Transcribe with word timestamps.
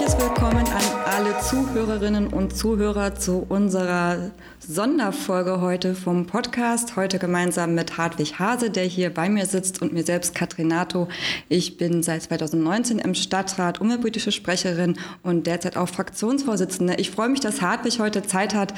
herzliches 0.00 0.28
Willkommen 0.28 0.66
an 0.66 0.82
alle 1.04 1.38
Zuhörerinnen 1.40 2.28
und 2.28 2.56
Zuhörer 2.56 3.16
zu 3.16 3.44
unserer 3.48 4.30
Sonderfolge 4.58 5.60
heute 5.60 5.94
vom 5.94 6.26
Podcast. 6.26 6.96
Heute 6.96 7.18
gemeinsam 7.18 7.74
mit 7.74 7.98
Hartwig 7.98 8.38
Hase, 8.38 8.70
der 8.70 8.84
hier 8.84 9.12
bei 9.12 9.28
mir 9.28 9.44
sitzt 9.44 9.82
und 9.82 9.92
mir 9.92 10.02
selbst 10.02 10.34
Katrinato. 10.34 11.08
Ich 11.50 11.76
bin 11.76 12.02
seit 12.02 12.22
2019 12.22 12.98
im 12.98 13.14
Stadtrat 13.14 13.80
umweltpolitische 13.80 14.32
Sprecherin 14.32 14.96
und 15.22 15.46
derzeit 15.46 15.76
auch 15.76 15.88
Fraktionsvorsitzende. 15.88 16.94
Ich 16.94 17.10
freue 17.10 17.28
mich, 17.28 17.40
dass 17.40 17.60
Hartwig 17.60 18.00
heute 18.00 18.22
Zeit 18.22 18.54
hat, 18.54 18.72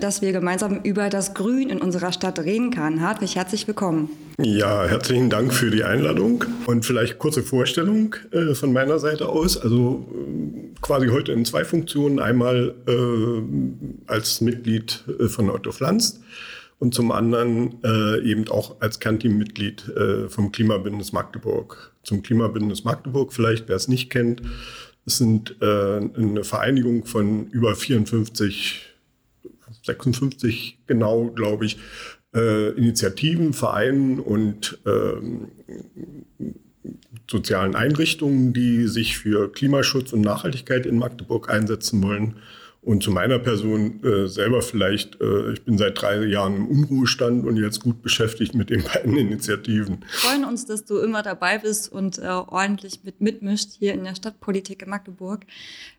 dass 0.00 0.22
wir 0.22 0.32
gemeinsam 0.32 0.80
über 0.82 1.08
das 1.08 1.34
Grün 1.34 1.70
in 1.70 1.80
unserer 1.80 2.12
Stadt 2.12 2.38
reden 2.38 2.70
können. 2.70 3.00
Hartwig, 3.00 3.36
herzlich 3.36 3.66
willkommen. 3.66 4.10
Ja, 4.38 4.84
herzlichen 4.84 5.30
Dank 5.30 5.54
für 5.54 5.70
die 5.70 5.84
Einladung 5.84 6.44
und 6.66 6.84
vielleicht 6.84 7.18
kurze 7.18 7.42
Vorstellung 7.42 8.14
äh, 8.32 8.54
von 8.54 8.72
meiner 8.72 8.98
Seite 8.98 9.28
aus. 9.28 9.56
Also 9.56 10.06
äh, 10.12 10.74
quasi 10.82 11.08
heute 11.08 11.32
in 11.32 11.44
zwei 11.44 11.64
Funktionen. 11.64 12.18
Einmal 12.18 12.74
äh, 12.86 14.10
als 14.10 14.40
Mitglied 14.40 15.04
äh, 15.20 15.28
von 15.28 15.48
Otto 15.48 15.72
Pflanzt 15.72 16.20
und 16.78 16.94
zum 16.94 17.12
anderen 17.12 17.82
äh, 17.82 18.20
eben 18.30 18.46
auch 18.48 18.76
als 18.80 19.00
Kernteammitglied 19.00 19.92
vom 20.28 20.52
Klimabündnis 20.52 21.12
Magdeburg. 21.12 21.92
Zum 22.02 22.22
Klimabündnis 22.22 22.84
Magdeburg 22.84 23.32
vielleicht, 23.32 23.68
wer 23.68 23.76
es 23.76 23.88
nicht 23.88 24.10
kennt. 24.10 24.42
Es 25.06 25.18
sind 25.18 25.56
eine 25.62 26.42
Vereinigung 26.42 27.06
von 27.06 27.46
über 27.46 27.76
54 27.76 28.85
56 29.86 30.78
genau, 30.86 31.30
glaube 31.30 31.66
ich, 31.66 31.78
äh, 32.34 32.70
Initiativen, 32.72 33.52
Vereinen 33.52 34.20
und 34.20 34.78
ähm, 34.86 35.48
sozialen 37.28 37.74
Einrichtungen, 37.74 38.52
die 38.52 38.86
sich 38.86 39.18
für 39.18 39.50
Klimaschutz 39.50 40.12
und 40.12 40.20
Nachhaltigkeit 40.20 40.86
in 40.86 40.98
Magdeburg 40.98 41.50
einsetzen 41.50 42.02
wollen. 42.02 42.36
Und 42.86 43.02
zu 43.02 43.10
meiner 43.10 43.40
Person 43.40 44.00
äh, 44.04 44.28
selber 44.28 44.62
vielleicht, 44.62 45.20
äh, 45.20 45.54
ich 45.54 45.64
bin 45.64 45.76
seit 45.76 46.00
drei 46.00 46.24
Jahren 46.24 46.54
im 46.54 46.68
Unruhestand 46.68 47.44
und 47.44 47.56
jetzt 47.56 47.80
gut 47.80 48.00
beschäftigt 48.00 48.54
mit 48.54 48.70
den 48.70 48.84
beiden 48.94 49.16
Initiativen. 49.16 50.02
Wir 50.02 50.08
freuen 50.08 50.44
uns, 50.44 50.66
dass 50.66 50.84
du 50.84 50.98
immer 50.98 51.24
dabei 51.24 51.58
bist 51.58 51.90
und 51.90 52.18
äh, 52.18 52.28
ordentlich 52.28 53.02
mit 53.02 53.20
mitmischt 53.20 53.72
hier 53.76 53.92
in 53.92 54.04
der 54.04 54.14
Stadtpolitik 54.14 54.82
in 54.82 54.90
Magdeburg. 54.90 55.46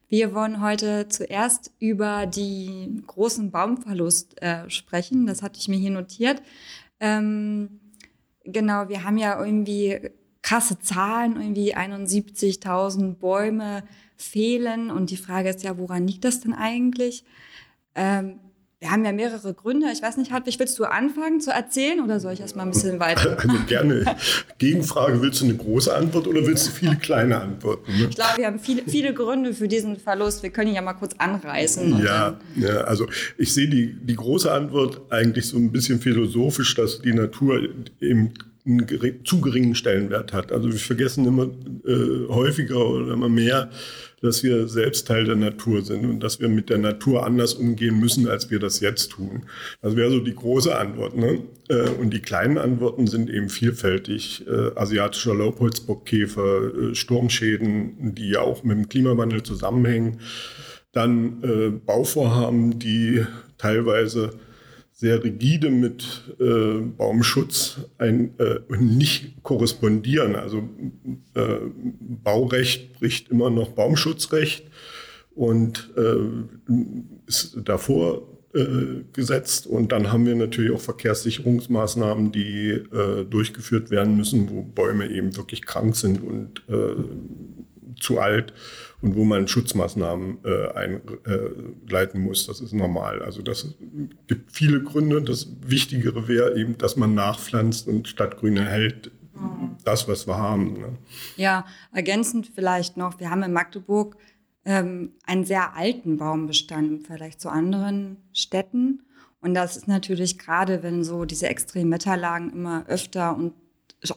Wir 0.08 0.34
wollen 0.34 0.62
heute 0.62 1.10
zuerst 1.10 1.74
über 1.80 2.26
die 2.26 3.04
großen 3.06 3.52
Baumverlust 3.52 4.42
äh, 4.42 4.70
sprechen. 4.70 5.28
Das 5.28 5.42
hatte 5.42 5.60
ich 5.60 5.68
mir 5.68 5.78
hier 5.78 5.92
notiert. 5.92 6.42
Ähm, 7.02 7.82
genau, 8.46 8.88
wir 8.88 9.04
haben 9.04 9.18
ja 9.18 9.44
irgendwie 9.44 10.00
krasse 10.42 10.80
Zahlen, 10.80 11.40
irgendwie 11.40 11.76
71.000 11.76 13.16
Bäume 13.16 13.84
fehlen. 14.16 14.92
Und 14.92 15.10
die 15.10 15.18
Frage 15.18 15.50
ist 15.50 15.64
ja, 15.64 15.78
woran 15.78 16.08
liegt 16.08 16.26
das 16.26 16.42
denn 16.42 16.54
eigentlich? 16.54 17.24
Ähm, 17.96 18.40
wir 18.80 18.92
haben 18.92 19.04
ja 19.04 19.12
mehrere 19.12 19.56
Gründe. 19.56 19.88
Ich 19.92 20.04
weiß 20.04 20.18
nicht, 20.18 20.32
Hartwig, 20.32 20.60
willst 20.60 20.78
du 20.78 20.86
anfangen 20.86 21.42
zu 21.42 21.50
erzählen 21.50 22.00
oder 22.00 22.20
soll 22.20 22.34
ich 22.34 22.42
erst 22.42 22.56
mal 22.56 22.62
ein 22.62 22.72
bisschen 22.72 23.00
weiter? 23.00 23.36
Also 23.48 23.58
gerne. 23.68 24.16
Gegenfrage, 24.60 25.22
willst 25.22 25.42
du 25.42 25.46
eine 25.46 25.56
große 25.56 25.96
Antwort 25.96 26.28
oder 26.28 26.46
willst 26.46 26.68
du 26.68 26.72
viele 26.72 26.96
kleine 26.96 27.40
Antworten? 27.42 27.92
Ne? 27.92 28.08
Ich 28.10 28.16
glaube, 28.16 28.38
wir 28.38 28.46
haben 28.46 28.60
viele, 28.60 28.84
viele 28.88 29.14
Gründe 29.14 29.54
für 29.54 29.68
diesen 29.68 29.98
Verlust. 29.98 30.44
Wir 30.44 30.52
können 30.52 30.70
ihn 30.70 30.76
ja 30.76 30.82
mal 30.82 30.94
kurz 30.94 31.16
anreißen. 31.18 32.04
Ja, 32.04 32.40
ja, 32.56 32.82
also 32.82 33.08
ich 33.38 33.54
sehe 33.54 33.68
die, 33.68 33.96
die 34.00 34.16
große 34.16 34.52
Antwort 34.52 35.02
eigentlich 35.12 35.48
so 35.48 35.58
ein 35.58 35.72
bisschen 35.72 36.00
philosophisch, 36.00 36.76
dass 36.76 37.02
die 37.02 37.14
Natur 37.14 37.62
eben 38.00 38.34
einen 38.68 39.26
zu 39.26 39.42
geringen 39.42 39.76
Stellenwert 39.76 40.34
hat. 40.34 40.52
Also 40.52 40.72
wir 40.72 40.80
vergessen 40.80 41.26
immer 41.26 41.50
äh, 41.86 42.28
häufiger 42.28 42.86
oder 42.86 43.14
immer 43.14 43.30
mehr, 43.30 43.70
dass 44.22 44.44
wir 44.44 44.68
selbst 44.68 45.08
Teil 45.08 45.26
der 45.26 45.36
Natur 45.36 45.84
sind 45.84 46.06
und 46.06 46.20
dass 46.20 46.40
wir 46.40 46.50
mit 46.50 46.70
der 46.70 46.80
Natur 46.80 47.26
anders 47.26 47.54
umgehen 47.54 48.00
müssen, 48.00 48.28
als 48.28 48.50
wir 48.50 48.60
das 48.60 48.80
jetzt 48.80 49.12
tun. 49.12 49.44
Das 49.82 49.96
wäre 49.96 50.10
so 50.10 50.20
die 50.20 50.36
große 50.36 50.76
Antwort. 50.76 51.16
Ne? 51.16 51.44
Äh, 51.70 51.90
und 51.90 52.14
die 52.14 52.22
kleinen 52.22 52.58
Antworten 52.58 53.08
sind 53.08 53.30
eben 53.30 53.50
vielfältig. 53.50 54.46
Äh, 54.48 54.72
asiatischer 54.76 55.36
Laubholzbockkäfer, 55.36 56.92
äh, 56.92 56.96
Sturmschäden, 56.96 58.16
die 58.16 58.32
ja 58.32 58.42
auch 58.42 58.64
mit 58.64 58.78
dem 58.78 58.90
Klimawandel 58.90 59.44
zusammenhängen. 59.44 60.20
Dann 60.92 61.44
äh, 61.44 61.70
Bauvorhaben, 61.70 62.80
die 62.80 63.24
teilweise 63.58 64.32
sehr 65.00 65.24
rigide 65.24 65.70
mit 65.70 66.24
äh, 66.40 66.80
Baumschutz 66.80 67.82
ein, 68.00 68.32
äh, 68.40 68.62
nicht 68.80 69.44
korrespondieren. 69.44 70.36
Also 70.36 70.68
äh, 71.36 71.58
Baurecht 72.24 72.94
bricht 72.94 73.30
immer 73.30 73.52
noch 73.52 73.70
Baumschutzrecht 73.74 74.66
und 75.36 75.94
äh, 75.96 76.72
ist 77.28 77.58
davor 77.64 78.24
äh, 78.56 79.04
gesetzt. 79.14 79.68
Und 79.68 79.92
dann 79.92 80.12
haben 80.12 80.26
wir 80.26 80.34
natürlich 80.34 80.72
auch 80.72 80.82
Verkehrssicherungsmaßnahmen, 80.82 82.32
die 82.32 82.70
äh, 82.72 83.24
durchgeführt 83.24 83.92
werden 83.92 84.18
müssen, 84.18 84.50
wo 84.50 84.64
Bäume 84.64 85.12
eben 85.12 85.38
wirklich 85.38 85.62
krank 85.64 85.96
sind 85.96 86.24
und 86.24 86.64
zu 88.00 88.20
alt 88.20 88.54
und 89.02 89.16
wo 89.16 89.24
man 89.24 89.48
Schutzmaßnahmen 89.48 90.40
äh, 90.44 90.72
einleiten 90.72 92.22
äh, 92.22 92.24
muss. 92.24 92.48
Das 92.48 92.62
ist 92.62 92.74
normal. 92.74 93.22
Also 93.22 93.42
das 93.42 93.76
gibt 94.28 94.52
viele 94.52 94.82
Gründe. 94.82 95.22
Das 95.22 95.48
Wichtigere 95.62 96.28
wäre 96.28 96.58
eben, 96.58 96.78
dass 96.78 96.96
man 96.96 97.14
nachpflanzt 97.14 97.88
und 97.88 98.08
Stadtgrün 98.08 98.58
erhält. 98.58 99.12
Das, 99.84 100.08
was 100.08 100.28
wir 100.28 100.38
haben. 100.38 100.74
Ne? 100.74 100.98
Ja, 101.36 101.66
ergänzend 101.94 102.52
vielleicht 102.54 102.98
noch, 102.98 103.20
wir 103.20 103.30
haben 103.30 103.44
in 103.44 103.54
Magdeburg 103.54 104.18
ähm, 104.66 105.14
einen 105.26 105.46
sehr 105.46 105.76
alten 105.76 106.18
Baumbestand 106.18 107.06
vielleicht 107.06 107.40
zu 107.40 107.50
anderen 107.50 108.18
Städten. 108.34 109.04
Und 109.40 109.54
das 109.54 109.78
ist 109.78 109.88
natürlich 109.88 110.40
gerade, 110.40 110.82
wenn 110.82 111.04
so 111.04 111.24
diese 111.26 111.48
extremen 111.48 111.92
Wetterlagen 111.92 112.52
immer 112.52 112.86
öfter 112.88 113.38
und 113.38 113.54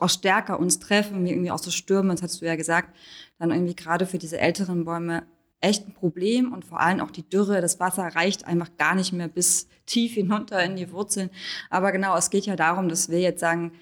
auch 0.00 0.10
stärker 0.10 0.60
uns 0.60 0.78
treffen, 0.78 1.24
wie 1.24 1.30
irgendwie 1.30 1.50
auch 1.50 1.58
so 1.58 1.70
Stürme, 1.70 2.12
das 2.12 2.22
hast 2.22 2.40
du 2.40 2.46
ja 2.46 2.56
gesagt, 2.56 2.96
dann 3.38 3.50
irgendwie 3.50 3.74
gerade 3.74 4.06
für 4.06 4.18
diese 4.18 4.38
älteren 4.38 4.84
Bäume 4.84 5.24
echt 5.60 5.86
ein 5.86 5.92
Problem 5.92 6.52
und 6.52 6.64
vor 6.64 6.80
allem 6.80 7.00
auch 7.00 7.10
die 7.10 7.28
Dürre, 7.28 7.60
das 7.60 7.80
Wasser 7.80 8.04
reicht 8.04 8.46
einfach 8.46 8.70
gar 8.78 8.94
nicht 8.94 9.12
mehr 9.12 9.28
bis 9.28 9.68
tief 9.86 10.14
hinunter 10.14 10.62
in 10.62 10.76
die 10.76 10.90
Wurzeln. 10.90 11.30
Aber 11.68 11.92
genau, 11.92 12.16
es 12.16 12.30
geht 12.30 12.46
ja 12.46 12.56
darum, 12.56 12.88
dass 12.88 13.10
wir 13.10 13.20
jetzt 13.20 13.40
sagen, 13.40 13.72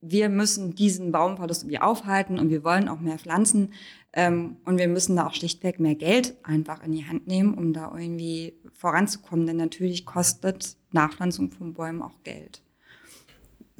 wir 0.00 0.28
müssen 0.28 0.74
diesen 0.74 1.10
Baumverlust 1.10 1.62
irgendwie 1.62 1.80
aufhalten 1.80 2.38
und 2.38 2.50
wir 2.50 2.62
wollen 2.62 2.88
auch 2.88 3.00
mehr 3.00 3.18
pflanzen 3.18 3.72
ähm, 4.12 4.58
und 4.64 4.78
wir 4.78 4.86
müssen 4.86 5.16
da 5.16 5.26
auch 5.26 5.34
schlichtweg 5.34 5.80
mehr 5.80 5.96
Geld 5.96 6.36
einfach 6.44 6.84
in 6.84 6.92
die 6.92 7.06
Hand 7.06 7.26
nehmen, 7.26 7.54
um 7.54 7.72
da 7.72 7.92
irgendwie 7.96 8.54
voranzukommen, 8.74 9.46
denn 9.46 9.56
natürlich 9.56 10.06
kostet 10.06 10.76
Nachpflanzung 10.92 11.50
von 11.50 11.74
Bäumen 11.74 12.02
auch 12.02 12.22
Geld. 12.22 12.62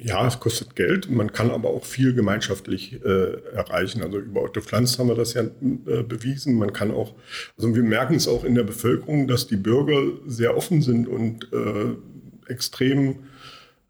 Ja, 0.01 0.25
es 0.25 0.39
kostet 0.39 0.77
Geld. 0.77 1.09
Man 1.09 1.33
kann 1.33 1.51
aber 1.51 1.71
auch 1.71 1.83
viel 1.83 2.13
gemeinschaftlich 2.13 3.03
äh, 3.03 3.33
erreichen. 3.53 4.01
Also 4.01 4.19
über 4.19 4.43
Otto 4.43 4.61
Pflanz 4.61 4.97
haben 4.97 5.09
wir 5.09 5.15
das 5.15 5.33
ja 5.33 5.41
äh, 5.41 6.03
bewiesen. 6.03 6.57
Man 6.57 6.71
kann 6.71 6.91
auch, 6.91 7.15
also 7.57 7.75
wir 7.75 7.83
merken 7.83 8.15
es 8.15 8.25
auch 8.25 8.45
in 8.45 8.55
der 8.55 8.63
Bevölkerung, 8.63 9.27
dass 9.27 9.47
die 9.47 9.57
Bürger 9.57 10.01
sehr 10.25 10.55
offen 10.55 10.81
sind 10.81 11.05
und 11.09 11.51
äh, 11.51 11.95
extrem 12.49 13.17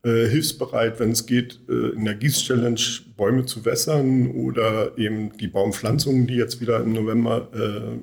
äh, 0.04 0.28
hilfsbereit, 0.28 1.00
wenn 1.00 1.12
es 1.12 1.26
geht, 1.26 1.60
äh, 1.68 1.90
in 1.90 2.06
der 2.06 2.16
Gieß-Challenge 2.16 2.80
Bäume 3.18 3.46
zu 3.46 3.66
wässern 3.66 4.32
oder 4.32 4.98
eben 4.98 5.36
die 5.38 5.48
Baumpflanzungen, 5.48 6.26
die 6.26 6.36
jetzt 6.36 6.62
wieder 6.62 6.80
im 6.80 6.94
November 6.94 7.50
äh, 7.54 8.00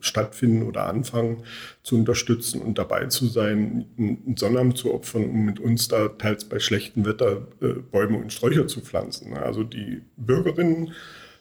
stattfinden 0.00 0.62
oder 0.62 0.86
anfangen, 0.86 1.42
zu 1.82 1.96
unterstützen 1.96 2.62
und 2.62 2.78
dabei 2.78 3.06
zu 3.06 3.26
sein, 3.26 3.84
einen 3.98 4.36
Sonnabend 4.38 4.78
zu 4.78 4.94
opfern, 4.94 5.28
um 5.28 5.44
mit 5.44 5.60
uns 5.60 5.88
da 5.88 6.08
teils 6.08 6.46
bei 6.46 6.58
schlechtem 6.58 7.04
Wetter 7.04 7.48
äh, 7.60 7.74
Bäume 7.90 8.16
und 8.16 8.32
Sträucher 8.32 8.66
zu 8.66 8.80
pflanzen. 8.80 9.34
Also 9.34 9.62
die 9.62 10.00
Bürgerinnen 10.16 10.92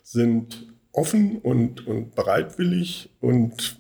sind 0.03 0.67
offen 0.91 1.37
und, 1.37 1.87
und 1.87 2.15
bereitwillig 2.15 3.09
und 3.21 3.77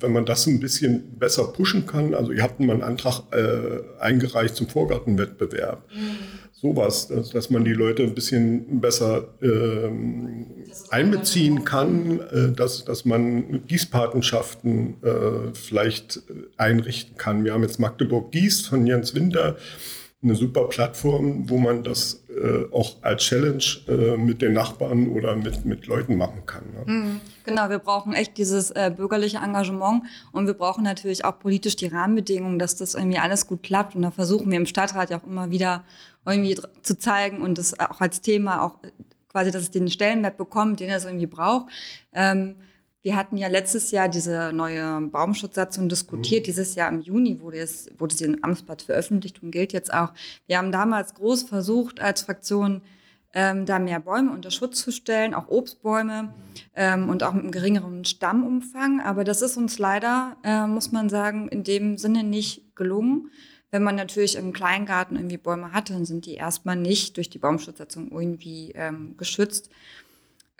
wenn 0.00 0.12
man 0.12 0.26
das 0.26 0.46
ein 0.46 0.60
bisschen 0.60 1.18
besser 1.18 1.44
pushen 1.44 1.86
kann, 1.86 2.14
also 2.14 2.32
ihr 2.32 2.42
habt 2.42 2.60
mal 2.60 2.72
einen 2.72 2.82
Antrag 2.82 3.22
äh, 3.32 4.00
eingereicht 4.00 4.56
zum 4.56 4.68
Vorgartenwettbewerb. 4.68 5.84
Mhm. 5.94 6.16
Sowas, 6.52 7.08
dass, 7.08 7.30
dass 7.30 7.48
man 7.48 7.64
die 7.64 7.72
Leute 7.72 8.02
ein 8.02 8.14
bisschen 8.14 8.80
besser 8.80 9.28
ähm, 9.40 10.46
einbeziehen 10.90 11.64
kann, 11.64 12.20
äh, 12.20 12.52
dass, 12.52 12.84
dass 12.84 13.06
man 13.06 13.66
Gießpatenschaften 13.66 15.02
äh, 15.02 15.54
vielleicht 15.54 16.22
einrichten 16.58 17.16
kann. 17.16 17.44
Wir 17.44 17.54
haben 17.54 17.62
jetzt 17.62 17.78
Magdeburg 17.80 18.30
Gieß 18.32 18.66
von 18.66 18.86
Jens 18.86 19.14
Winter 19.14 19.56
eine 20.22 20.34
super 20.34 20.68
Plattform, 20.68 21.48
wo 21.48 21.56
man 21.56 21.82
das 21.82 22.19
äh, 22.36 22.72
auch 22.72 22.96
als 23.02 23.24
Challenge 23.24 23.64
äh, 23.88 24.16
mit 24.16 24.40
den 24.40 24.52
Nachbarn 24.52 25.08
oder 25.08 25.34
mit, 25.34 25.64
mit 25.64 25.86
Leuten 25.86 26.16
machen 26.16 26.46
kann. 26.46 26.62
Ne? 26.72 26.92
Mhm. 26.92 27.20
Genau, 27.44 27.68
wir 27.68 27.78
brauchen 27.78 28.12
echt 28.12 28.38
dieses 28.38 28.70
äh, 28.70 28.92
bürgerliche 28.94 29.38
Engagement 29.38 30.04
und 30.32 30.46
wir 30.46 30.54
brauchen 30.54 30.84
natürlich 30.84 31.24
auch 31.24 31.38
politisch 31.38 31.76
die 31.76 31.88
Rahmenbedingungen, 31.88 32.58
dass 32.58 32.76
das 32.76 32.94
irgendwie 32.94 33.18
alles 33.18 33.46
gut 33.46 33.62
klappt. 33.62 33.96
Und 33.96 34.02
da 34.02 34.10
versuchen 34.10 34.50
wir 34.50 34.58
im 34.58 34.66
Stadtrat 34.66 35.10
ja 35.10 35.18
auch 35.18 35.26
immer 35.26 35.50
wieder 35.50 35.84
irgendwie 36.24 36.58
zu 36.82 36.98
zeigen 36.98 37.42
und 37.42 37.58
das 37.58 37.78
auch 37.78 38.00
als 38.00 38.20
Thema 38.20 38.62
auch 38.62 38.76
quasi, 39.30 39.50
dass 39.50 39.62
es 39.62 39.70
den 39.70 39.88
Stellenwert 39.88 40.36
bekommt, 40.36 40.80
den 40.80 40.90
es 40.90 41.04
irgendwie 41.04 41.26
braucht. 41.26 41.66
Ähm, 42.12 42.56
Wir 43.02 43.16
hatten 43.16 43.38
ja 43.38 43.48
letztes 43.48 43.90
Jahr 43.92 44.08
diese 44.08 44.52
neue 44.52 45.00
Baumschutzsatzung 45.00 45.88
diskutiert. 45.88 46.42
Mhm. 46.42 46.44
Dieses 46.44 46.74
Jahr 46.74 46.90
im 46.90 47.00
Juni 47.00 47.40
wurde, 47.40 47.58
es, 47.58 47.88
wurde 47.98 48.14
sie 48.14 48.24
im 48.24 48.44
Amtsblatt 48.44 48.82
veröffentlicht 48.82 49.42
und 49.42 49.50
gilt 49.50 49.72
jetzt 49.72 49.92
auch. 49.92 50.12
Wir 50.46 50.58
haben 50.58 50.70
damals 50.70 51.14
groß 51.14 51.44
versucht, 51.44 52.00
als 52.00 52.22
Fraktion 52.22 52.82
ähm, 53.32 53.64
da 53.64 53.78
mehr 53.78 54.00
Bäume 54.00 54.32
unter 54.32 54.50
Schutz 54.50 54.82
zu 54.82 54.90
stellen, 54.90 55.34
auch 55.34 55.48
Obstbäume 55.48 56.34
ähm, 56.74 57.08
und 57.08 57.22
auch 57.22 57.32
mit 57.32 57.44
einem 57.44 57.52
geringeren 57.52 58.04
Stammumfang. 58.04 59.00
Aber 59.00 59.24
das 59.24 59.40
ist 59.40 59.56
uns 59.56 59.78
leider, 59.78 60.36
äh, 60.42 60.66
muss 60.66 60.92
man 60.92 61.08
sagen, 61.08 61.48
in 61.48 61.64
dem 61.64 61.96
Sinne 61.96 62.22
nicht 62.22 62.76
gelungen. 62.76 63.30
Wenn 63.70 63.84
man 63.84 63.94
natürlich 63.94 64.36
im 64.36 64.52
Kleingarten 64.52 65.16
irgendwie 65.16 65.36
Bäume 65.36 65.72
hat, 65.72 65.90
dann 65.90 66.04
sind 66.04 66.26
die 66.26 66.34
erstmal 66.34 66.76
nicht 66.76 67.16
durch 67.16 67.30
die 67.30 67.38
Baumschutzsatzung 67.38 68.10
irgendwie 68.10 68.72
ähm, 68.74 69.16
geschützt. 69.16 69.70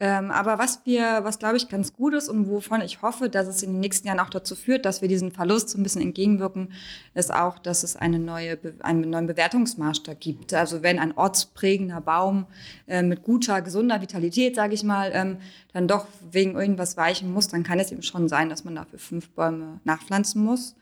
Ähm, 0.02 0.30
aber 0.30 0.58
was 0.58 0.80
wir, 0.86 1.20
was 1.24 1.38
glaube 1.38 1.58
ich 1.58 1.68
ganz 1.68 1.92
gut 1.92 2.14
ist 2.14 2.30
und 2.30 2.48
wovon 2.48 2.80
ich 2.80 3.02
hoffe, 3.02 3.28
dass 3.28 3.46
es 3.46 3.62
in 3.62 3.72
den 3.72 3.80
nächsten 3.80 4.08
Jahren 4.08 4.18
auch 4.18 4.30
dazu 4.30 4.56
führt, 4.56 4.86
dass 4.86 5.02
wir 5.02 5.08
diesen 5.08 5.30
Verlust 5.30 5.68
so 5.68 5.78
ein 5.78 5.82
bisschen 5.82 6.00
entgegenwirken, 6.00 6.72
ist 7.14 7.32
auch, 7.32 7.58
dass 7.58 7.82
es 7.82 7.96
eine 7.96 8.18
neue, 8.18 8.58
einen 8.80 9.10
neuen 9.10 9.26
Bewertungsmaßstab 9.26 10.18
gibt. 10.18 10.54
Also 10.54 10.82
wenn 10.82 10.98
ein 10.98 11.16
ortsprägender 11.16 12.00
Baum 12.00 12.46
äh, 12.88 13.02
mit 13.02 13.22
guter, 13.22 13.60
gesunder 13.60 14.00
Vitalität, 14.00 14.56
sage 14.56 14.72
ich 14.72 14.84
mal, 14.84 15.10
ähm, 15.12 15.36
dann 15.74 15.86
doch 15.86 16.06
wegen 16.30 16.56
irgendwas 16.56 16.96
weichen 16.96 17.30
muss, 17.30 17.48
dann 17.48 17.62
kann 17.62 17.78
es 17.78 17.92
eben 17.92 18.02
schon 18.02 18.26
sein, 18.26 18.48
dass 18.48 18.64
man 18.64 18.76
dafür 18.76 18.98
fünf 18.98 19.28
Bäume 19.30 19.80
nachpflanzen 19.84 20.42
muss. 20.42 20.76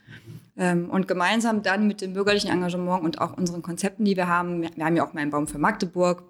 Ähm, 0.57 0.91
und 0.91 1.09
gemeinsam 1.09 1.65
dann 1.65 1.89
mit 1.89 2.03
dem 2.03 2.13
bürgerlichen 2.13 2.51
Engagement 2.51 3.03
und 3.03 3.21
auch 3.21 3.37
unseren 3.37 3.63
Konzepten, 3.63 4.05
die 4.05 4.17
wir 4.17 4.29
haben, 4.29 4.63
wir 4.63 4.85
haben 4.85 4.97
ja 4.97 5.05
auch 5.05 5.13
mal 5.13 5.23
einen 5.23 5.33
Baum 5.33 5.49
für 5.49 5.59
Magdeburg, 5.59 6.23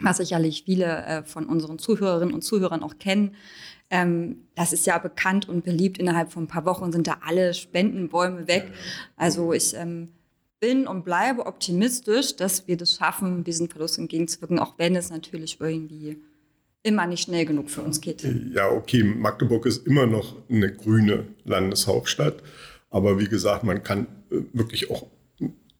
was 0.00 0.18
sicherlich 0.18 0.64
viele 0.64 1.04
äh, 1.04 1.22
von 1.24 1.46
unseren 1.46 1.78
Zuhörerinnen 1.78 2.34
und 2.34 2.42
Zuhörern 2.42 2.82
auch 2.82 2.98
kennen. 2.98 3.34
Ähm, 3.90 4.46
das 4.54 4.72
ist 4.72 4.86
ja 4.86 4.98
bekannt 4.98 5.48
und 5.48 5.64
beliebt. 5.64 5.98
Innerhalb 5.98 6.32
von 6.32 6.44
ein 6.44 6.48
paar 6.48 6.64
Wochen 6.64 6.92
sind 6.92 7.06
da 7.06 7.18
alle 7.24 7.54
Spendenbäume 7.54 8.48
weg. 8.48 8.72
Also 9.16 9.52
ich 9.52 9.74
ähm, 9.74 10.08
bin 10.60 10.86
und 10.86 11.04
bleibe 11.04 11.46
optimistisch, 11.46 12.36
dass 12.36 12.66
wir 12.66 12.76
das 12.76 12.96
schaffen, 12.96 13.44
diesen 13.44 13.68
Verlust 13.68 13.98
entgegenzuwirken, 13.98 14.58
auch 14.58 14.78
wenn 14.78 14.96
es 14.96 15.10
natürlich 15.10 15.60
irgendwie 15.60 16.18
immer 16.82 17.06
nicht 17.06 17.22
schnell 17.22 17.44
genug 17.44 17.70
für 17.70 17.82
uns 17.82 18.00
geht. 18.00 18.24
Ja, 18.52 18.70
okay, 18.70 19.02
Magdeburg 19.02 19.66
ist 19.66 19.86
immer 19.86 20.06
noch 20.06 20.36
eine 20.48 20.72
grüne 20.72 21.26
Landeshauptstadt. 21.44 22.42
Aber 22.90 23.18
wie 23.18 23.28
gesagt, 23.28 23.64
man 23.64 23.82
kann 23.82 24.06
äh, 24.30 24.42
wirklich 24.52 24.90
auch 24.90 25.06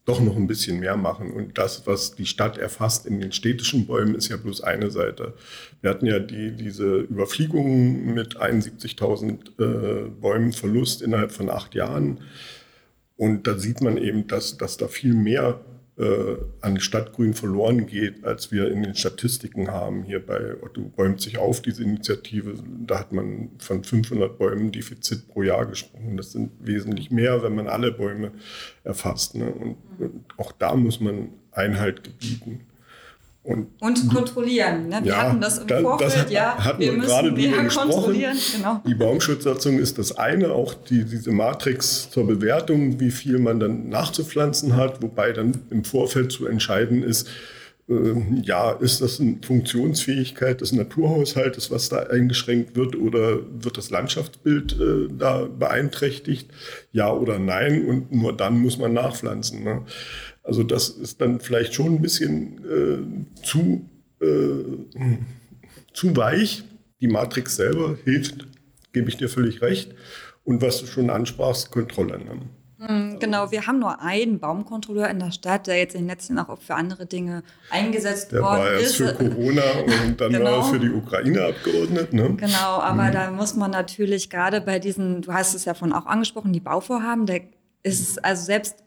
doch 0.05 0.21
noch 0.21 0.35
ein 0.35 0.47
bisschen 0.47 0.79
mehr 0.79 0.97
machen. 0.97 1.31
Und 1.31 1.57
das, 1.57 1.87
was 1.87 2.15
die 2.15 2.27
Stadt 2.27 2.57
erfasst 2.57 3.07
in 3.07 3.19
den 3.19 3.31
städtischen 3.31 3.87
Bäumen, 3.87 4.15
ist 4.15 4.29
ja 4.29 4.37
bloß 4.37 4.61
eine 4.61 4.91
Seite. 4.91 5.33
Wir 5.81 5.89
hatten 5.89 6.05
ja 6.05 6.19
die, 6.19 6.51
diese 6.51 6.99
Überfliegungen 6.99 8.13
mit 8.13 8.37
71.000 8.37 9.59
äh, 9.59 10.09
Bäumen 10.09 10.53
Verlust 10.53 11.01
innerhalb 11.01 11.31
von 11.31 11.49
acht 11.49 11.73
Jahren. 11.73 12.19
Und 13.17 13.47
da 13.47 13.57
sieht 13.57 13.81
man 13.81 13.97
eben, 13.97 14.27
dass, 14.27 14.57
dass 14.57 14.77
da 14.77 14.87
viel 14.87 15.13
mehr 15.13 15.59
äh, 15.97 16.35
an 16.61 16.79
Stadtgrün 16.79 17.33
verloren 17.33 17.87
geht, 17.87 18.25
als 18.25 18.51
wir 18.51 18.69
in 18.69 18.83
den 18.83 18.95
Statistiken 18.95 19.69
haben. 19.69 20.03
Hier 20.03 20.25
bei 20.25 20.61
Otto 20.61 20.81
bäumt 20.81 21.21
sich 21.21 21.37
auf, 21.37 21.61
diese 21.61 21.83
Initiative, 21.83 22.55
da 22.85 22.99
hat 22.99 23.13
man 23.13 23.51
von 23.59 23.83
500 23.83 24.37
Bäumen 24.37 24.71
Defizit 24.71 25.27
pro 25.27 25.43
Jahr 25.43 25.65
gesprochen. 25.65 26.17
Das 26.17 26.33
sind 26.33 26.51
wesentlich 26.59 27.11
mehr, 27.11 27.43
wenn 27.43 27.55
man 27.55 27.67
alle 27.67 27.91
Bäume 27.91 28.31
erfasst. 28.83 29.35
Ne? 29.35 29.49
Und, 29.49 29.77
und 29.99 30.25
auch 30.37 30.51
da 30.51 30.75
muss 30.75 30.99
man 30.99 31.29
Einhalt 31.51 32.03
gebieten. 32.03 32.65
Und, 33.45 33.67
und 33.79 34.09
kontrollieren. 34.11 34.87
Ne? 34.87 35.01
Wir 35.03 35.11
ja, 35.11 35.17
hatten 35.21 35.39
das 35.39 35.59
im 35.59 35.67
da, 35.67 35.79
Vorfeld, 35.79 36.11
das 36.11 36.19
hat, 36.19 36.31
ja. 36.31 36.57
Hatten 36.57 36.79
wir, 36.79 36.93
wir 36.93 36.99
gerade 37.03 37.31
drüber 37.31 37.63
gesprochen. 37.63 38.23
Genau. 38.55 38.81
Die 38.87 38.95
Baumschutzsatzung 38.95 39.77
ist 39.77 39.99
das 39.99 40.17
eine, 40.17 40.49
auch 40.49 40.73
die, 40.73 41.05
diese 41.05 41.31
Matrix 41.31 42.09
zur 42.09 42.25
Bewertung, 42.25 42.99
wie 42.99 43.11
viel 43.11 43.37
man 43.37 43.59
dann 43.59 43.87
nachzupflanzen 43.89 44.75
hat, 44.75 45.03
wobei 45.03 45.31
dann 45.31 45.61
im 45.69 45.83
Vorfeld 45.83 46.31
zu 46.31 46.47
entscheiden 46.47 47.03
ist, 47.03 47.27
äh, 47.87 48.15
ja, 48.41 48.71
ist 48.71 49.01
das 49.01 49.19
eine 49.19 49.37
Funktionsfähigkeit 49.45 50.61
des 50.61 50.71
Naturhaushaltes, 50.71 51.69
was 51.69 51.89
da 51.89 51.99
eingeschränkt 51.99 52.75
wird, 52.75 52.95
oder 52.95 53.41
wird 53.61 53.77
das 53.77 53.91
Landschaftsbild 53.91 54.79
äh, 54.79 55.07
da 55.15 55.45
beeinträchtigt? 55.45 56.49
Ja 56.91 57.11
oder 57.11 57.37
nein? 57.37 57.85
Und 57.85 58.11
nur 58.11 58.35
dann 58.35 58.59
muss 58.59 58.79
man 58.79 58.93
nachpflanzen. 58.93 59.63
Ne? 59.63 59.83
Also 60.45 60.63
das 60.63 60.89
ist 60.89 61.19
dann 61.21 61.39
vielleicht 61.39 61.73
schon 61.73 61.95
ein 61.95 62.01
bisschen 62.01 63.25
äh, 63.35 63.43
zu, 63.43 63.89
äh, 64.21 65.17
zu 65.91 66.15
weich. 66.15 66.63
Die 67.01 67.07
Matrix 67.07 67.55
selber 67.55 67.97
hilft, 68.03 68.47
gebe 68.93 69.09
ich 69.09 69.17
dir 69.17 69.27
völlig 69.27 69.61
recht. 69.61 69.93
Und 70.43 70.61
was 70.61 70.79
du 70.79 70.85
schon 70.85 71.09
ansprachst, 71.09 71.71
Kontrolle. 71.71 72.19
Ne? 72.19 72.41
Hm, 72.77 73.17
genau, 73.19 73.51
wir 73.51 73.65
haben 73.65 73.79
nur 73.79 74.01
einen 74.01 74.39
Baumkontrolleur 74.39 75.09
in 75.09 75.17
der 75.17 75.31
Stadt, 75.31 75.65
der 75.65 75.77
jetzt 75.77 75.95
in 75.95 76.01
den 76.01 76.09
letzten 76.09 76.37
Jahren 76.37 76.49
auch 76.49 76.61
für 76.61 76.75
andere 76.75 77.07
Dinge 77.07 77.41
eingesetzt 77.71 78.31
der 78.31 78.43
worden 78.43 78.77
ist. 78.79 78.99
Der 78.99 79.07
war 79.07 79.19
erst 79.19 79.21
für 79.21 79.29
Corona 79.29 79.63
und 80.05 80.21
dann 80.21 80.31
genau. 80.31 80.45
war 80.45 80.57
er 80.57 80.63
für 80.65 80.79
die 80.79 80.91
Ukraine 80.91 81.45
abgeordnet. 81.45 82.13
Ne? 82.13 82.35
Genau, 82.35 82.79
aber 82.79 83.03
mhm. 83.03 83.11
da 83.13 83.31
muss 83.31 83.55
man 83.55 83.71
natürlich 83.71 84.29
gerade 84.29 84.61
bei 84.61 84.77
diesen, 84.77 85.23
du 85.23 85.33
hast 85.33 85.55
es 85.55 85.65
ja 85.65 85.73
von 85.73 85.91
auch 85.93 86.05
angesprochen, 86.05 86.53
die 86.53 86.59
Bauvorhaben, 86.59 87.25
der 87.25 87.41
ist 87.81 88.23
also 88.23 88.45
selbst 88.45 88.83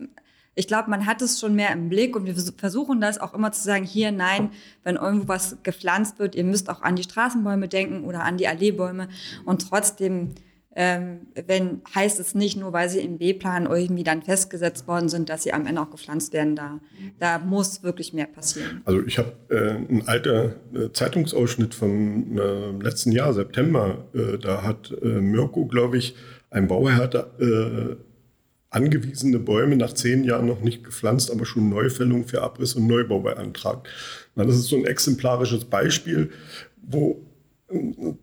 ich 0.59 0.67
glaube, 0.67 0.91
man 0.91 1.07
hat 1.07 1.23
es 1.23 1.39
schon 1.39 1.55
mehr 1.55 1.73
im 1.73 1.89
Blick 1.89 2.17
und 2.17 2.27
wir 2.27 2.35
versuchen 2.57 3.01
das 3.01 3.19
auch 3.19 3.33
immer 3.33 3.53
zu 3.53 3.63
sagen, 3.63 3.85
hier, 3.85 4.11
nein, 4.11 4.51
wenn 4.83 4.97
irgendwo 4.97 5.29
was 5.29 5.59
gepflanzt 5.63 6.19
wird, 6.19 6.35
ihr 6.35 6.43
müsst 6.43 6.69
auch 6.69 6.83
an 6.83 6.97
die 6.97 7.05
Straßenbäume 7.05 7.69
denken 7.69 8.03
oder 8.05 8.25
an 8.25 8.39
die 8.39 8.49
Alleebäume 8.49 9.09
und 9.45 9.69
trotzdem 9.69 10.35
ähm, 10.75 11.27
wenn, 11.47 11.81
heißt 11.93 12.21
es 12.21 12.35
nicht 12.37 12.57
nur, 12.57 12.73
weil 12.73 12.89
sie 12.89 13.01
im 13.01 13.19
B-Plan 13.19 13.67
irgendwie 13.67 14.05
dann 14.05 14.23
festgesetzt 14.23 14.87
worden 14.87 15.09
sind, 15.09 15.29
dass 15.29 15.43
sie 15.43 15.53
am 15.53 15.67
Ende 15.67 15.81
auch 15.81 15.91
gepflanzt 15.91 16.33
werden. 16.33 16.55
Da, 16.55 16.79
da 17.19 17.39
muss 17.41 17.83
wirklich 17.83 18.13
mehr 18.13 18.27
passieren. 18.27 18.83
Also 18.85 19.03
ich 19.05 19.19
habe 19.19 19.33
äh, 19.49 19.71
ein 19.93 20.07
alter 20.07 20.55
äh, 20.73 20.93
Zeitungsausschnitt 20.93 21.75
vom 21.75 22.39
äh, 22.39 22.71
letzten 22.81 23.11
Jahr, 23.11 23.33
September, 23.33 24.05
äh, 24.15 24.39
da 24.39 24.63
hat 24.63 24.95
äh, 25.03 25.07
Mirko, 25.07 25.67
glaube 25.67 25.99
ich, 25.99 26.15
ein 26.51 26.69
Bauherr 26.69 27.13
äh, 27.41 27.97
angewiesene 28.71 29.39
Bäume 29.39 29.77
nach 29.77 29.95
zehn 29.95 30.25
Jahren 30.25 30.47
noch 30.47 30.61
nicht 30.61 30.85
gepflanzt, 30.85 31.31
aber 31.31 31.47
schon 31.47 31.69
Neufällung 31.69 32.27
für 32.27 32.43
Abriss 32.43 32.75
und 32.75 32.87
Neubau 32.87 33.21
beantragt. 33.21 33.89
Na, 34.35 34.45
das 34.45 34.57
ist 34.57 34.69
so 34.69 34.77
ein 34.77 34.85
exemplarisches 34.85 35.65
Beispiel, 35.65 36.31
wo 36.83 37.23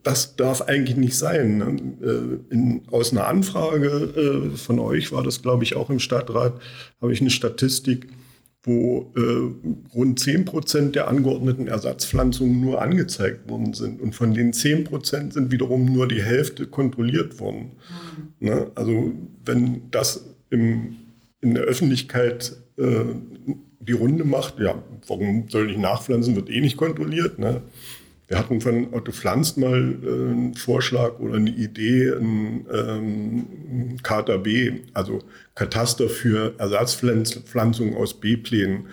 das 0.04 0.36
darf 0.36 0.62
eigentlich 0.64 0.98
nicht 0.98 1.16
sein. 1.16 1.58
Ne? 1.60 1.78
Äh, 2.02 2.54
in, 2.54 2.82
aus 2.90 3.12
einer 3.12 3.28
Anfrage 3.28 3.88
äh, 4.54 4.58
von 4.58 4.80
euch 4.80 5.12
war 5.12 5.24
das, 5.24 5.42
glaube 5.42 5.64
ich, 5.64 5.76
auch 5.76 5.90
im 5.90 6.00
Stadtrat, 6.00 6.60
habe 7.00 7.14
ich 7.14 7.22
eine 7.22 7.30
Statistik, 7.30 8.08
wo 8.64 9.14
äh, 9.16 9.94
rund 9.94 10.20
10 10.20 10.46
Prozent 10.46 10.96
der 10.96 11.08
angeordneten 11.08 11.68
Ersatzpflanzungen 11.68 12.60
nur 12.60 12.82
angezeigt 12.82 13.48
worden 13.48 13.74
sind. 13.74 14.02
Und 14.02 14.16
von 14.16 14.34
den 14.34 14.54
10 14.54 14.86
Prozent 14.86 15.34
sind 15.34 15.52
wiederum 15.52 15.86
nur 15.86 16.08
die 16.08 16.24
Hälfte 16.24 16.66
kontrolliert 16.66 17.40
worden. 17.40 17.74
Mhm. 18.40 18.48
Ne? 18.48 18.72
Also 18.74 19.12
wenn 19.46 19.92
das 19.92 20.35
im, 20.56 20.96
in 21.42 21.54
der 21.54 21.64
Öffentlichkeit 21.64 22.56
äh, 22.78 23.06
die 23.80 23.92
Runde 23.92 24.24
macht, 24.24 24.60
ja, 24.60 24.82
warum 25.08 25.48
soll 25.50 25.70
ich 25.70 25.78
nachpflanzen, 25.78 26.36
wird 26.36 26.50
eh 26.50 26.62
nicht 26.62 26.78
kontrolliert. 26.78 27.38
Ne? 27.38 27.62
Wir 28.28 28.40
hatten 28.40 28.60
von 28.60 28.92
Otto 28.92 29.12
Pflanzt 29.12 29.58
mal 29.58 29.98
äh, 30.04 30.08
einen 30.08 30.56
Vorschlag 30.56 31.20
oder 31.20 31.36
eine 31.36 31.52
Idee, 31.52 32.10
ein 32.10 32.66
ähm, 32.74 33.98
KTB, 34.02 34.90
also 34.94 35.20
Kataster 35.54 36.10
für 36.10 36.56
Ersatzpflanzungen 36.58 37.96
aus 37.96 38.20
B-Plänen 38.20 38.88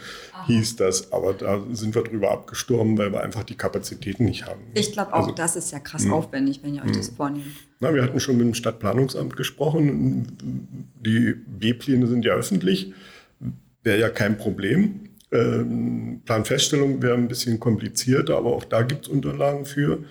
hieß 0.47 0.77
das. 0.77 1.12
Aber 1.12 1.33
da 1.33 1.62
sind 1.73 1.95
wir 1.95 2.03
drüber 2.03 2.31
abgestorben, 2.31 2.99
weil 2.99 3.12
wir 3.12 3.23
einfach 3.23 3.45
die 3.45 3.55
Kapazitäten 3.55 4.25
nicht 4.25 4.47
haben. 4.47 4.61
Ich 4.75 4.93
glaube 4.93 5.12
auch, 5.15 5.21
also, 5.21 5.33
das 5.33 5.57
ist 5.57 5.73
ja 5.73 5.79
krass 5.79 6.03
mh. 6.03 6.11
Hm. 6.11 6.15
aufwendig, 6.15 6.61
wenn 6.62 6.75
ihr 6.75 6.83
euch 6.83 6.89
mh. 6.89 6.97
das 6.97 7.09
hm. 7.09 7.17
vornehmt. 7.17 7.47
Na, 7.81 7.95
wir 7.95 8.03
hatten 8.03 8.21
schon 8.21 8.37
mit 8.37 8.47
dem 8.47 8.55
Stadtplanungsamt 8.55 9.37
gesprochen. 9.37 10.37
Die 11.01 11.35
B-Pläne 11.35 12.07
sind 12.07 12.25
ja 12.25 12.35
öffentlich. 12.35 12.93
Wäre 13.83 13.99
ja 13.99 14.09
kein 14.11 14.37
Problem. 14.37 15.09
Ähm, 15.33 16.21
Planfeststellung 16.27 17.03
wäre 17.03 17.15
ein 17.15 17.29
bisschen 17.29 17.59
komplizierter, 17.59 18.37
aber 18.37 18.55
auch 18.55 18.65
da 18.65 18.83
gibt 18.83 19.07
es 19.07 19.12
Unterlagen 19.12 19.65
für. 19.65 20.05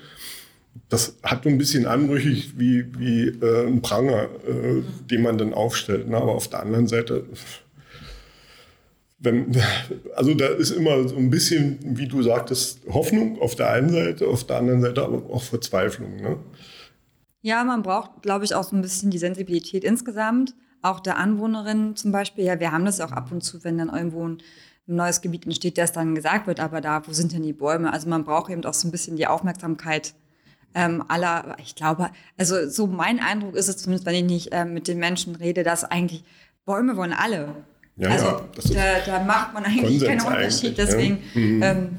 Das 0.89 1.17
hat 1.21 1.43
so 1.43 1.49
ein 1.49 1.57
bisschen 1.57 1.85
anrüchig 1.85 2.57
wie, 2.57 2.85
wie 2.97 3.27
äh, 3.27 3.67
ein 3.67 3.81
Pranger, 3.81 4.23
äh, 4.47 4.81
den 5.09 5.21
man 5.21 5.37
dann 5.37 5.53
aufstellt. 5.53 6.09
Ne? 6.09 6.17
Aber 6.17 6.33
auf 6.33 6.47
der 6.47 6.61
anderen 6.61 6.87
Seite, 6.87 7.25
wenn, 9.19 9.55
also 10.15 10.33
da 10.33 10.47
ist 10.47 10.71
immer 10.71 11.07
so 11.07 11.17
ein 11.17 11.29
bisschen, 11.29 11.77
wie 11.83 12.07
du 12.07 12.23
sagtest, 12.23 12.79
Hoffnung 12.89 13.39
auf 13.39 13.55
der 13.55 13.69
einen 13.69 13.89
Seite, 13.89 14.27
auf 14.27 14.45
der 14.45 14.57
anderen 14.57 14.81
Seite 14.81 15.03
aber 15.03 15.17
auch 15.29 15.43
Verzweiflung. 15.43 16.15
Ne? 16.15 16.37
Ja, 17.41 17.63
man 17.63 17.83
braucht, 17.83 18.23
glaube 18.23 18.45
ich, 18.45 18.55
auch 18.55 18.63
so 18.63 18.75
ein 18.75 18.81
bisschen 18.81 19.11
die 19.11 19.17
Sensibilität 19.17 19.83
insgesamt. 19.83 20.55
Auch 20.81 20.99
der 20.99 21.17
Anwohnerinnen 21.17 21.95
zum 21.95 22.11
Beispiel. 22.11 22.43
Ja, 22.45 22.59
wir 22.59 22.71
haben 22.71 22.85
das 22.85 23.01
auch 23.01 23.11
ab 23.11 23.31
und 23.31 23.41
zu, 23.41 23.63
wenn 23.63 23.77
dann 23.77 23.89
irgendwo 23.89 24.27
ein 24.27 24.39
ein 24.87 24.95
neues 24.95 25.21
Gebiet 25.21 25.45
entsteht, 25.45 25.77
das 25.77 25.91
dann 25.91 26.15
gesagt 26.15 26.47
wird, 26.47 26.59
aber 26.59 26.81
da, 26.81 27.05
wo 27.07 27.13
sind 27.13 27.33
denn 27.33 27.43
die 27.43 27.53
Bäume? 27.53 27.93
Also 27.93 28.09
man 28.09 28.23
braucht 28.23 28.51
eben 28.51 28.63
auch 28.65 28.73
so 28.73 28.87
ein 28.87 28.91
bisschen 28.91 29.15
die 29.15 29.27
Aufmerksamkeit 29.27 30.13
ähm, 30.73 31.03
aller, 31.07 31.55
ich 31.63 31.75
glaube, 31.75 32.09
also 32.37 32.67
so 32.69 32.87
mein 32.87 33.19
Eindruck 33.19 33.55
ist 33.55 33.67
es 33.67 33.77
zumindest, 33.77 34.05
wenn 34.05 34.15
ich 34.15 34.23
nicht 34.23 34.53
äh, 34.53 34.65
mit 34.65 34.87
den 34.87 34.99
Menschen 34.99 35.35
rede, 35.35 35.63
dass 35.63 35.83
eigentlich 35.83 36.23
Bäume 36.65 36.95
wollen 36.95 37.13
alle. 37.13 37.55
Ja, 37.97 38.09
also 38.09 38.25
ja, 38.73 38.99
da, 39.05 39.17
da, 39.17 39.23
macht 39.23 39.53
man 39.53 39.65
eigentlich 39.65 39.99
Konsens 39.99 40.23
keinen 40.23 40.33
Unterschied. 40.33 40.77
Deswegen, 40.77 41.19
ja. 41.33 41.41
Mhm. 41.41 41.63
Ähm, 41.63 41.89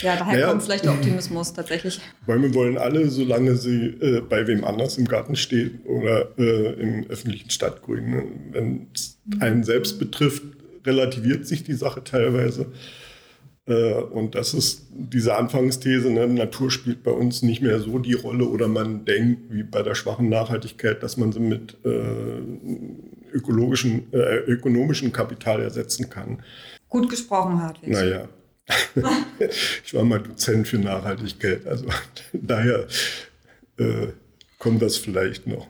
ja, 0.00 0.16
daher 0.16 0.34
naja, 0.34 0.48
kommt 0.48 0.62
vielleicht 0.62 0.84
der 0.84 0.92
Optimismus 0.92 1.52
tatsächlich. 1.54 2.00
Bäume 2.26 2.54
wollen 2.54 2.78
alle, 2.78 3.08
solange 3.08 3.56
sie 3.56 3.86
äh, 3.86 4.20
bei 4.20 4.46
wem 4.46 4.64
anders 4.64 4.96
im 4.98 5.08
Garten 5.08 5.34
stehen 5.34 5.80
oder 5.84 6.38
äh, 6.38 6.80
im 6.80 7.06
öffentlichen 7.08 7.50
Stadtgrün. 7.50 8.10
Ne? 8.10 8.24
Wenn 8.52 8.86
es 8.94 9.18
einen 9.40 9.64
selbst 9.64 9.98
betrifft, 9.98 10.42
relativiert 10.84 11.46
sich 11.46 11.64
die 11.64 11.74
Sache 11.74 12.04
teilweise. 12.04 12.66
Äh, 13.66 13.94
und 13.94 14.34
das 14.34 14.54
ist 14.54 14.88
diese 14.90 15.36
Anfangsthese, 15.36 16.10
ne? 16.10 16.26
Natur 16.26 16.70
spielt 16.70 17.02
bei 17.02 17.12
uns 17.12 17.42
nicht 17.42 17.62
mehr 17.62 17.78
so 17.78 17.98
die 17.98 18.14
Rolle 18.14 18.44
oder 18.46 18.68
man 18.68 19.04
denkt, 19.04 19.52
wie 19.52 19.62
bei 19.62 19.82
der 19.82 19.94
schwachen 19.94 20.28
Nachhaltigkeit, 20.28 21.02
dass 21.02 21.16
man 21.16 21.32
sie 21.32 21.40
mit 21.40 21.76
äh, 21.84 22.40
ökologischen, 23.32 24.12
äh, 24.12 24.38
ökonomischem 24.38 25.12
Kapital 25.12 25.62
ersetzen 25.62 26.10
kann. 26.10 26.42
Gut 26.88 27.08
gesprochen, 27.08 27.62
Hartwig. 27.62 27.90
Naja, 27.90 28.28
ich 29.84 29.94
war 29.94 30.04
mal 30.04 30.20
Dozent 30.20 30.66
für 30.66 30.78
Nachhaltigkeit, 30.78 31.66
also 31.66 31.86
daher 32.32 32.86
äh, 33.78 34.08
kommt 34.58 34.82
das 34.82 34.96
vielleicht 34.96 35.46
noch. 35.46 35.68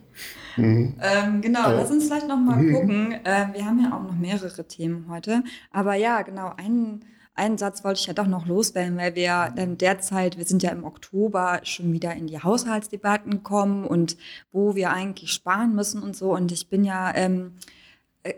Mhm. 0.56 0.94
Ähm, 1.00 1.40
genau, 1.40 1.60
aber, 1.60 1.74
lass 1.74 1.90
uns 1.90 2.06
vielleicht 2.06 2.28
noch 2.28 2.38
mal 2.38 2.56
mhm. 2.56 2.74
gucken. 2.74 3.12
Äh, 3.24 3.46
wir 3.52 3.64
haben 3.64 3.80
ja 3.82 3.96
auch 3.96 4.02
noch 4.02 4.16
mehrere 4.16 4.66
Themen 4.66 5.06
heute. 5.08 5.42
Aber 5.70 5.94
ja, 5.94 6.22
genau, 6.22 6.52
einen, 6.56 7.04
einen 7.34 7.58
Satz 7.58 7.84
wollte 7.84 8.00
ich 8.00 8.06
ja 8.06 8.14
doch 8.14 8.26
noch 8.26 8.46
loswerden, 8.46 8.96
weil 8.96 9.14
wir 9.14 9.52
dann 9.56 9.78
derzeit, 9.78 10.38
wir 10.38 10.44
sind 10.44 10.62
ja 10.62 10.70
im 10.70 10.84
Oktober 10.84 11.60
schon 11.62 11.92
wieder 11.92 12.14
in 12.14 12.26
die 12.26 12.38
Haushaltsdebatten 12.38 13.42
kommen 13.42 13.84
und 13.86 14.16
wo 14.52 14.74
wir 14.74 14.90
eigentlich 14.90 15.32
sparen 15.32 15.74
müssen 15.74 16.02
und 16.02 16.16
so. 16.16 16.34
Und 16.34 16.52
ich 16.52 16.68
bin 16.68 16.84
ja 16.84 17.14
ähm, 17.14 17.52
äh, 17.56 17.81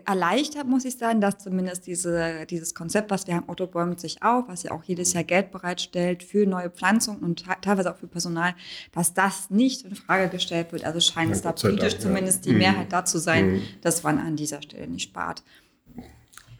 erleichtert, 0.05 0.67
muss 0.67 0.83
ich 0.83 0.97
sagen, 0.97 1.21
dass 1.21 1.37
zumindest 1.37 1.85
diese, 1.85 2.45
dieses 2.49 2.73
Konzept, 2.73 3.11
was 3.11 3.27
wir 3.27 3.35
haben, 3.35 3.47
Otto 3.47 3.67
bäumt 3.67 3.99
sich 3.99 4.23
auf, 4.23 4.45
was 4.47 4.63
ja 4.63 4.71
auch 4.71 4.83
jedes 4.83 5.13
Jahr 5.13 5.23
Geld 5.23 5.51
bereitstellt 5.51 6.23
für 6.23 6.47
neue 6.47 6.71
Pflanzungen 6.71 7.21
und 7.21 7.45
teilweise 7.61 7.93
auch 7.93 7.97
für 7.97 8.07
Personal, 8.07 8.55
dass 8.93 9.13
das 9.13 9.51
nicht 9.51 9.85
in 9.85 9.95
Frage 9.95 10.29
gestellt 10.29 10.71
wird. 10.71 10.85
Also 10.85 10.99
scheint 10.99 11.29
ja, 11.29 11.35
es 11.35 11.43
da 11.43 11.51
politisch 11.51 11.93
Dank, 11.93 12.01
zumindest 12.01 12.45
ja. 12.45 12.49
die 12.49 12.53
mhm. 12.53 12.59
Mehrheit 12.59 12.91
da 12.91 13.05
zu 13.05 13.19
sein, 13.19 13.53
mhm. 13.53 13.61
dass 13.81 14.01
man 14.01 14.17
an 14.17 14.35
dieser 14.35 14.61
Stelle 14.61 14.87
nicht 14.87 15.03
spart. 15.03 15.43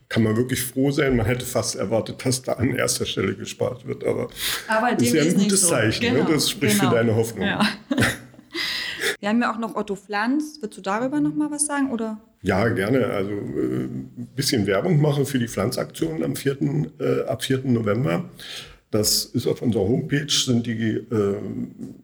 Kann 0.07 0.21
man 0.21 0.37
wirklich 0.37 0.61
froh 0.61 0.91
sein. 0.91 1.15
Man 1.15 1.25
hätte 1.25 1.45
fast 1.47 1.75
erwartet, 1.75 2.23
dass 2.23 2.43
da 2.43 2.53
an 2.53 2.75
erster 2.75 3.07
Stelle 3.07 3.35
gespart 3.35 3.87
wird. 3.87 4.03
Aber, 4.03 4.29
aber 4.67 4.91
das 4.93 5.01
ist 5.01 5.13
ja 5.15 5.23
ein 5.23 5.33
gutes 5.33 5.61
so. 5.61 5.69
Zeichen. 5.69 6.03
Ne? 6.03 6.11
Genau. 6.11 6.29
Ne? 6.29 6.35
Das 6.35 6.49
spricht 6.51 6.79
genau. 6.79 6.91
für 6.91 6.95
deine 6.95 7.15
Hoffnung. 7.15 7.47
Ja. 7.47 7.67
wir 9.19 9.29
haben 9.29 9.41
ja 9.41 9.53
auch 9.53 9.59
noch 9.59 9.75
Otto 9.75 9.95
Pflanz. 9.95 10.57
Würdest 10.61 10.77
du 10.77 10.81
darüber 10.81 11.19
noch 11.19 11.35
mal 11.35 11.51
was 11.51 11.65
sagen? 11.65 11.91
Oder? 11.91 12.19
Ja, 12.41 12.67
gerne. 12.69 13.05
Also 13.07 13.31
äh, 13.31 13.85
ein 13.85 14.29
bisschen 14.35 14.67
Werbung 14.67 15.01
machen 15.01 15.25
für 15.25 15.39
die 15.39 15.47
Pflanzaktion 15.47 16.23
am 16.23 16.35
4., 16.35 16.57
äh, 16.99 17.21
ab 17.27 17.43
4. 17.43 17.61
November. 17.65 18.29
Das 18.91 19.25
ist 19.25 19.47
auf 19.47 19.61
unserer 19.61 19.83
Homepage, 19.83 20.29
sind 20.29 20.67
die 20.67 20.71
äh, 20.71 21.37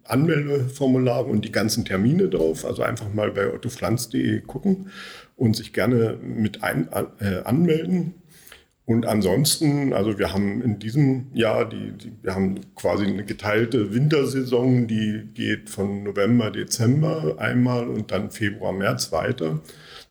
Anmeldeformulare 0.04 1.26
und 1.26 1.46
die 1.46 1.52
ganzen 1.52 1.86
Termine 1.86 2.28
drauf. 2.28 2.66
Also 2.66 2.82
einfach 2.82 3.14
mal 3.14 3.32
bei 3.32 3.54
ottopflanz.de 3.54 4.42
gucken 4.42 4.90
und 5.38 5.56
sich 5.56 5.74
gerne 5.74 6.18
mit 6.22 6.64
ein, 6.64 6.90
äh, 7.20 7.44
anmelden. 7.44 8.16
Und 8.86 9.06
ansonsten, 9.06 9.94
also 9.94 10.18
wir 10.18 10.34
haben 10.34 10.62
in 10.62 10.80
diesem 10.80 11.28
Jahr, 11.34 11.70
die, 11.70 11.92
die, 11.92 12.12
wir 12.24 12.34
haben 12.34 12.60
quasi 12.76 13.06
eine 13.06 13.24
geteilte 13.24 13.94
Wintersaison, 13.94 14.88
die 14.88 15.30
geht 15.34 15.70
von 15.70 16.04
November, 16.04 16.52
Dezember 16.52 17.36
einmal 17.38 17.88
und 17.88 18.12
dann 18.12 18.32
Februar, 18.32 18.74
März 18.74 19.12
weiter. 19.12 19.62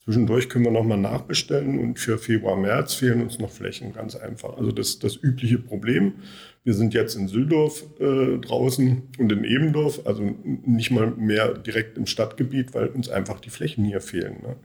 Zwischendurch 0.04 0.48
können 0.48 0.64
wir 0.64 0.72
nochmal 0.72 0.98
nachbestellen 0.98 1.78
und 1.78 1.98
für 1.98 2.16
Februar, 2.16 2.56
März 2.56 2.94
fehlen 2.94 3.20
uns 3.22 3.38
noch 3.38 3.50
Flächen, 3.50 3.92
ganz 3.92 4.16
einfach. 4.16 4.56
Also 4.56 4.72
das 4.72 4.98
das 4.98 5.16
übliche 5.16 5.58
Problem. 5.58 6.14
Wir 6.62 6.74
sind 6.74 6.94
jetzt 6.94 7.16
in 7.16 7.28
Süldorf 7.28 7.84
äh, 8.00 8.38
draußen 8.38 9.02
und 9.18 9.32
in 9.32 9.44
Ebendorf, 9.44 10.00
also 10.04 10.34
nicht 10.44 10.90
mal 10.90 11.10
mehr 11.10 11.54
direkt 11.54 11.96
im 11.96 12.06
Stadtgebiet, 12.06 12.74
weil 12.74 12.88
uns 12.88 13.08
einfach 13.08 13.40
die 13.40 13.50
Flächen 13.50 13.84
hier 13.84 14.00
fehlen. 14.00 14.38
Ne? 14.42 14.56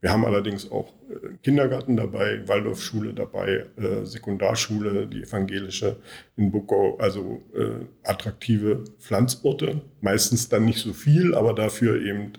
Wir 0.00 0.12
haben 0.12 0.24
allerdings 0.24 0.70
auch 0.70 0.92
äh, 1.08 1.36
Kindergarten 1.42 1.96
dabei, 1.96 2.46
Waldorfschule 2.46 3.14
dabei, 3.14 3.66
äh, 3.76 4.04
Sekundarschule, 4.04 5.06
die 5.06 5.22
evangelische 5.22 5.96
in 6.36 6.50
Buckau, 6.50 6.96
also 6.98 7.42
äh, 7.54 7.86
attraktive 8.02 8.84
Pflanzorte. 8.98 9.80
Meistens 10.00 10.48
dann 10.48 10.66
nicht 10.66 10.80
so 10.80 10.92
viel, 10.92 11.34
aber 11.34 11.54
dafür 11.54 12.02
eben 12.02 12.32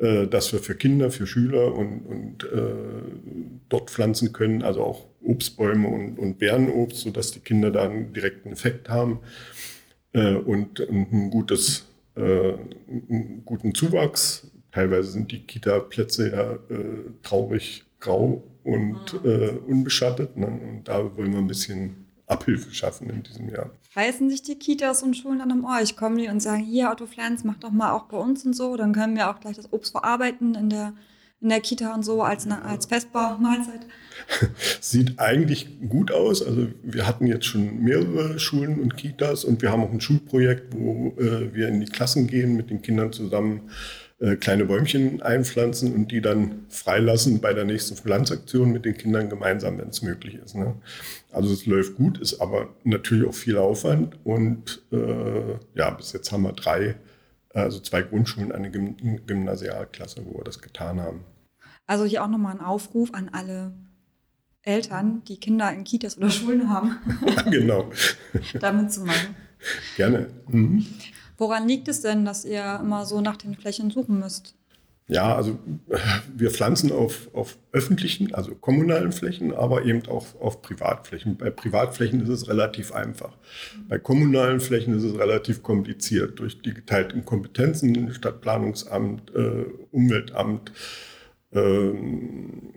äh, 0.00 0.26
dass 0.26 0.50
wir 0.50 0.60
für 0.60 0.74
Kinder, 0.74 1.10
für 1.10 1.26
Schüler 1.26 1.74
und, 1.74 2.00
und 2.06 2.44
äh, 2.44 2.72
dort 3.68 3.90
pflanzen 3.90 4.32
können, 4.32 4.62
also 4.62 4.82
auch 4.82 5.06
Obstbäume 5.22 5.88
und, 5.88 6.18
und 6.18 6.38
Beerenobst, 6.38 7.00
sodass 7.00 7.32
die 7.32 7.40
Kinder 7.40 7.70
da 7.70 7.84
einen 7.84 8.14
direkten 8.14 8.50
Effekt 8.50 8.88
haben 8.88 9.20
äh, 10.14 10.34
und 10.34 10.80
ein 10.80 11.30
gutes, 11.30 11.86
einen 12.16 13.42
guten 13.44 13.74
Zuwachs. 13.74 14.50
Teilweise 14.72 15.10
sind 15.10 15.32
die 15.32 15.40
Kita-Plätze 15.40 16.30
ja 16.30 16.52
äh, 16.74 17.10
traurig 17.22 17.84
grau 17.98 18.42
und 18.64 19.24
mhm. 19.24 19.30
äh, 19.30 19.48
unbeschattet. 19.66 20.36
Ne? 20.36 20.46
Und 20.46 20.84
da 20.84 21.16
wollen 21.16 21.32
wir 21.32 21.38
ein 21.38 21.46
bisschen 21.46 22.06
Abhilfe 22.26 22.72
schaffen 22.72 23.10
in 23.10 23.22
diesem 23.22 23.48
Jahr. 23.48 23.70
Reißen 23.94 24.30
sich 24.30 24.42
die 24.42 24.56
Kitas 24.56 25.02
und 25.02 25.16
Schulen 25.16 25.40
dann 25.40 25.50
um 25.50 25.64
euch? 25.64 25.96
Kommen 25.96 26.16
die 26.16 26.28
und 26.28 26.40
sagen, 26.40 26.62
hier 26.62 26.90
Otto 26.90 27.06
Pflanz, 27.06 27.42
mach 27.42 27.58
doch 27.58 27.72
mal 27.72 27.92
auch 27.92 28.04
bei 28.04 28.16
uns 28.16 28.44
und 28.44 28.54
so, 28.54 28.76
dann 28.76 28.92
können 28.92 29.16
wir 29.16 29.30
auch 29.30 29.40
gleich 29.40 29.56
das 29.56 29.72
Obst 29.72 29.90
verarbeiten 29.90 30.54
in 30.54 30.70
der, 30.70 30.92
in 31.40 31.48
der 31.48 31.60
Kita 31.60 31.92
und 31.92 32.04
so 32.04 32.22
als, 32.22 32.46
eine, 32.46 32.62
als 32.62 32.86
Festbaumahlzeit? 32.86 33.80
Sieht 34.80 35.18
eigentlich 35.18 35.80
gut 35.88 36.12
aus. 36.12 36.40
Also 36.40 36.68
wir 36.84 37.08
hatten 37.08 37.26
jetzt 37.26 37.46
schon 37.46 37.82
mehrere 37.82 38.38
Schulen 38.38 38.80
und 38.80 38.96
Kitas 38.96 39.44
und 39.44 39.60
wir 39.60 39.72
haben 39.72 39.82
auch 39.82 39.92
ein 39.92 40.00
Schulprojekt, 40.00 40.72
wo 40.72 41.14
äh, 41.18 41.52
wir 41.52 41.66
in 41.66 41.80
die 41.80 41.90
Klassen 41.90 42.28
gehen 42.28 42.56
mit 42.56 42.70
den 42.70 42.82
Kindern 42.82 43.12
zusammen 43.12 43.70
äh, 44.20 44.36
kleine 44.36 44.66
Bäumchen 44.66 45.22
einpflanzen 45.22 45.94
und 45.94 46.12
die 46.12 46.20
dann 46.20 46.66
freilassen 46.68 47.40
bei 47.40 47.54
der 47.54 47.64
nächsten 47.64 47.96
Pflanzaktion 47.96 48.70
mit 48.70 48.84
den 48.84 48.94
Kindern 48.94 49.30
gemeinsam, 49.30 49.78
wenn 49.78 49.88
es 49.88 50.02
möglich 50.02 50.34
ist. 50.34 50.54
Ne? 50.54 50.74
Also 51.32 51.50
es 51.52 51.64
läuft 51.64 51.96
gut, 51.96 52.18
ist 52.18 52.38
aber 52.38 52.68
natürlich 52.84 53.26
auch 53.26 53.34
viel 53.34 53.56
Aufwand 53.56 54.18
und 54.24 54.82
äh, 54.92 55.54
ja, 55.74 55.90
bis 55.90 56.12
jetzt 56.12 56.32
haben 56.32 56.42
wir 56.42 56.52
drei, 56.52 56.96
also 57.54 57.80
zwei 57.80 58.02
Grundschulen, 58.02 58.52
eine 58.52 58.70
Gym 58.70 59.24
Gymnasialklasse, 59.26 60.20
wo 60.26 60.38
wir 60.38 60.44
das 60.44 60.60
getan 60.60 61.00
haben. 61.00 61.24
Also 61.86 62.04
hier 62.04 62.22
auch 62.22 62.28
nochmal 62.28 62.54
ein 62.54 62.60
Aufruf 62.60 63.14
an 63.14 63.30
alle 63.32 63.72
Eltern, 64.62 65.22
die 65.28 65.40
Kinder 65.40 65.72
in 65.72 65.84
Kitas 65.84 66.18
oder 66.18 66.28
Schulen 66.28 66.68
haben. 66.68 66.98
Ja, 67.26 67.42
genau. 67.50 67.90
damit 68.60 68.92
zu 68.92 69.00
machen. 69.00 69.34
Gerne. 69.96 70.28
Mhm. 70.48 70.86
Woran 71.40 71.66
liegt 71.66 71.88
es 71.88 72.02
denn, 72.02 72.26
dass 72.26 72.44
ihr 72.44 72.78
immer 72.82 73.06
so 73.06 73.22
nach 73.22 73.38
den 73.38 73.54
Flächen 73.54 73.90
suchen 73.90 74.18
müsst? 74.18 74.54
Ja, 75.08 75.34
also 75.34 75.58
wir 76.36 76.50
pflanzen 76.50 76.92
auf, 76.92 77.34
auf 77.34 77.56
öffentlichen, 77.72 78.34
also 78.34 78.54
kommunalen 78.54 79.10
Flächen, 79.10 79.54
aber 79.54 79.86
eben 79.86 80.06
auch 80.06 80.38
auf 80.38 80.60
Privatflächen. 80.60 81.38
Bei 81.38 81.48
Privatflächen 81.48 82.20
ist 82.20 82.28
es 82.28 82.46
relativ 82.46 82.92
einfach. 82.92 83.38
Bei 83.88 83.98
kommunalen 83.98 84.60
Flächen 84.60 84.94
ist 84.94 85.02
es 85.02 85.18
relativ 85.18 85.62
kompliziert 85.62 86.38
durch 86.38 86.60
die 86.60 86.74
geteilten 86.74 87.24
Kompetenzen, 87.24 88.12
Stadtplanungsamt, 88.12 89.34
äh, 89.34 89.64
Umweltamt, 89.92 90.72
ähm, 91.52 92.70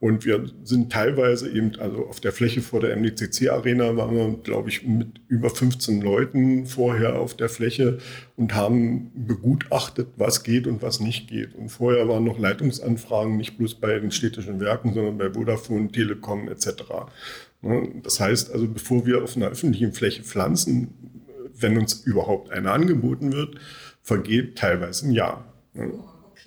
und 0.00 0.24
wir 0.24 0.46
sind 0.64 0.90
teilweise 0.90 1.50
eben, 1.50 1.78
also 1.78 2.06
auf 2.06 2.20
der 2.20 2.32
Fläche 2.32 2.62
vor 2.62 2.80
der 2.80 2.96
MDCC-Arena 2.96 3.96
waren 3.98 4.16
wir, 4.16 4.38
glaube 4.42 4.70
ich, 4.70 4.86
mit 4.86 5.20
über 5.28 5.50
15 5.50 6.00
Leuten 6.00 6.64
vorher 6.64 7.18
auf 7.18 7.36
der 7.36 7.50
Fläche 7.50 7.98
und 8.34 8.54
haben 8.54 9.12
begutachtet, 9.14 10.08
was 10.16 10.42
geht 10.42 10.66
und 10.66 10.80
was 10.80 11.00
nicht 11.00 11.28
geht. 11.28 11.54
Und 11.54 11.68
vorher 11.68 12.08
waren 12.08 12.24
noch 12.24 12.38
Leitungsanfragen, 12.38 13.36
nicht 13.36 13.58
bloß 13.58 13.74
bei 13.74 13.98
den 13.98 14.10
städtischen 14.10 14.58
Werken, 14.58 14.94
sondern 14.94 15.18
bei 15.18 15.34
Vodafone, 15.34 15.92
Telekom 15.92 16.48
etc. 16.48 16.82
Ne, 17.60 17.90
das 18.02 18.20
heißt 18.20 18.54
also, 18.54 18.68
bevor 18.68 19.04
wir 19.04 19.22
auf 19.22 19.36
einer 19.36 19.48
öffentlichen 19.48 19.92
Fläche 19.92 20.22
pflanzen, 20.22 20.94
wenn 21.52 21.76
uns 21.76 21.92
überhaupt 22.06 22.50
eine 22.52 22.70
angeboten 22.70 23.34
wird, 23.34 23.56
vergeht 24.00 24.56
teilweise 24.56 25.08
ein 25.08 25.12
Jahr. 25.12 25.44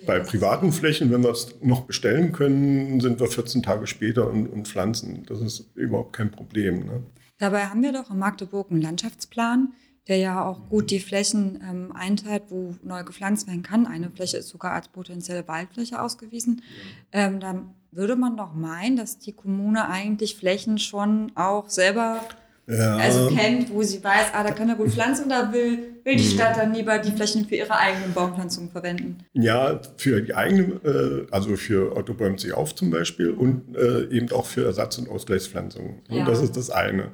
Bei 0.05 0.19
privaten 0.19 0.71
Flächen, 0.71 1.11
wenn 1.11 1.23
wir 1.23 1.31
es 1.31 1.55
noch 1.61 1.81
bestellen 1.81 2.31
können, 2.31 2.99
sind 2.99 3.19
wir 3.19 3.27
14 3.27 3.63
Tage 3.63 3.87
später 3.87 4.29
und, 4.29 4.47
und 4.47 4.67
pflanzen. 4.67 5.25
Das 5.27 5.41
ist 5.41 5.71
überhaupt 5.75 6.13
kein 6.13 6.31
Problem. 6.31 6.85
Ne? 6.85 7.03
Dabei 7.37 7.65
haben 7.65 7.81
wir 7.81 7.91
doch 7.91 8.09
in 8.09 8.19
Magdeburg 8.19 8.71
einen 8.71 8.81
Landschaftsplan, 8.81 9.73
der 10.07 10.17
ja 10.17 10.43
auch 10.43 10.69
gut 10.69 10.91
die 10.91 10.99
Flächen 10.99 11.61
ähm, 11.67 11.91
einteilt, 11.93 12.43
wo 12.49 12.75
neu 12.83 13.03
gepflanzt 13.03 13.47
werden 13.47 13.63
kann. 13.63 13.87
Eine 13.87 14.09
Fläche 14.09 14.37
ist 14.37 14.49
sogar 14.49 14.73
als 14.73 14.89
potenzielle 14.89 15.47
Waldfläche 15.47 16.01
ausgewiesen. 16.01 16.61
Ähm, 17.11 17.39
dann 17.39 17.73
würde 17.91 18.15
man 18.15 18.37
doch 18.37 18.53
meinen, 18.53 18.97
dass 18.97 19.19
die 19.19 19.33
Kommune 19.33 19.87
eigentlich 19.87 20.35
Flächen 20.35 20.77
schon 20.77 21.31
auch 21.35 21.69
selber 21.69 22.21
ja. 22.67 22.97
also 22.97 23.29
kennt, 23.29 23.73
wo 23.73 23.83
sie 23.83 24.03
weiß, 24.03 24.27
ah, 24.33 24.43
da 24.43 24.51
kann 24.51 24.69
er 24.69 24.75
gut 24.75 24.89
pflanzen, 24.89 25.29
da 25.29 25.51
will, 25.53 25.92
will 26.03 26.15
die 26.15 26.23
Stadt 26.23 26.57
dann 26.57 26.73
lieber 26.73 26.97
die 26.99 27.11
Flächen 27.11 27.45
für 27.45 27.55
ihre 27.55 27.77
eigenen 27.77 28.13
Baumpflanzungen 28.13 28.69
verwenden? 28.71 29.19
Ja, 29.33 29.79
für 29.97 30.21
die 30.21 30.33
eigenen, 30.33 30.79
äh, 30.83 31.27
also 31.31 31.55
für 31.55 31.95
Otto 31.95 32.13
bäumt 32.13 32.39
sich 32.39 32.53
auf 32.53 32.75
zum 32.75 32.89
Beispiel 32.89 33.31
und 33.31 33.75
äh, 33.75 34.05
eben 34.15 34.31
auch 34.31 34.45
für 34.45 34.65
Ersatz- 34.65 34.97
und 34.97 35.09
Ausgleichspflanzungen. 35.09 36.01
Ja. 36.09 36.25
Das 36.25 36.41
ist 36.41 36.57
das 36.57 36.69
eine. 36.69 37.11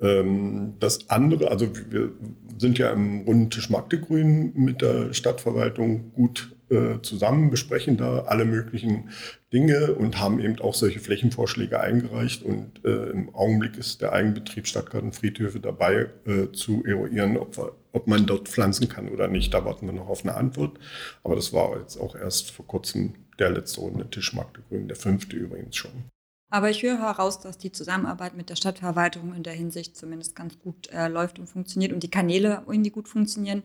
Ähm, 0.00 0.74
das 0.80 1.10
andere, 1.10 1.50
also 1.50 1.68
wir 1.90 2.12
sind 2.58 2.78
ja 2.78 2.90
im 2.90 3.22
runden 3.22 3.50
Tisch 3.50 3.70
Magdegrün 3.70 4.52
mit 4.54 4.82
der 4.82 5.12
Stadtverwaltung 5.14 6.12
gut 6.12 6.54
äh, 6.70 7.00
zusammen, 7.02 7.50
besprechen 7.50 7.96
da 7.96 8.20
alle 8.20 8.44
möglichen 8.44 9.10
Dinge 9.52 9.94
und 9.94 10.18
haben 10.18 10.40
eben 10.40 10.58
auch 10.60 10.74
solche 10.74 11.00
Flächenvorschläge 11.00 11.78
eingereicht. 11.78 12.42
Und 12.42 12.84
äh, 12.84 13.10
im 13.10 13.34
Augenblick 13.34 13.76
ist 13.76 14.00
der 14.00 14.12
Eigenbetrieb 14.12 14.66
Stadtgarten 14.66 15.12
Friedhöfe 15.12 15.60
dabei 15.60 16.06
äh, 16.26 16.50
zu 16.52 16.82
eruieren, 16.84 17.36
ob, 17.36 17.56
wir, 17.56 17.72
ob 17.92 18.06
man 18.06 18.26
dort 18.26 18.48
pflanzen 18.48 18.88
kann 18.88 19.08
oder 19.08 19.28
nicht. 19.28 19.52
Da 19.54 19.64
warten 19.64 19.86
wir 19.86 19.92
noch 19.92 20.08
auf 20.08 20.24
eine 20.24 20.34
Antwort. 20.34 20.78
Aber 21.22 21.36
das 21.36 21.52
war 21.52 21.78
jetzt 21.78 21.96
auch 21.98 22.14
erst 22.14 22.50
vor 22.50 22.66
kurzem 22.66 23.14
der 23.38 23.50
letzte 23.50 23.80
Runde 23.80 24.08
Tisch 24.10 24.32
Magdegrün, 24.32 24.88
der 24.88 24.96
fünfte 24.96 25.36
übrigens 25.36 25.76
schon. 25.76 26.10
Aber 26.52 26.68
ich 26.68 26.82
höre 26.82 26.98
heraus, 26.98 27.40
dass 27.40 27.56
die 27.56 27.72
Zusammenarbeit 27.72 28.36
mit 28.36 28.50
der 28.50 28.56
Stadtverwaltung 28.56 29.34
in 29.34 29.42
der 29.42 29.54
Hinsicht 29.54 29.96
zumindest 29.96 30.36
ganz 30.36 30.58
gut 30.58 30.86
äh, 30.90 31.08
läuft 31.08 31.38
und 31.38 31.46
funktioniert 31.46 31.94
und 31.94 32.02
die 32.02 32.10
Kanäle 32.10 32.62
irgendwie 32.66 32.90
gut 32.90 33.08
funktionieren. 33.08 33.64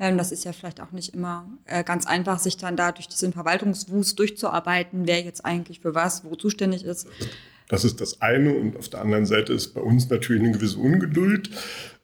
Ähm, 0.00 0.16
das 0.16 0.32
ist 0.32 0.44
ja 0.44 0.54
vielleicht 0.54 0.80
auch 0.80 0.92
nicht 0.92 1.12
immer 1.12 1.46
äh, 1.66 1.84
ganz 1.84 2.06
einfach, 2.06 2.38
sich 2.38 2.56
dann 2.56 2.74
da 2.74 2.90
durch 2.90 3.06
diesen 3.06 3.34
Verwaltungswust 3.34 4.18
durchzuarbeiten, 4.18 5.06
wer 5.06 5.20
jetzt 5.20 5.44
eigentlich 5.44 5.80
für 5.80 5.94
was, 5.94 6.24
wo 6.24 6.34
zuständig 6.34 6.84
ist. 6.84 7.06
Das 7.68 7.84
ist 7.84 8.00
das 8.00 8.20
eine. 8.20 8.54
Und 8.54 8.76
auf 8.76 8.88
der 8.88 9.00
anderen 9.00 9.26
Seite 9.26 9.52
ist 9.52 9.74
bei 9.74 9.80
uns 9.80 10.08
natürlich 10.10 10.42
eine 10.42 10.52
gewisse 10.52 10.78
Ungeduld, 10.78 11.50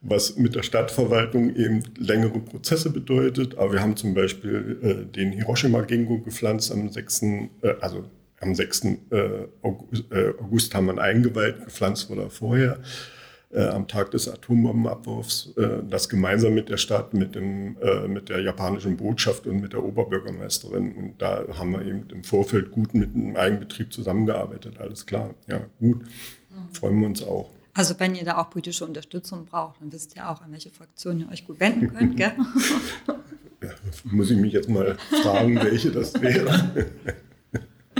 was 0.00 0.36
mit 0.36 0.54
der 0.54 0.62
Stadtverwaltung 0.62 1.54
eben 1.56 1.82
längere 1.98 2.38
Prozesse 2.40 2.90
bedeutet. 2.90 3.58
Aber 3.58 3.72
wir 3.72 3.80
haben 3.80 3.96
zum 3.96 4.14
Beispiel 4.14 4.78
äh, 4.82 5.12
den 5.12 5.32
Hiroshima-Gingo 5.32 6.20
gepflanzt 6.20 6.72
am 6.72 6.88
6., 6.88 7.22
äh, 7.22 7.48
also 7.80 8.04
am 8.40 8.54
6. 8.54 8.84
Äh, 8.84 8.96
August, 9.62 10.04
äh, 10.12 10.32
August 10.40 10.74
haben 10.74 10.86
wir 10.86 10.98
eingeweiht, 10.98 11.64
gepflanzt 11.64 12.08
wurde 12.08 12.22
er 12.22 12.30
vorher. 12.30 12.78
Äh, 13.50 13.64
am 13.68 13.88
Tag 13.88 14.10
des 14.10 14.28
Atombombenabwurfs, 14.28 15.54
äh, 15.56 15.82
das 15.88 16.10
gemeinsam 16.10 16.52
mit 16.52 16.68
der 16.68 16.76
Stadt, 16.76 17.14
mit, 17.14 17.34
dem, 17.34 17.78
äh, 17.80 18.06
mit 18.06 18.28
der 18.28 18.42
japanischen 18.42 18.98
Botschaft 18.98 19.46
und 19.46 19.62
mit 19.62 19.72
der 19.72 19.82
Oberbürgermeisterin. 19.82 20.92
Und 20.92 21.22
da 21.22 21.44
haben 21.56 21.72
wir 21.72 21.80
eben 21.80 22.04
im 22.10 22.24
Vorfeld 22.24 22.70
gut 22.70 22.92
mit 22.92 23.14
dem 23.14 23.36
Eigenbetrieb 23.36 23.90
zusammengearbeitet. 23.90 24.78
Alles 24.78 25.06
klar, 25.06 25.30
ja, 25.46 25.62
gut. 25.80 26.02
Freuen 26.72 27.00
wir 27.00 27.06
uns 27.06 27.22
auch. 27.22 27.48
Also 27.72 27.98
wenn 27.98 28.14
ihr 28.14 28.24
da 28.24 28.36
auch 28.36 28.50
politische 28.50 28.84
Unterstützung 28.84 29.46
braucht, 29.46 29.80
dann 29.80 29.92
wisst 29.92 30.14
ihr 30.14 30.28
auch, 30.28 30.42
an 30.42 30.52
welche 30.52 30.70
Fraktion 30.70 31.20
ihr 31.20 31.30
euch 31.30 31.46
gut 31.46 31.58
wenden 31.58 31.94
könnt, 31.94 32.18
gell? 32.18 32.32
ja, 33.62 33.70
muss 34.04 34.30
ich 34.30 34.36
mich 34.36 34.52
jetzt 34.52 34.68
mal 34.68 34.98
fragen, 35.22 35.56
welche 35.62 35.90
das 35.90 36.20
wäre. 36.20 36.86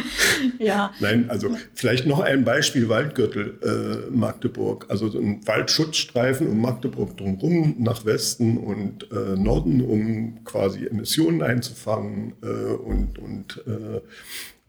ja. 0.59 0.93
Nein, 1.01 1.31
also 1.31 1.57
vielleicht 1.75 2.07
noch 2.07 2.21
ein 2.21 2.45
Beispiel 2.45 2.89
Waldgürtel 2.89 3.59
äh, 3.63 4.11
Magdeburg. 4.11 4.87
Also 4.89 5.09
so 5.09 5.19
ein 5.19 5.47
Waldschutzstreifen 5.47 6.47
um 6.49 6.61
Magdeburg 6.61 7.17
drumherum 7.17 7.77
nach 7.79 8.05
Westen 8.05 8.59
und 8.59 9.11
äh, 9.11 9.37
Norden, 9.37 9.81
um 9.81 10.45
quasi 10.45 10.87
Emissionen 10.87 11.43
einzufangen 11.43 12.35
äh, 12.43 12.47
und, 12.47 13.19
und 13.19 13.63
äh, 13.67 14.01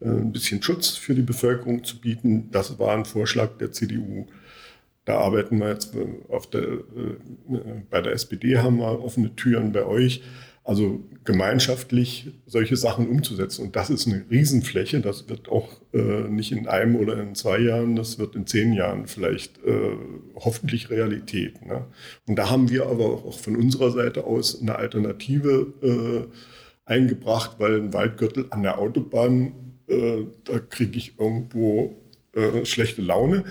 äh, 0.00 0.08
ein 0.08 0.32
bisschen 0.32 0.62
Schutz 0.62 0.90
für 0.90 1.14
die 1.14 1.22
Bevölkerung 1.22 1.84
zu 1.84 2.00
bieten. 2.00 2.50
Das 2.50 2.78
war 2.78 2.96
ein 2.96 3.04
Vorschlag 3.04 3.58
der 3.58 3.72
CDU. 3.72 4.26
Da 5.04 5.18
arbeiten 5.18 5.58
wir 5.58 5.68
jetzt 5.70 5.94
auf 6.28 6.48
der, 6.48 6.62
äh, 6.62 6.80
bei 7.90 8.00
der 8.00 8.12
SPD 8.12 8.58
haben 8.58 8.78
wir 8.78 9.02
offene 9.02 9.34
Türen 9.34 9.72
bei 9.72 9.84
euch. 9.84 10.22
Also 10.70 11.00
gemeinschaftlich 11.24 12.30
solche 12.46 12.76
Sachen 12.76 13.08
umzusetzen. 13.08 13.64
Und 13.64 13.74
das 13.74 13.90
ist 13.90 14.06
eine 14.06 14.24
Riesenfläche. 14.30 15.00
Das 15.00 15.28
wird 15.28 15.48
auch 15.48 15.68
äh, 15.92 16.28
nicht 16.28 16.52
in 16.52 16.68
einem 16.68 16.94
oder 16.94 17.20
in 17.20 17.34
zwei 17.34 17.58
Jahren, 17.58 17.96
das 17.96 18.20
wird 18.20 18.36
in 18.36 18.46
zehn 18.46 18.72
Jahren 18.72 19.08
vielleicht 19.08 19.58
äh, 19.64 19.96
hoffentlich 20.36 20.88
Realität. 20.88 21.66
Ne? 21.66 21.86
Und 22.28 22.36
da 22.36 22.50
haben 22.50 22.70
wir 22.70 22.86
aber 22.86 23.06
auch 23.06 23.36
von 23.36 23.56
unserer 23.56 23.90
Seite 23.90 24.22
aus 24.22 24.62
eine 24.62 24.76
Alternative 24.76 25.74
äh, 25.82 26.88
eingebracht, 26.88 27.56
weil 27.58 27.74
ein 27.74 27.92
Waldgürtel 27.92 28.46
an 28.50 28.62
der 28.62 28.78
Autobahn, 28.78 29.74
äh, 29.88 30.18
da 30.44 30.60
kriege 30.60 30.96
ich 30.98 31.18
irgendwo 31.18 32.00
äh, 32.32 32.64
schlechte 32.64 33.02
Laune. 33.02 33.42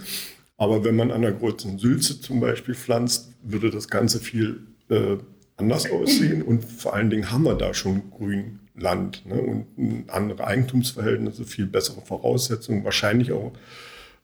Aber 0.55 0.85
wenn 0.85 0.95
man 0.95 1.11
an 1.11 1.23
der 1.23 1.33
großen 1.33 1.79
Sülze 1.79 2.21
zum 2.21 2.39
Beispiel 2.39 2.75
pflanzt, 2.75 3.33
würde 3.43 3.71
das 3.71 3.89
Ganze 3.89 4.19
viel 4.19 4.67
äh, 4.87 5.17
anders 5.59 5.89
aussehen 5.91 6.41
und 6.41 6.63
vor 6.63 6.93
allen 6.93 7.09
Dingen 7.09 7.31
haben 7.31 7.43
wir 7.43 7.55
da 7.55 7.73
schon 7.73 8.09
Grünland 8.11 9.25
ne? 9.25 9.41
und 9.41 10.09
andere 10.09 10.45
Eigentumsverhältnisse, 10.45 11.45
viel 11.45 11.65
bessere 11.65 12.01
Voraussetzungen, 12.01 12.83
wahrscheinlich 12.83 13.31
auch 13.31 13.51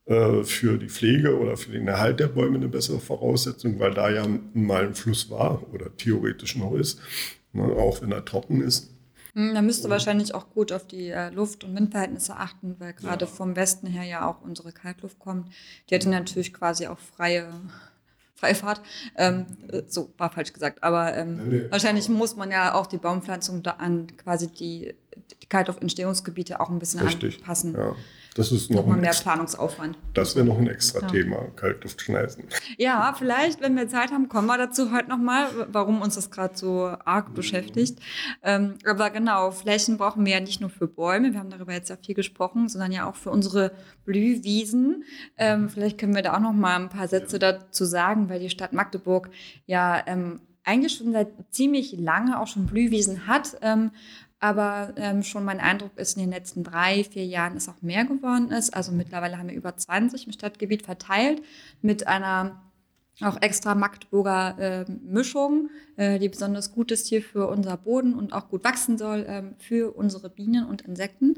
äh, 0.06 0.44
für 0.44 0.78
die 0.78 0.90
Pflege 0.90 1.38
oder 1.40 1.58
für 1.58 1.72
den 1.72 1.88
Erhalt 1.88 2.20
der 2.20 2.28
Bäume 2.28 2.58
eine 2.58 2.68
bessere 2.68 3.00
Voraussetzung, 3.00 3.80
weil 3.80 3.94
da 3.94 4.10
ja 4.10 4.26
mal 4.54 4.86
ein 4.86 4.96
Fluss 4.96 5.30
war 5.30 5.62
oder 5.74 5.96
theoretisch 5.98 6.56
noch 6.56 6.74
ist, 6.74 7.00
ne? 7.54 7.64
auch 7.64 8.02
wenn 8.02 8.12
er 8.12 8.24
trocken 8.24 8.62
ist. 8.62 8.92
Hm, 9.34 9.54
da 9.54 9.62
müsste 9.62 9.90
wahrscheinlich 9.90 10.34
auch 10.34 10.50
gut 10.52 10.72
auf 10.72 10.88
die 10.88 11.10
äh, 11.10 11.30
Luft- 11.30 11.64
und 11.66 11.76
Windverhältnisse 11.76 12.38
achten, 12.38 12.76
weil 12.80 12.94
gerade 12.94 13.26
ja. 13.26 13.32
vom 13.32 13.56
Westen 13.56 13.88
her 13.88 14.04
ja 14.04 14.30
auch 14.30 14.42
unsere 14.42 14.72
Kaltluft 14.72 15.20
kommt. 15.20 15.50
Die 15.90 15.96
hätte 15.96 16.10
natürlich 16.10 16.54
quasi 16.54 16.88
auch 16.88 17.00
freie 17.00 17.52
Freifahrt. 18.36 18.82
Ähm, 19.16 19.46
so, 19.88 20.12
war 20.18 20.32
falsch 20.32 20.54
gesagt. 20.54 20.84
Aber 20.84 21.16
ähm, 21.16 21.50
nee, 21.50 21.56
nee. 21.56 21.72
wahrscheinlich 21.72 22.10
muss 22.10 22.36
man 22.36 22.52
ja 22.52 22.74
auch 22.74 22.86
die 22.86 22.98
Baumpflanzung 22.98 23.64
da 23.64 23.72
an 23.72 24.08
quasi 24.18 24.48
die, 24.48 24.94
die 25.42 25.48
Kaltluftentstehungsgebiete 25.48 26.60
auch 26.60 26.70
ein 26.70 26.80
bisschen 26.80 27.00
Richtig, 27.02 27.38
anpassen. 27.40 27.74
Ja. 27.74 27.96
Das 28.36 28.52
ist 28.52 28.70
noch 28.70 28.82
Nochmal 28.82 28.98
mehr 28.98 29.14
Planungsaufwand. 29.14 29.98
Das 30.14 30.36
wäre 30.36 30.46
noch 30.46 30.58
ein 30.58 30.68
extra 30.68 31.00
ja. 31.00 31.08
Thema, 31.08 31.48
Kaltluftschneisen. 31.56 32.44
Ja, 32.78 33.16
vielleicht, 33.18 33.62
wenn 33.62 33.78
wir 33.78 33.88
Zeit 33.88 34.12
haben, 34.12 34.28
kommen 34.28 34.48
wir 34.48 34.58
dazu 34.58 34.92
heute 34.92 35.08
nochmal, 35.08 35.48
warum 35.72 36.02
uns 36.02 36.16
das 36.16 36.32
gerade 36.32 36.58
so 36.58 36.92
arg 37.06 37.34
beschäftigt. 37.34 37.98
Ähm, 38.44 38.74
aber 38.86 39.10
genau, 39.10 39.52
Flächen 39.52 39.98
brauchen 39.98 40.26
wir 40.26 40.34
ja 40.34 40.40
nicht 40.42 40.60
nur 40.60 40.70
für 40.70 40.86
Bäume, 40.86 41.32
wir 41.32 41.40
haben 41.40 41.50
darüber 41.50 41.72
jetzt 41.72 41.90
ja 41.90 41.96
viel 41.96 42.14
gesprochen, 42.14 42.68
sondern 42.68 42.92
ja 42.92 43.10
auch 43.10 43.16
für 43.16 43.32
unsere 43.32 43.72
Blühwiesen. 44.04 45.06
Ähm, 45.38 45.70
vielleicht 45.70 45.98
können 45.98 46.14
wir 46.14 46.22
da 46.22 46.36
auch 46.36 46.42
nochmal 46.42 46.76
ein 46.76 46.90
paar 46.90 47.08
Sätze 47.08 47.40
dazu 47.40 47.86
sagen, 47.86 48.28
weil 48.28 48.42
die 48.42 48.50
Stadt 48.50 48.74
Magdeburg 48.74 49.30
ja 49.66 50.04
ähm, 50.08 50.42
eigentlich 50.66 50.96
schon 50.96 51.14
seit 51.14 51.30
ziemlich 51.52 51.94
lange 51.94 52.40
auch 52.40 52.48
schon 52.48 52.66
Blühwiesen 52.66 53.28
hat. 53.28 53.58
Ähm, 53.62 53.92
aber 54.40 54.94
ähm, 54.98 55.24
schon 55.24 55.46
mein 55.46 55.60
Eindruck 55.60 55.98
ist, 55.98 56.18
in 56.18 56.24
den 56.24 56.32
letzten 56.32 56.64
drei, 56.64 57.04
vier 57.04 57.26
Jahren 57.26 57.58
ist 57.58 57.70
auch 57.70 57.82
mehr 57.82 58.06
geworden 58.06 58.52
ist. 58.52 58.74
Also 58.74 58.92
mittlerweile 58.92 59.38
haben 59.38 59.50
wir 59.50 59.56
über 59.56 59.76
20 59.76 60.28
im 60.28 60.34
Stadtgebiet 60.34 60.84
verteilt 60.84 61.42
mit 61.82 62.08
einer 62.08 62.62
auch 63.22 63.42
extra 63.42 63.76
Magdeburger 63.76 64.60
äh, 64.60 64.92
Mischung, 64.92 65.70
äh, 65.96 66.20
die 66.20 66.28
besonders 66.28 66.74
gut 66.74 66.92
ist 66.92 67.08
hier 67.08 67.22
für 67.22 67.48
unser 67.48 67.78
Boden 67.78 68.14
und 68.14 68.34
auch 68.34 68.50
gut 68.50 68.66
wachsen 68.66 68.98
soll 68.98 69.22
äh, 69.22 69.44
für 69.58 69.96
unsere 69.96 70.30
Bienen 70.30 70.66
und 70.66 70.82
Insekten. 70.82 71.38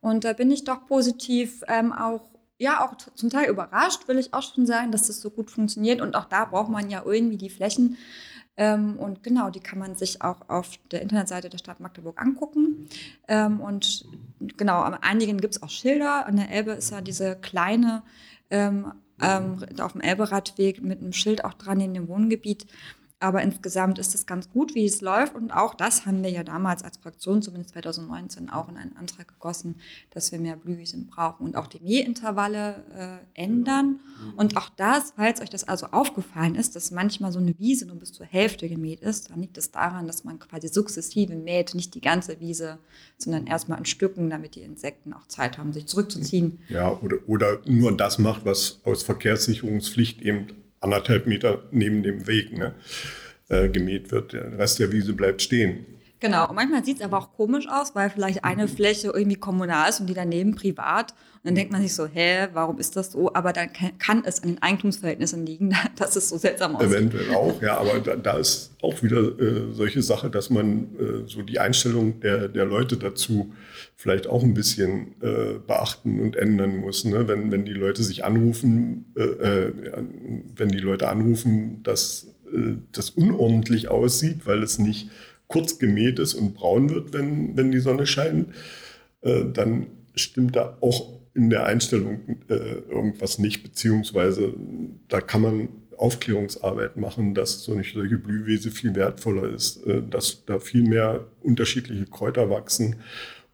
Und 0.00 0.24
da 0.24 0.34
bin 0.34 0.52
ich 0.52 0.62
doch 0.62 0.86
positiv 0.86 1.64
ähm, 1.66 1.92
auch 1.92 2.28
ja, 2.58 2.82
auch 2.82 2.96
zum 2.96 3.28
Teil 3.28 3.50
überrascht, 3.50 4.08
will 4.08 4.18
ich 4.18 4.32
auch 4.32 4.42
schon 4.42 4.66
sagen, 4.66 4.90
dass 4.90 5.08
das 5.08 5.20
so 5.20 5.30
gut 5.30 5.50
funktioniert. 5.50 6.00
Und 6.00 6.16
auch 6.16 6.24
da 6.24 6.46
braucht 6.46 6.70
man 6.70 6.88
ja 6.88 7.02
irgendwie 7.04 7.36
die 7.36 7.50
Flächen, 7.50 7.98
ähm, 8.56 8.96
und 8.96 9.22
genau, 9.22 9.50
die 9.50 9.60
kann 9.60 9.78
man 9.78 9.94
sich 9.94 10.22
auch 10.22 10.48
auf 10.48 10.78
der 10.90 11.02
Internetseite 11.02 11.50
der 11.50 11.58
Stadt 11.58 11.80
Magdeburg 11.80 12.20
angucken. 12.20 12.88
Ähm, 13.28 13.60
und 13.60 14.06
genau, 14.56 14.80
an 14.80 14.94
einigen 14.94 15.38
gibt 15.38 15.56
es 15.56 15.62
auch 15.62 15.70
Schilder. 15.70 16.26
An 16.26 16.36
der 16.36 16.50
Elbe 16.50 16.72
ist 16.72 16.90
ja 16.90 17.00
diese 17.00 17.36
kleine, 17.36 18.02
ähm, 18.50 18.92
ähm 19.20 19.58
auf 19.80 19.92
dem 19.92 20.00
Elberadweg 20.00 20.82
mit 20.82 21.00
einem 21.00 21.12
Schild 21.12 21.44
auch 21.44 21.54
dran 21.54 21.80
in 21.80 21.94
dem 21.94 22.08
Wohngebiet. 22.08 22.66
Aber 23.26 23.42
insgesamt 23.42 23.98
ist 23.98 24.14
es 24.14 24.24
ganz 24.24 24.48
gut, 24.50 24.76
wie 24.76 24.84
es 24.84 25.00
läuft. 25.00 25.34
Und 25.34 25.50
auch 25.50 25.74
das 25.74 26.06
haben 26.06 26.22
wir 26.22 26.30
ja 26.30 26.44
damals 26.44 26.84
als 26.84 26.98
Fraktion, 26.98 27.42
zumindest 27.42 27.72
2019, 27.72 28.50
auch 28.50 28.68
in 28.68 28.76
einen 28.76 28.96
Antrag 28.96 29.26
gegossen, 29.26 29.80
dass 30.10 30.30
wir 30.30 30.38
mehr 30.38 30.54
Blühwiesen 30.54 31.08
brauchen 31.08 31.44
und 31.44 31.56
auch 31.56 31.66
die 31.66 31.80
Mähintervalle 31.80 32.84
äh, 33.34 33.42
ändern. 33.42 33.98
Und 34.36 34.56
auch 34.56 34.68
das, 34.76 35.14
falls 35.16 35.40
euch 35.40 35.50
das 35.50 35.64
also 35.64 35.86
aufgefallen 35.86 36.54
ist, 36.54 36.76
dass 36.76 36.92
manchmal 36.92 37.32
so 37.32 37.40
eine 37.40 37.58
Wiese 37.58 37.86
nur 37.86 37.96
bis 37.96 38.12
zur 38.12 38.26
Hälfte 38.26 38.68
gemäht 38.68 39.00
ist, 39.00 39.30
dann 39.30 39.40
liegt 39.40 39.58
es 39.58 39.72
daran, 39.72 40.06
dass 40.06 40.22
man 40.22 40.38
quasi 40.38 40.68
sukzessive 40.68 41.34
mäht, 41.34 41.74
nicht 41.74 41.96
die 41.96 42.00
ganze 42.00 42.38
Wiese, 42.38 42.78
sondern 43.18 43.48
erstmal 43.48 43.80
in 43.80 43.86
Stücken, 43.86 44.30
damit 44.30 44.54
die 44.54 44.62
Insekten 44.62 45.12
auch 45.12 45.26
Zeit 45.26 45.58
haben, 45.58 45.72
sich 45.72 45.86
zurückzuziehen. 45.86 46.60
Ja, 46.68 46.96
oder, 47.00 47.16
oder 47.26 47.58
nur 47.64 47.96
das 47.96 48.18
macht, 48.18 48.44
was 48.44 48.78
aus 48.84 49.02
Verkehrssicherungspflicht 49.02 50.22
eben 50.22 50.46
anderthalb 50.80 51.26
Meter 51.26 51.62
neben 51.70 52.02
dem 52.02 52.26
Weg 52.26 52.56
ne, 52.56 52.74
äh, 53.48 53.68
gemäht 53.68 54.10
wird. 54.10 54.32
Der 54.32 54.58
Rest 54.58 54.78
der 54.78 54.92
Wiese 54.92 55.12
bleibt 55.12 55.42
stehen. 55.42 55.86
Genau, 56.18 56.48
und 56.48 56.54
manchmal 56.54 56.82
sieht 56.82 56.96
es 56.96 57.02
aber 57.02 57.18
auch 57.18 57.32
komisch 57.34 57.66
aus, 57.68 57.94
weil 57.94 58.08
vielleicht 58.08 58.42
eine 58.42 58.68
Fläche 58.68 59.12
irgendwie 59.14 59.36
kommunal 59.36 59.90
ist 59.90 60.00
und 60.00 60.06
die 60.06 60.14
daneben 60.14 60.54
privat. 60.54 61.12
Und 61.12 61.50
dann 61.50 61.54
denkt 61.54 61.72
man 61.72 61.82
sich 61.82 61.94
so, 61.94 62.06
hä, 62.06 62.48
warum 62.54 62.78
ist 62.78 62.96
das 62.96 63.12
so? 63.12 63.32
Aber 63.34 63.52
dann 63.52 63.68
kann 63.98 64.22
es 64.24 64.42
an 64.42 64.48
den 64.48 64.62
Eigentumsverhältnissen 64.62 65.44
liegen, 65.44 65.74
dass 65.96 66.16
es 66.16 66.30
so 66.30 66.38
seltsam 66.38 66.74
aussieht. 66.74 66.90
Eventuell 66.90 67.34
auch, 67.34 67.60
ja, 67.60 67.76
aber 67.76 68.00
da, 68.00 68.16
da 68.16 68.38
ist 68.38 68.72
auch 68.80 69.02
wieder 69.02 69.38
äh, 69.38 69.72
solche 69.72 70.02
Sache, 70.02 70.30
dass 70.30 70.48
man 70.48 70.96
äh, 70.98 71.28
so 71.28 71.42
die 71.42 71.58
Einstellung 71.58 72.18
der, 72.20 72.48
der 72.48 72.64
Leute 72.64 72.96
dazu 72.96 73.52
vielleicht 73.94 74.26
auch 74.26 74.42
ein 74.42 74.54
bisschen 74.54 75.16
äh, 75.20 75.58
beachten 75.66 76.20
und 76.20 76.36
ändern 76.36 76.78
muss. 76.78 77.04
Ne? 77.04 77.28
Wenn, 77.28 77.52
wenn 77.52 77.66
die 77.66 77.72
Leute 77.72 78.02
sich 78.02 78.24
anrufen, 78.24 79.12
äh, 79.16 79.22
äh, 79.22 79.72
wenn 80.56 80.68
die 80.70 80.78
Leute 80.78 81.08
anrufen, 81.08 81.82
dass 81.82 82.28
äh, 82.52 82.76
das 82.92 83.10
unordentlich 83.10 83.88
aussieht, 83.88 84.46
weil 84.46 84.62
es 84.62 84.78
nicht 84.78 85.10
kurz 85.48 85.78
gemäht 85.78 86.18
ist 86.18 86.34
und 86.34 86.54
braun 86.54 86.90
wird, 86.90 87.12
wenn, 87.12 87.56
wenn 87.56 87.70
die 87.70 87.80
Sonne 87.80 88.06
scheint, 88.06 88.48
äh, 89.22 89.44
dann 89.52 89.86
stimmt 90.14 90.56
da 90.56 90.76
auch 90.80 91.16
in 91.34 91.50
der 91.50 91.66
Einstellung 91.66 92.20
äh, 92.48 92.54
irgendwas 92.54 93.38
nicht, 93.38 93.62
beziehungsweise 93.62 94.54
da 95.08 95.20
kann 95.20 95.42
man 95.42 95.68
Aufklärungsarbeit 95.98 96.96
machen, 96.96 97.34
dass 97.34 97.62
so 97.62 97.72
eine 97.72 97.84
solche 97.84 98.18
Blühwiese 98.18 98.70
viel 98.70 98.94
wertvoller 98.94 99.50
ist, 99.50 99.86
äh, 99.86 100.02
dass 100.02 100.44
da 100.46 100.58
viel 100.58 100.82
mehr 100.82 101.26
unterschiedliche 101.42 102.06
Kräuter 102.06 102.50
wachsen 102.50 102.96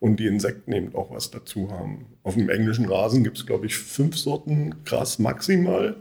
und 0.00 0.18
die 0.18 0.26
Insekten 0.26 0.72
eben 0.72 0.94
auch 0.94 1.11
was 1.11 1.31
dazu 1.31 1.70
haben. 1.70 2.07
Auf 2.22 2.35
dem 2.35 2.48
englischen 2.48 2.87
Rasen 2.87 3.22
gibt 3.22 3.38
es, 3.38 3.46
glaube 3.46 3.66
ich, 3.66 3.76
fünf 3.76 4.16
Sorten 4.16 4.74
Gras 4.85 5.18
maximal 5.18 5.96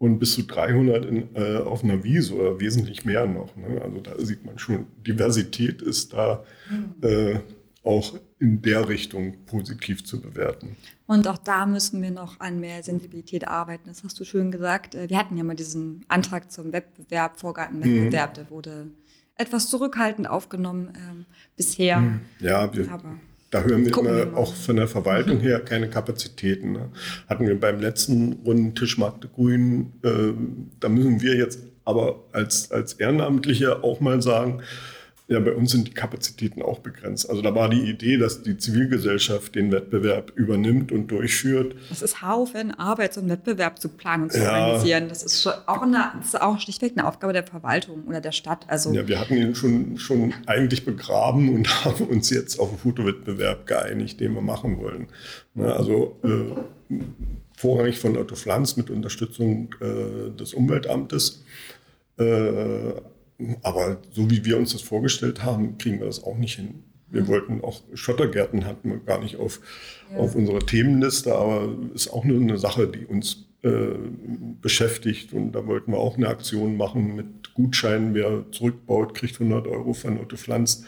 und 0.00 0.18
bis 0.18 0.32
zu 0.32 0.44
300 0.44 1.04
in, 1.04 1.36
äh, 1.36 1.58
auf 1.58 1.84
einer 1.84 2.02
Wiese 2.02 2.34
oder 2.34 2.58
wesentlich 2.58 3.04
mehr 3.04 3.26
noch. 3.26 3.54
Ne? 3.54 3.82
Also 3.82 4.00
da 4.00 4.18
sieht 4.18 4.46
man 4.46 4.58
schon, 4.58 4.86
Diversität 5.06 5.82
ist 5.82 6.14
da 6.14 6.42
mhm. 6.70 7.06
äh, 7.06 7.40
auch 7.84 8.14
in 8.38 8.62
der 8.62 8.88
Richtung 8.88 9.44
positiv 9.44 10.02
zu 10.06 10.18
bewerten. 10.18 10.76
Und 11.06 11.28
auch 11.28 11.36
da 11.36 11.66
müssen 11.66 12.00
wir 12.00 12.10
noch 12.10 12.40
an 12.40 12.60
mehr 12.60 12.82
Sensibilität 12.82 13.46
arbeiten. 13.46 13.88
Das 13.88 14.02
hast 14.02 14.18
du 14.18 14.24
schön 14.24 14.50
gesagt. 14.50 14.94
Äh, 14.94 15.10
wir 15.10 15.18
hatten 15.18 15.36
ja 15.36 15.44
mal 15.44 15.54
diesen 15.54 16.02
Antrag 16.08 16.50
zum 16.50 16.72
Wettbewerb, 16.72 17.38
Vorgartenwettbewerb, 17.38 18.30
mhm. 18.30 18.34
der 18.34 18.50
wurde 18.50 18.86
etwas 19.36 19.68
zurückhaltend 19.68 20.30
aufgenommen 20.30 20.94
ähm, 20.96 21.26
bisher. 21.58 22.00
Mhm. 22.00 22.20
Ja, 22.38 22.74
wir, 22.74 22.90
Aber 22.90 23.16
da 23.50 23.62
hören 23.62 23.84
wir 23.84 23.90
Gucken 23.90 24.16
immer 24.16 24.36
auch 24.36 24.54
von 24.54 24.76
der 24.76 24.88
Verwaltung 24.88 25.38
mhm. 25.38 25.42
her 25.42 25.60
keine 25.60 25.88
Kapazitäten. 25.88 26.72
Ne? 26.72 26.88
Hatten 27.28 27.46
wir 27.46 27.58
beim 27.58 27.80
letzten 27.80 28.34
Runden 28.44 28.74
Tischmarkte 28.74 29.28
Grün, 29.28 29.92
äh, 30.02 30.32
da 30.78 30.88
müssen 30.88 31.20
wir 31.20 31.36
jetzt 31.36 31.60
aber 31.84 32.24
als, 32.32 32.70
als 32.70 32.92
Ehrenamtliche 32.94 33.82
auch 33.82 34.00
mal 34.00 34.22
sagen, 34.22 34.62
ja, 35.30 35.38
bei 35.38 35.52
uns 35.52 35.70
sind 35.70 35.86
die 35.86 35.94
Kapazitäten 35.94 36.60
auch 36.60 36.80
begrenzt. 36.80 37.30
Also 37.30 37.40
da 37.40 37.54
war 37.54 37.68
die 37.68 37.88
Idee, 37.88 38.16
dass 38.16 38.42
die 38.42 38.58
Zivilgesellschaft 38.58 39.54
den 39.54 39.70
Wettbewerb 39.70 40.32
übernimmt 40.34 40.90
und 40.90 41.06
durchführt. 41.06 41.76
Das 41.88 42.02
ist 42.02 42.20
Haufen 42.20 42.72
Arbeit, 42.72 43.14
so 43.14 43.20
einen 43.20 43.30
Wettbewerb 43.30 43.78
zu 43.78 43.90
planen 43.90 44.24
und 44.24 44.32
zu 44.32 44.40
ja. 44.40 44.66
organisieren. 44.66 45.08
Das 45.08 45.22
ist, 45.22 45.46
auch 45.46 45.82
eine, 45.82 46.10
das 46.18 46.34
ist 46.34 46.42
auch 46.42 46.58
schlichtweg 46.58 46.94
eine 46.96 47.06
Aufgabe 47.06 47.32
der 47.32 47.44
Verwaltung 47.44 48.08
oder 48.08 48.20
der 48.20 48.32
Stadt. 48.32 48.64
Also 48.66 48.92
ja, 48.92 49.06
wir 49.06 49.20
hatten 49.20 49.36
ihn 49.36 49.54
schon, 49.54 49.98
schon 49.98 50.34
eigentlich 50.46 50.84
begraben 50.84 51.54
und 51.54 51.68
haben 51.84 52.06
uns 52.06 52.30
jetzt 52.30 52.58
auf 52.58 52.70
einen 52.70 52.78
Fotowettbewerb 52.78 53.68
geeinigt, 53.68 54.18
den 54.18 54.34
wir 54.34 54.42
machen 54.42 54.78
wollen. 54.78 55.06
Na, 55.54 55.74
also 55.74 56.18
äh, 56.24 56.96
vorrangig 57.56 58.00
von 58.00 58.16
Otto 58.16 58.34
Pflanz 58.34 58.76
mit 58.76 58.90
Unterstützung 58.90 59.76
äh, 59.80 60.36
des 60.36 60.54
Umweltamtes. 60.54 61.44
Äh, 62.18 62.94
aber 63.62 63.98
so 64.10 64.30
wie 64.30 64.44
wir 64.44 64.56
uns 64.56 64.72
das 64.72 64.82
vorgestellt 64.82 65.44
haben, 65.44 65.78
kriegen 65.78 65.98
wir 65.98 66.06
das 66.06 66.22
auch 66.22 66.36
nicht 66.36 66.56
hin. 66.56 66.84
Wir 67.08 67.26
wollten 67.26 67.62
auch 67.62 67.82
Schottergärten 67.94 68.64
hatten 68.66 68.90
wir 68.90 68.98
gar 68.98 69.20
nicht 69.20 69.36
auf, 69.36 69.60
ja. 70.12 70.18
auf 70.18 70.34
unserer 70.34 70.60
Themenliste, 70.60 71.34
aber 71.34 71.68
ist 71.94 72.12
auch 72.12 72.24
nur 72.24 72.40
eine 72.40 72.58
Sache, 72.58 72.86
die 72.86 73.04
uns 73.04 73.50
äh, 73.62 73.94
beschäftigt. 74.62 75.34
Und 75.34 75.52
da 75.52 75.66
wollten 75.66 75.92
wir 75.92 75.98
auch 75.98 76.16
eine 76.16 76.28
Aktion 76.28 76.78
machen 76.78 77.14
mit 77.14 77.52
Gutscheinen. 77.52 78.14
Wer 78.14 78.44
zurückbaut, 78.52 79.14
kriegt 79.14 79.34
100 79.34 79.66
Euro 79.66 79.92
von 79.92 80.18
Otto 80.18 80.36
Pflanz 80.36 80.84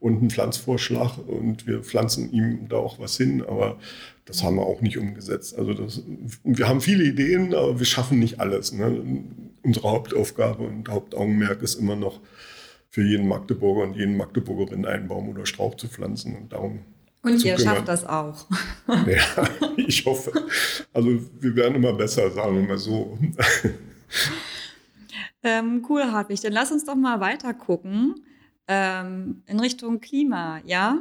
und 0.00 0.18
einen 0.18 0.30
Pflanzvorschlag. 0.30 1.18
Und 1.26 1.66
wir 1.66 1.82
pflanzen 1.82 2.32
ihm 2.32 2.68
da 2.68 2.76
auch 2.76 2.98
was 2.98 3.18
hin. 3.18 3.42
Aber 3.42 3.78
das 4.24 4.42
haben 4.42 4.56
wir 4.56 4.64
auch 4.64 4.80
nicht 4.80 4.96
umgesetzt. 4.96 5.58
Also 5.58 5.74
das, 5.74 6.02
wir 6.44 6.66
haben 6.66 6.80
viele 6.80 7.04
Ideen, 7.04 7.52
aber 7.52 7.78
wir 7.78 7.86
schaffen 7.86 8.20
nicht 8.20 8.40
alles. 8.40 8.72
Ne? 8.72 9.02
Unsere 9.64 9.90
Hauptaufgabe 9.90 10.62
und 10.62 10.88
Hauptaugenmerk 10.88 11.62
ist 11.62 11.74
immer 11.76 11.96
noch 11.96 12.20
für 12.90 13.02
jeden 13.02 13.26
Magdeburger 13.26 13.82
und 13.82 13.96
jeden 13.96 14.16
Magdeburgerin 14.16 14.86
einen 14.86 15.08
Baum 15.08 15.28
oder 15.28 15.46
Strauch 15.46 15.74
zu 15.76 15.88
pflanzen 15.88 16.36
und 16.36 16.52
darum. 16.52 16.80
Und 17.22 17.42
ihr 17.42 17.56
kümmern. 17.56 17.74
schafft 17.76 17.88
das 17.88 18.06
auch. 18.06 18.46
ja, 19.06 19.48
ich 19.76 20.04
hoffe. 20.04 20.30
Also 20.92 21.08
wir 21.40 21.56
werden 21.56 21.74
immer 21.74 21.94
besser, 21.94 22.30
sagen 22.30 22.56
wir 22.56 22.68
mal 22.68 22.78
so. 22.78 23.18
Ähm, 25.46 25.84
cool, 25.90 26.10
Hartwig. 26.10 26.40
Dann 26.40 26.54
lass 26.54 26.72
uns 26.72 26.86
doch 26.86 26.94
mal 26.94 27.20
weiter 27.20 27.52
gucken 27.52 28.24
ähm, 28.66 29.42
in 29.46 29.60
Richtung 29.60 30.00
Klima, 30.00 30.60
ja? 30.64 31.00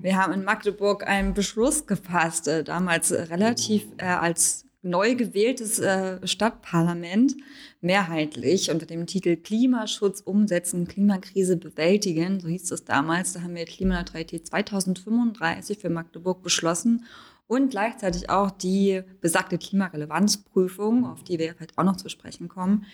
Wir 0.00 0.16
haben 0.16 0.32
in 0.32 0.42
Magdeburg 0.42 1.06
einen 1.06 1.34
Beschluss 1.34 1.86
gefasst, 1.86 2.48
äh, 2.48 2.64
damals 2.64 3.12
relativ 3.12 3.86
äh, 3.98 4.06
als 4.06 4.66
neu 4.82 5.14
gewähltes 5.14 5.78
äh, 5.78 6.26
Stadtparlament 6.26 7.36
mehrheitlich 7.80 8.70
unter 8.70 8.86
dem 8.86 9.06
Titel 9.06 9.36
Klimaschutz 9.36 10.20
umsetzen, 10.20 10.88
Klimakrise 10.88 11.56
bewältigen, 11.56 12.40
so 12.40 12.48
hieß 12.48 12.70
es 12.70 12.84
damals. 12.84 13.32
Da 13.32 13.42
haben 13.42 13.54
wir 13.54 13.64
Klimaneutralität 13.64 14.46
2035 14.46 15.78
für 15.78 15.90
Magdeburg 15.90 16.42
beschlossen 16.42 17.04
und 17.46 17.70
gleichzeitig 17.70 18.30
auch 18.30 18.50
die 18.50 19.02
besagte 19.20 19.58
Klimarelevanzprüfung, 19.58 21.04
auf 21.04 21.24
die 21.24 21.38
wir 21.38 21.54
vielleicht 21.54 21.76
auch 21.76 21.84
noch 21.84 21.96
zu 21.96 22.08
sprechen 22.08 22.48
kommen. 22.48 22.86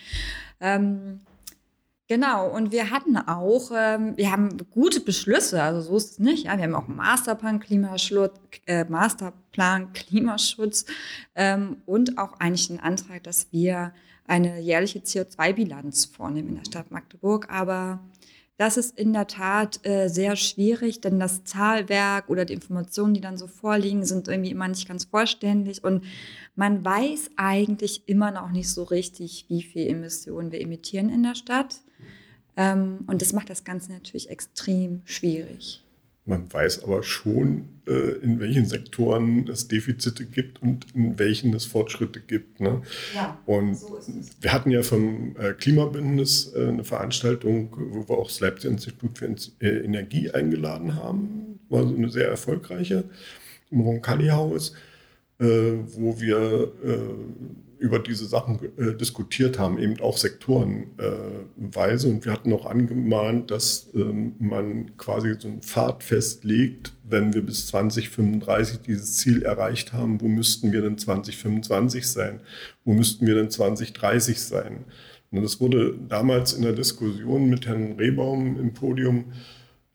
Ähm, 0.59 1.19
Genau, 2.09 2.49
und 2.49 2.71
wir 2.71 2.89
hatten 2.89 3.17
auch, 3.17 3.69
ähm, 3.75 4.15
wir 4.15 4.31
haben 4.31 4.57
gute 4.71 5.01
Beschlüsse, 5.01 5.61
also 5.61 5.81
so 5.81 5.97
ist 5.97 6.11
es 6.11 6.19
nicht. 6.19 6.45
Ja? 6.45 6.55
Wir 6.55 6.63
haben 6.63 6.75
auch 6.75 6.87
einen 6.87 6.95
Masterplan 6.95 7.59
Klimaschutz, 7.59 8.39
äh, 8.65 8.85
Masterplan 8.85 9.91
Klimaschutz 9.91 10.85
ähm, 11.35 11.81
und 11.85 12.17
auch 12.17 12.39
eigentlich 12.39 12.69
einen 12.69 12.79
Antrag, 12.79 13.23
dass 13.23 13.51
wir 13.51 13.93
eine 14.25 14.61
jährliche 14.61 14.99
CO2-Bilanz 14.99 16.05
vornehmen 16.05 16.49
in 16.49 16.55
der 16.55 16.65
Stadt 16.65 16.91
Magdeburg. 16.91 17.49
Aber 17.49 17.99
das 18.55 18.77
ist 18.77 18.97
in 18.97 19.11
der 19.11 19.27
Tat 19.27 19.85
äh, 19.85 20.07
sehr 20.07 20.37
schwierig, 20.37 21.01
denn 21.01 21.19
das 21.19 21.43
Zahlwerk 21.43 22.29
oder 22.29 22.45
die 22.45 22.53
Informationen, 22.53 23.15
die 23.15 23.21
dann 23.21 23.37
so 23.37 23.47
vorliegen, 23.47 24.05
sind 24.05 24.29
irgendwie 24.29 24.51
immer 24.51 24.69
nicht 24.69 24.87
ganz 24.87 25.03
vollständig. 25.03 25.83
Und 25.83 26.05
man 26.55 26.85
weiß 26.85 27.31
eigentlich 27.35 28.07
immer 28.07 28.31
noch 28.31 28.49
nicht 28.49 28.69
so 28.69 28.83
richtig, 28.83 29.45
wie 29.49 29.61
viel 29.61 29.87
Emissionen 29.87 30.53
wir 30.53 30.61
emittieren 30.61 31.09
in 31.09 31.23
der 31.23 31.35
Stadt. 31.35 31.81
Ähm, 32.57 32.99
und 33.07 33.21
das 33.21 33.33
macht 33.33 33.49
das 33.49 33.63
Ganze 33.63 33.91
natürlich 33.91 34.29
extrem 34.29 35.01
schwierig. 35.05 35.83
Man 36.27 36.51
weiß 36.51 36.83
aber 36.83 37.03
schon, 37.03 37.69
äh, 37.87 38.17
in 38.21 38.41
welchen 38.41 38.65
Sektoren 38.65 39.47
es 39.47 39.69
Defizite 39.69 40.25
gibt 40.25 40.61
und 40.61 40.85
in 40.93 41.17
welchen 41.17 41.53
es 41.53 41.63
Fortschritte 41.63 42.19
gibt. 42.19 42.59
Ne? 42.59 42.81
Ja, 43.15 43.39
und 43.45 43.75
so 43.75 43.97
wir 44.41 44.51
hatten 44.51 44.69
ja 44.69 44.83
vom 44.83 45.37
äh, 45.37 45.53
Klimabündnis 45.53 46.51
äh, 46.53 46.67
eine 46.67 46.83
Veranstaltung, 46.83 47.73
wo 47.77 48.09
wir 48.09 48.17
auch 48.17 48.27
das 48.27 48.41
Leipzig 48.41 48.71
Institut 48.71 49.17
für 49.17 49.33
Energie 49.61 50.29
eingeladen 50.29 50.95
haben. 50.95 51.59
War 51.69 51.87
so 51.87 51.95
eine 51.95 52.09
sehr 52.09 52.27
erfolgreiche 52.27 53.05
im 53.71 53.79
Roncalli-Haus, 53.79 54.73
wo 55.39 56.19
wir 56.19 56.73
über 57.79 57.99
diese 57.99 58.25
Sachen 58.25 58.59
äh, 58.77 58.95
diskutiert 58.95 59.59
haben, 59.59 59.77
eben 59.77 59.99
auch 59.99 60.17
sektorenweise. 60.17 62.07
und 62.07 62.25
wir 62.25 62.31
hatten 62.31 62.51
auch 62.53 62.65
angemahnt, 62.65 63.51
dass 63.51 63.89
ähm, 63.93 64.35
man 64.39 64.97
quasi 64.97 65.35
so 65.37 65.47
einen 65.47 65.61
Pfad 65.61 66.03
festlegt, 66.03 66.93
wenn 67.07 67.33
wir 67.33 67.45
bis 67.45 67.67
2035 67.67 68.79
dieses 68.79 69.17
Ziel 69.17 69.43
erreicht 69.43 69.93
haben, 69.93 70.19
wo 70.21 70.27
müssten 70.27 70.71
wir 70.71 70.81
denn 70.81 70.97
2025 70.97 72.07
sein? 72.07 72.39
Wo 72.83 72.93
müssten 72.93 73.27
wir 73.27 73.35
denn 73.35 73.51
2030 73.51 74.41
sein? 74.41 74.85
Und 75.29 75.43
das 75.43 75.59
wurde 75.59 75.95
damals 76.07 76.53
in 76.53 76.63
der 76.63 76.73
Diskussion 76.73 77.49
mit 77.49 77.67
Herrn 77.67 77.93
Rehbaum 77.93 78.59
im 78.59 78.73
Podium 78.73 79.25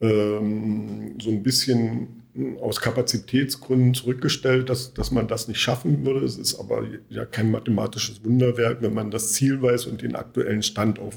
ähm, 0.00 1.16
so 1.20 1.30
ein 1.30 1.42
bisschen 1.42 2.21
aus 2.60 2.80
Kapazitätsgründen 2.80 3.92
zurückgestellt, 3.92 4.70
dass, 4.70 4.94
dass 4.94 5.10
man 5.10 5.28
das 5.28 5.48
nicht 5.48 5.60
schaffen 5.60 6.04
würde. 6.06 6.24
Es 6.24 6.38
ist 6.38 6.58
aber 6.58 6.86
ja 7.10 7.26
kein 7.26 7.50
mathematisches 7.50 8.24
Wunderwerk, 8.24 8.80
wenn 8.80 8.94
man 8.94 9.10
das 9.10 9.32
Ziel 9.34 9.60
weiß 9.60 9.86
und 9.86 10.00
den 10.00 10.16
aktuellen 10.16 10.62
Stand 10.62 10.98
auch, 10.98 11.12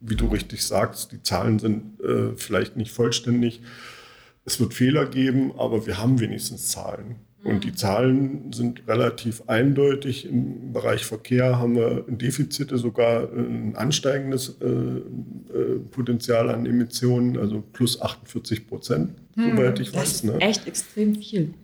wie 0.00 0.16
du 0.16 0.26
richtig 0.26 0.64
sagst, 0.66 1.12
die 1.12 1.22
Zahlen 1.22 1.58
sind 1.60 2.00
äh, 2.00 2.34
vielleicht 2.36 2.76
nicht 2.76 2.90
vollständig. 2.90 3.60
Es 4.44 4.58
wird 4.58 4.74
Fehler 4.74 5.06
geben, 5.06 5.52
aber 5.56 5.86
wir 5.86 5.98
haben 5.98 6.18
wenigstens 6.18 6.68
Zahlen. 6.68 7.16
Und 7.46 7.62
die 7.62 7.72
Zahlen 7.74 8.52
sind 8.52 8.82
relativ 8.88 9.44
eindeutig. 9.46 10.26
Im 10.26 10.72
Bereich 10.72 11.04
Verkehr 11.04 11.58
haben 11.58 11.76
wir 11.76 12.04
Defizite, 12.08 12.76
sogar 12.76 13.32
ein 13.32 13.76
ansteigendes 13.76 14.56
äh, 14.60 14.66
äh, 14.66 15.78
Potenzial 15.90 16.50
an 16.50 16.66
Emissionen, 16.66 17.38
also 17.38 17.62
plus 17.72 18.02
48 18.02 18.66
Prozent, 18.66 19.12
hm, 19.34 19.56
soweit 19.56 19.78
ich 19.78 19.92
das 19.92 20.00
weiß. 20.00 20.12
Ist 20.12 20.24
ne? 20.24 20.40
Echt 20.40 20.66
extrem 20.66 21.14
viel. 21.14 21.54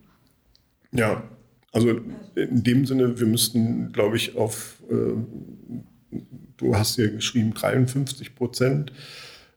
Ja, 0.92 1.24
also 1.72 2.00
in 2.36 2.62
dem 2.62 2.86
Sinne, 2.86 3.18
wir 3.18 3.26
müssten, 3.26 3.92
glaube 3.92 4.16
ich, 4.16 4.36
auf, 4.36 4.80
äh, 4.88 6.16
du 6.58 6.76
hast 6.76 6.96
ja 6.98 7.08
geschrieben, 7.08 7.54
53 7.54 8.36
Prozent 8.36 8.92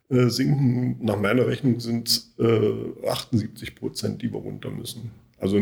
äh, 0.10 0.30
sinken. 0.30 0.98
Nach 1.02 1.20
meiner 1.20 1.46
Rechnung 1.46 1.80
sind 1.80 2.08
es 2.08 2.34
äh, 2.40 3.08
78 3.08 3.76
Prozent, 3.76 4.24
die 4.24 4.34
wir 4.34 4.40
runter 4.40 4.72
müssen. 4.72 5.12
Also 5.38 5.60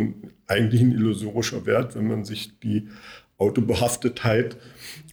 eigentlich 0.48 0.82
ein 0.82 0.92
illusorischer 0.92 1.66
Wert, 1.66 1.96
wenn 1.96 2.08
man 2.08 2.26
sich 2.26 2.60
die 2.60 2.88
Autobehaftetheit 3.38 4.58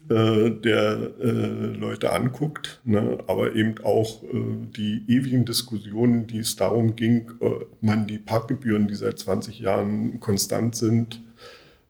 äh, 0.09 0.51
der 0.51 1.11
äh, 1.21 1.67
Leute 1.77 2.13
anguckt, 2.13 2.81
ne? 2.85 3.19
aber 3.27 3.55
eben 3.55 3.77
auch 3.83 4.23
äh, 4.25 4.29
die 4.77 5.05
ewigen 5.09 5.45
Diskussionen, 5.45 6.27
die 6.27 6.39
es 6.39 6.57
darum 6.57 6.97
ging, 6.97 7.31
ob 7.41 7.83
man 7.83 8.07
die 8.07 8.19
Parkgebühren, 8.19 8.89
die 8.89 8.95
seit 8.95 9.19
20 9.19 9.61
Jahren 9.61 10.21
konstant 10.21 10.77
sind, 10.77 11.23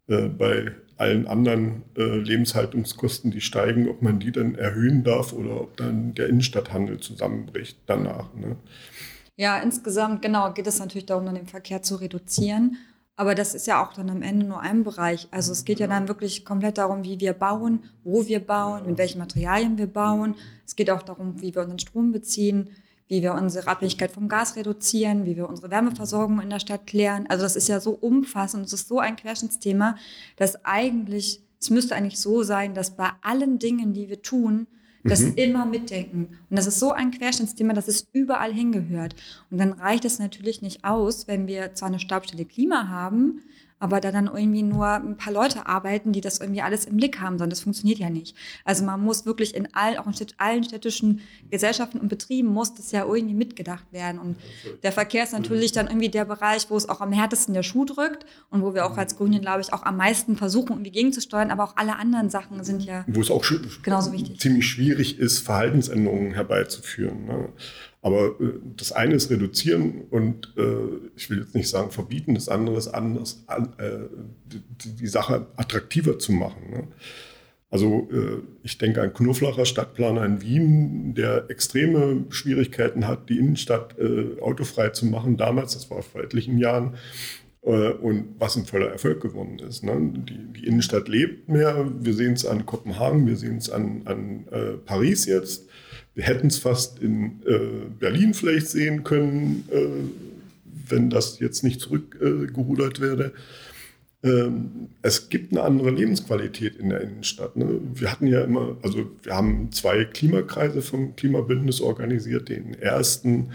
äh, 0.07 0.29
bei 0.29 0.73
allen 0.99 1.27
anderen 1.27 1.83
äh, 1.97 2.19
Lebenshaltungskosten, 2.19 3.31
die 3.31 3.41
steigen, 3.41 3.89
ob 3.89 4.03
man 4.03 4.21
die 4.21 4.33
dann 4.33 4.55
erhöhen 4.55 5.03
darf 5.03 5.33
oder 5.33 5.63
ob 5.63 5.77
dann 5.79 6.15
der 6.15 6.29
Innenstadthandel 6.29 7.01
zusammenbricht 7.01 7.79
danach. 7.87 8.35
Ne? 8.35 8.57
Ja, 9.41 9.57
insgesamt, 9.57 10.21
genau, 10.21 10.53
geht 10.53 10.67
es 10.67 10.81
natürlich 10.81 11.07
darum, 11.07 11.25
den 11.33 11.47
Verkehr 11.47 11.81
zu 11.81 11.97
reduzieren. 11.97 12.77
Aber 13.17 13.35
das 13.35 13.55
ist 13.55 13.67
ja 13.67 13.83
auch 13.83 13.95
dann 13.95 14.11
am 14.11 14.21
Ende 14.21 14.45
nur 14.45 14.61
ein 14.61 14.85
Bereich. 14.85 15.29
Also 15.31 15.53
es 15.53 15.65
geht 15.65 15.81
ja 15.81 15.87
dann 15.87 16.09
wirklich 16.09 16.45
komplett 16.45 16.77
darum, 16.77 17.05
wie 17.05 17.21
wir 17.21 17.33
bauen, 17.33 17.85
wo 18.05 18.27
wir 18.27 18.41
bauen, 18.45 18.85
mit 18.85 18.99
welchen 18.99 19.19
Materialien 19.19 19.79
wir 19.79 19.87
bauen. 19.87 20.35
Es 20.67 20.77
geht 20.77 20.91
auch 20.91 21.01
darum, 21.01 21.41
wie 21.41 21.55
wir 21.55 21.63
unseren 21.63 21.79
Strom 21.79 22.13
beziehen, 22.13 22.69
wie 23.09 23.23
wir 23.23 23.33
unsere 23.33 23.67
Abhängigkeit 23.67 24.13
vom 24.13 24.29
Gas 24.29 24.57
reduzieren, 24.57 25.25
wie 25.25 25.37
wir 25.37 25.49
unsere 25.49 25.71
Wärmeversorgung 25.71 26.39
in 26.43 26.51
der 26.51 26.61
Stadt 26.61 26.87
klären. 26.87 27.25
Also 27.31 27.43
das 27.43 27.57
ist 27.57 27.69
ja 27.69 27.81
so 27.81 27.93
umfassend, 27.93 28.67
es 28.67 28.75
ist 28.75 28.89
so 28.89 28.99
ein 28.99 29.17
Querschnittsthema, 29.17 29.97
dass 30.37 30.67
eigentlich, 30.67 31.43
es 31.59 31.71
müsste 31.71 31.95
eigentlich 31.95 32.21
so 32.21 32.43
sein, 32.43 32.75
dass 32.75 32.91
bei 32.91 33.09
allen 33.23 33.59
Dingen, 33.59 33.95
die 33.95 34.11
wir 34.11 34.21
tun, 34.21 34.67
das 35.05 35.21
mhm. 35.21 35.35
immer 35.37 35.67
mitdenken. 35.67 36.29
Und 36.49 36.59
das 36.59 36.67
ist 36.67 36.79
so 36.79 36.93
ein 36.93 37.11
Querschnittsthema, 37.11 37.73
dass 37.73 37.89
es 37.89 38.09
überall 38.13 38.53
hingehört. 38.53 39.15
Und 39.51 39.59
dann 39.59 39.73
reicht 39.73 40.05
es 40.05 40.19
natürlich 40.19 40.63
nicht 40.63 40.85
aus, 40.85 41.29
wenn 41.29 41.47
wir 41.47 41.75
zwar 41.75 41.89
eine 41.89 42.01
Stabstelle 42.01 42.45
Klima 42.45 42.89
haben, 42.89 43.43
aber 43.81 44.01
da 44.01 44.13
dann 44.13 44.27
irgendwie 44.27 44.63
nur 44.63 44.87
ein 44.87 45.17
paar 45.17 45.33
Leute 45.33 45.67
arbeiten, 45.67 46.13
die 46.13 46.21
das 46.21 46.39
irgendwie 46.39 46.61
alles 46.61 46.85
im 46.85 46.99
Blick 46.99 47.19
haben, 47.19 47.39
sondern 47.39 47.51
das 47.51 47.61
funktioniert 47.61 47.99
ja 47.99 48.11
nicht. 48.11 48.37
Also 48.65 48.85
man 48.85 49.03
muss 49.03 49.27
wirklich 49.27 49.55
in 49.55 49.75
allen, 49.75 49.99
auch 49.99 50.07
in 50.07 50.13
allen 50.37 50.63
städtischen 50.63 51.23
Gesellschaften 51.51 51.99
und 51.99 52.09
Betrieben 52.09 52.49
muss 52.49 52.75
das 52.75 52.93
ja 52.93 53.05
irgendwie 53.07 53.35
mitgedacht 53.35 53.91
werden. 53.91 54.21
Und 54.21 54.37
der 54.83 54.93
Verkehr 54.93 55.25
ist 55.25 55.33
natürlich 55.33 55.73
dann 55.73 55.87
irgendwie 55.87 56.11
der 56.11 56.27
Bereich, 56.27 56.69
wo 56.69 56.77
es 56.77 56.89
auch 56.89 57.01
am 57.01 57.11
härtesten 57.11 57.55
der 57.55 57.63
Schuh 57.63 57.87
drückt 57.87 58.27
und 58.51 58.63
wo 58.63 58.75
wir 58.75 58.85
auch 58.85 58.99
als 58.99 59.17
Grünen, 59.17 59.41
glaube 59.41 59.63
ich, 59.63 59.73
auch 59.73 59.83
am 59.83 59.97
meisten 59.97 60.37
versuchen, 60.37 60.73
irgendwie 60.73 60.91
gegenzusteuern. 60.91 61.51
Aber 61.51 61.65
auch 61.65 61.77
alle 61.77 61.97
anderen 61.97 62.29
Sachen 62.29 62.63
sind 62.63 62.85
ja 62.85 63.05
wo 63.07 63.23
es 63.23 63.31
auch 63.31 63.45
genauso 63.83 64.13
wichtig. 64.13 64.39
ziemlich 64.41 64.69
schwierig 64.69 65.19
ist, 65.19 65.39
Verhaltensänderungen 65.39 66.35
herbeizuführen. 66.35 67.25
Ne? 67.25 67.49
Aber 68.03 68.41
äh, 68.41 68.59
das 68.77 68.93
eine 68.93 69.15
ist 69.15 69.31
reduzieren 69.31 70.03
und 70.11 70.55
äh, 70.57 71.09
ich 71.17 71.29
will 71.29 71.41
jetzt 71.41 71.55
nicht 71.55 71.69
sagen 71.69 71.91
verbieten, 71.91 72.35
das 72.35 72.49
andere 72.49 72.77
ist 72.77 72.89
anders, 72.89 73.45
äh, 73.49 73.99
die, 74.47 74.63
die, 74.97 75.07
Sache 75.07 75.47
attraktiver 75.57 76.19
zu 76.19 76.33
machen. 76.33 76.71
Ne? 76.71 76.85
Also 77.69 78.09
äh, 78.11 78.43
ich 78.63 78.79
denke 78.79 79.03
an 79.03 79.13
Knurflacher 79.13 79.67
Stadtplaner 79.67 80.25
in 80.25 80.41
Wien, 80.41 81.15
der 81.15 81.51
extreme 81.51 82.25
Schwierigkeiten 82.31 83.07
hat, 83.07 83.29
die 83.29 83.39
Innenstadt 83.39 83.97
äh, 83.99 84.41
autofrei 84.41 84.89
zu 84.89 85.07
machen. 85.07 85.37
Damals, 85.37 85.75
das 85.75 85.91
war 85.91 86.03
vor 86.03 86.23
etlichen 86.23 86.59
Jahren, 86.59 86.97
äh, 87.63 87.91
und 87.91 88.35
was 88.39 88.57
ein 88.57 88.65
voller 88.65 88.91
Erfolg 88.91 89.21
geworden 89.21 89.59
ist. 89.59 89.85
Ne? 89.85 90.13
Die, 90.27 90.53
die, 90.61 90.67
Innenstadt 90.67 91.09
lebt 91.09 91.49
mehr. 91.49 91.91
Wir 92.01 92.15
sehen 92.15 92.33
es 92.33 92.47
an 92.47 92.67
Kopenhagen, 92.67 93.27
wir 93.27 93.37
sehen 93.37 93.59
es 93.59 93.71
an, 93.71 94.03
an 94.07 94.47
äh, 94.51 94.79
Paris 94.85 95.27
jetzt. 95.27 95.69
Wir 96.21 96.27
hätten 96.27 96.49
es 96.49 96.59
fast 96.59 96.99
in 96.99 97.41
äh, 97.47 97.89
Berlin 97.99 98.35
vielleicht 98.35 98.69
sehen 98.69 99.05
können, 99.05 99.65
äh, 99.73 99.87
wenn 100.87 101.09
das 101.09 101.39
jetzt 101.39 101.65
nicht 101.65 101.81
zurückgerudert 101.81 102.99
äh, 102.99 103.01
werde. 103.01 103.33
Ähm, 104.23 104.91
es 105.01 105.31
gibt 105.31 105.51
eine 105.51 105.63
andere 105.63 105.91
Lebensqualität 105.91 106.77
in 106.77 106.91
der 106.91 107.01
Innenstadt. 107.01 107.57
Ne? 107.57 107.81
Wir 107.95 108.13
hatten 108.13 108.27
ja 108.27 108.43
immer, 108.45 108.77
also 108.83 109.11
wir 109.23 109.35
haben 109.35 109.73
zwei 109.73 110.05
Klimakreise 110.05 110.83
vom 110.83 111.17
Klimabündnis 111.17 111.81
organisiert. 111.81 112.51
Den 112.51 112.75
ersten 112.75 113.53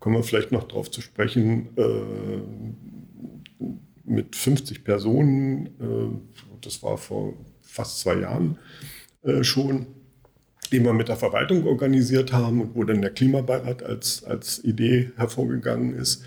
kommen 0.00 0.16
wir 0.16 0.24
vielleicht 0.24 0.50
noch 0.50 0.64
darauf 0.64 0.90
zu 0.90 1.00
sprechen, 1.02 1.68
äh, 1.76 3.62
mit 4.02 4.34
50 4.34 4.82
Personen. 4.82 5.66
Äh, 5.66 6.18
das 6.62 6.82
war 6.82 6.98
vor 6.98 7.34
fast 7.62 8.00
zwei 8.00 8.22
Jahren 8.22 8.58
äh, 9.22 9.44
schon 9.44 9.86
den 10.70 10.84
wir 10.84 10.92
mit 10.92 11.08
der 11.08 11.16
Verwaltung 11.16 11.66
organisiert 11.66 12.32
haben 12.32 12.60
und 12.60 12.74
wo 12.74 12.84
dann 12.84 13.02
der 13.02 13.10
Klimabeirat 13.10 13.82
als, 13.82 14.24
als 14.24 14.62
Idee 14.64 15.12
hervorgegangen 15.16 15.94
ist. 15.94 16.24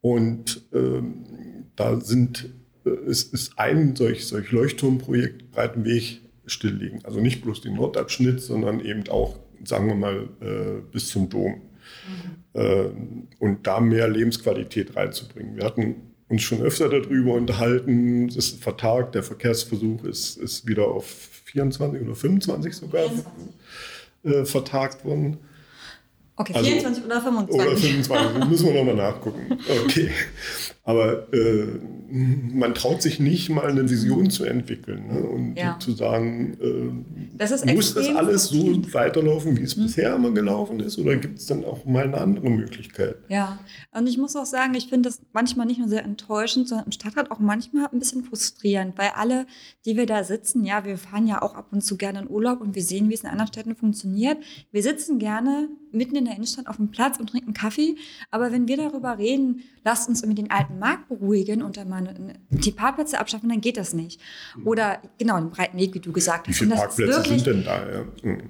Und 0.00 0.62
ähm, 0.72 1.24
da 1.76 2.00
sind, 2.00 2.50
äh, 2.84 2.90
ist, 3.06 3.32
ist 3.32 3.58
ein 3.58 3.96
solch, 3.96 4.26
solch 4.26 4.50
Leuchtturmprojekt 4.50 5.50
Breiten 5.52 5.84
Weg 5.84 6.20
stilllegen. 6.46 7.04
Also 7.04 7.20
nicht 7.20 7.42
bloß 7.42 7.60
den 7.60 7.74
Nordabschnitt, 7.74 8.40
sondern 8.40 8.80
eben 8.80 9.08
auch, 9.08 9.38
sagen 9.64 9.86
wir 9.86 9.94
mal, 9.94 10.28
äh, 10.40 10.80
bis 10.90 11.08
zum 11.08 11.28
Dom. 11.28 11.52
Mhm. 11.54 12.60
Äh, 12.60 12.84
und 13.38 13.66
da 13.66 13.80
mehr 13.80 14.08
Lebensqualität 14.08 14.96
reinzubringen. 14.96 15.56
Wir 15.56 15.64
hatten 15.64 16.12
uns 16.28 16.42
schon 16.42 16.62
öfter 16.62 16.88
darüber 16.88 17.34
unterhalten. 17.34 18.26
Es 18.28 18.36
ist 18.36 18.62
vertagt, 18.62 19.14
der 19.14 19.22
Verkehrsversuch 19.22 20.04
ist, 20.04 20.36
ist 20.38 20.66
wieder 20.66 20.88
auf 20.88 21.41
24 21.52 22.02
oder 22.02 22.14
25 22.14 22.74
sogar. 22.74 23.08
24 23.08 23.24
äh, 24.24 24.44
vertagt 24.44 25.04
worden. 25.04 25.38
Okay, 26.36 26.54
24 26.54 26.86
also, 26.86 27.06
oder 27.06 27.20
25? 27.22 27.60
Oder 27.60 27.76
25, 27.76 28.48
müssen 28.48 28.66
wir 28.66 28.74
nochmal 28.74 28.94
nachgucken. 28.94 29.58
Okay. 29.84 30.10
Aber 30.84 31.32
äh, 31.32 31.78
man 32.10 32.74
traut 32.74 33.02
sich 33.02 33.20
nicht 33.20 33.48
mal 33.48 33.66
eine 33.66 33.88
Vision 33.88 34.30
zu 34.30 34.44
entwickeln 34.44 35.06
ne? 35.06 35.20
und 35.20 35.54
ja. 35.54 35.78
zu 35.78 35.92
sagen, 35.92 36.56
äh, 36.60 37.36
das 37.38 37.64
muss 37.64 37.94
das 37.94 38.08
alles 38.08 38.48
so 38.48 38.82
weiterlaufen, 38.92 39.56
wie 39.56 39.62
es 39.62 39.76
mhm. 39.76 39.84
bisher 39.84 40.16
immer 40.16 40.32
gelaufen 40.32 40.80
ist, 40.80 40.98
oder 40.98 41.16
gibt 41.16 41.38
es 41.38 41.46
dann 41.46 41.64
auch 41.64 41.84
mal 41.84 42.04
eine 42.04 42.18
andere 42.18 42.50
Möglichkeit? 42.50 43.16
Ja, 43.28 43.60
und 43.92 44.08
ich 44.08 44.18
muss 44.18 44.34
auch 44.34 44.44
sagen, 44.44 44.74
ich 44.74 44.88
finde 44.88 45.08
das 45.08 45.22
manchmal 45.32 45.66
nicht 45.66 45.78
nur 45.78 45.88
sehr 45.88 46.04
enttäuschend, 46.04 46.68
sondern 46.68 46.86
im 46.86 46.92
Stadtrat 46.92 47.30
auch 47.30 47.38
manchmal 47.38 47.86
ein 47.92 48.00
bisschen 48.00 48.24
frustrierend, 48.24 48.98
weil 48.98 49.10
alle, 49.14 49.46
die 49.86 49.96
wir 49.96 50.06
da 50.06 50.24
sitzen, 50.24 50.64
ja, 50.64 50.84
wir 50.84 50.98
fahren 50.98 51.28
ja 51.28 51.42
auch 51.42 51.54
ab 51.54 51.68
und 51.70 51.82
zu 51.82 51.96
gerne 51.96 52.22
in 52.22 52.28
Urlaub 52.28 52.60
und 52.60 52.74
wir 52.74 52.82
sehen, 52.82 53.08
wie 53.08 53.14
es 53.14 53.22
in 53.22 53.30
anderen 53.30 53.48
Städten 53.48 53.76
funktioniert. 53.76 54.38
Wir 54.72 54.82
sitzen 54.82 55.20
gerne 55.20 55.68
mitten 55.92 56.16
in 56.16 56.24
der 56.24 56.34
Innenstadt 56.34 56.66
auf 56.66 56.76
dem 56.76 56.90
Platz 56.90 57.18
und 57.18 57.30
trinken 57.30 57.54
Kaffee, 57.54 57.96
aber 58.30 58.50
wenn 58.50 58.66
wir 58.66 58.76
darüber 58.76 59.18
reden, 59.18 59.62
lasst 59.84 60.08
uns 60.08 60.22
irgendwie 60.22 60.42
den 60.42 60.50
alten 60.50 60.71
Markt 60.78 61.08
beruhigen 61.08 61.62
und 61.62 61.76
dann 61.76 61.88
mal 61.88 62.14
die 62.50 62.72
Parkplätze 62.72 63.18
abschaffen, 63.18 63.48
dann 63.48 63.60
geht 63.60 63.76
das 63.76 63.92
nicht. 63.92 64.20
Oder 64.64 65.00
genau, 65.18 65.38
den 65.38 65.50
breiten 65.50 65.78
Weg, 65.78 65.94
wie 65.94 66.00
du 66.00 66.12
gesagt 66.12 66.48
hast. 66.48 66.60
Wie 66.60 66.64
viele 66.64 66.74
Parkplätze 66.74 67.22
sind 67.22 67.46
denn 67.46 67.64
da? 67.64 67.90
Ja. 67.90 68.04
Hm. 68.22 68.42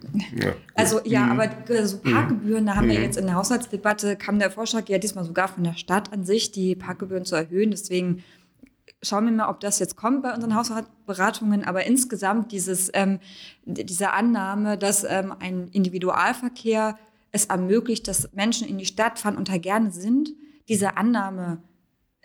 Ja. 0.43 0.53
Also 0.75 1.01
ja, 1.05 1.21
mhm. 1.21 1.41
aber 1.41 1.87
so 1.87 1.99
Parkgebühren, 1.99 2.67
da 2.67 2.77
haben 2.77 2.89
wir 2.89 2.99
mhm. 2.99 3.05
jetzt 3.05 3.17
in 3.17 3.27
der 3.27 3.35
Haushaltsdebatte, 3.35 4.17
kam 4.17 4.39
der 4.39 4.51
Vorschlag 4.51 4.89
ja 4.89 4.99
diesmal 4.99 5.25
sogar 5.25 5.49
von 5.49 5.65
der 5.65 5.75
Stadt 5.75 6.13
an 6.13 6.25
sich, 6.25 6.53
die 6.53 6.75
Parkgebühren 6.75 7.25
zu 7.25 7.37
erhöhen. 7.37 7.71
Deswegen 7.71 8.23
schauen 9.03 9.25
wir 9.25 9.33
mal, 9.33 9.49
ob 9.49 9.61
das 9.61 9.79
jetzt 9.79 9.97
kommt 9.97 10.23
bei 10.23 10.35
unseren 10.35 10.55
Haushaltsberatungen. 10.55 11.65
Aber 11.65 11.85
insgesamt 11.85 12.53
dieses, 12.53 12.91
ähm, 12.95 13.19
diese 13.65 14.13
Annahme, 14.13 14.79
dass 14.79 15.05
ähm, 15.05 15.35
ein 15.39 15.69
Individualverkehr 15.69 16.99
es 17.33 17.47
ermöglicht, 17.47 18.07
dass 18.09 18.33
Menschen 18.33 18.69
in 18.69 18.79
die 18.79 18.87
Stadt 18.87 19.19
fahren 19.19 19.37
und 19.37 19.49
da 19.49 19.59
gerne 19.59 19.91
sind, 19.91 20.31
diese 20.69 20.97
Annahme 20.97 21.63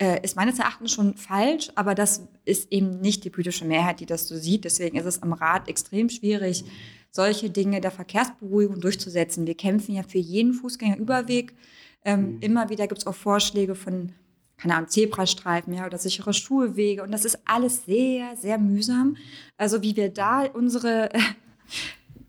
äh, 0.00 0.20
ist 0.22 0.36
meines 0.36 0.58
Erachtens 0.58 0.92
schon 0.92 1.16
falsch, 1.16 1.70
aber 1.74 1.94
das 1.94 2.28
ist 2.44 2.72
eben 2.72 3.00
nicht 3.00 3.24
die 3.24 3.30
politische 3.30 3.64
Mehrheit, 3.64 4.00
die 4.00 4.06
das 4.06 4.28
so 4.28 4.36
sieht. 4.36 4.64
Deswegen 4.64 4.96
ist 4.96 5.06
es 5.06 5.22
am 5.22 5.32
Rat 5.32 5.68
extrem 5.68 6.08
schwierig, 6.08 6.64
solche 7.10 7.50
Dinge 7.50 7.80
der 7.80 7.90
Verkehrsberuhigung 7.90 8.80
durchzusetzen. 8.80 9.46
Wir 9.46 9.56
kämpfen 9.56 9.94
ja 9.94 10.02
für 10.02 10.18
jeden 10.18 10.54
Fußgängerüberweg. 10.54 11.54
Ähm, 12.04 12.36
mhm. 12.36 12.40
Immer 12.40 12.70
wieder 12.70 12.86
gibt 12.86 13.00
es 13.00 13.06
auch 13.06 13.14
Vorschläge 13.14 13.74
von, 13.74 14.12
keine 14.56 14.76
Ahnung, 14.76 14.88
Zebrastreifen 14.88 15.74
ja, 15.74 15.86
oder 15.86 15.98
sichere 15.98 16.32
Schulwege. 16.32 17.02
Und 17.02 17.10
das 17.10 17.24
ist 17.24 17.40
alles 17.44 17.84
sehr, 17.84 18.36
sehr 18.36 18.58
mühsam. 18.58 19.16
Also 19.56 19.82
wie 19.82 19.96
wir 19.96 20.10
da 20.10 20.44
unsere 20.44 21.12
äh, 21.12 21.18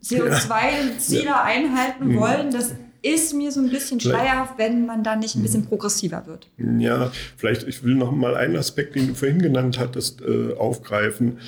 CO2-Ziele 0.02 1.24
ja. 1.26 1.42
einhalten 1.44 2.08
mhm. 2.08 2.18
wollen, 2.18 2.50
das 2.50 2.74
ist 3.02 3.34
mir 3.34 3.50
so 3.52 3.60
ein 3.60 3.70
bisschen 3.70 4.00
schleierhaft, 4.00 4.58
wenn 4.58 4.86
man 4.86 5.02
da 5.02 5.16
nicht 5.16 5.34
ein 5.36 5.42
bisschen 5.42 5.66
progressiver 5.66 6.26
wird. 6.26 6.48
Ja, 6.78 7.12
vielleicht, 7.36 7.66
ich 7.66 7.82
will 7.82 7.94
noch 7.94 8.12
mal 8.12 8.36
einen 8.36 8.56
Aspekt, 8.56 8.94
den 8.94 9.08
du 9.08 9.14
vorhin 9.14 9.40
genannt 9.40 9.78
hattest, 9.78 10.22
äh, 10.22 10.54
aufgreifen. 10.54 11.38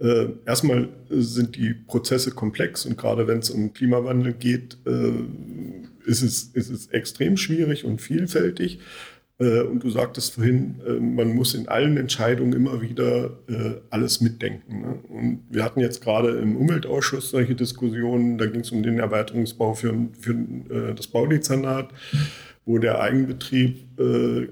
Äh, 0.00 0.28
erstmal 0.46 0.88
sind 1.10 1.56
die 1.56 1.74
Prozesse 1.74 2.30
komplex 2.30 2.86
und 2.86 2.96
gerade 2.96 3.26
wenn 3.26 3.38
es 3.38 3.50
um 3.50 3.72
Klimawandel 3.72 4.32
geht, 4.32 4.78
äh, 4.86 5.12
ist, 6.06 6.22
es, 6.22 6.44
ist 6.54 6.70
es 6.70 6.86
extrem 6.88 7.36
schwierig 7.36 7.84
und 7.84 8.00
vielfältig. 8.00 8.78
Äh, 9.40 9.62
und 9.62 9.82
du 9.82 9.90
sagtest 9.90 10.34
vorhin, 10.34 10.80
äh, 10.86 10.92
man 11.00 11.34
muss 11.34 11.54
in 11.54 11.66
allen 11.66 11.96
Entscheidungen 11.96 12.52
immer 12.52 12.82
wieder 12.82 13.30
äh, 13.48 13.80
alles 13.88 14.20
mitdenken. 14.20 14.80
Ne? 14.80 14.98
Und 15.08 15.40
wir 15.48 15.64
hatten 15.64 15.80
jetzt 15.80 16.02
gerade 16.02 16.38
im 16.38 16.56
Umweltausschuss 16.56 17.30
solche 17.30 17.54
Diskussionen, 17.54 18.36
da 18.36 18.46
ging 18.46 18.60
es 18.60 18.70
um 18.70 18.82
den 18.82 18.98
Erweiterungsbau 18.98 19.74
für, 19.74 19.94
für 20.18 20.34
das 20.94 21.06
Baudezernat, 21.06 21.88
wo 22.70 22.78
der 22.78 23.00
Eigenbetrieb, 23.00 23.84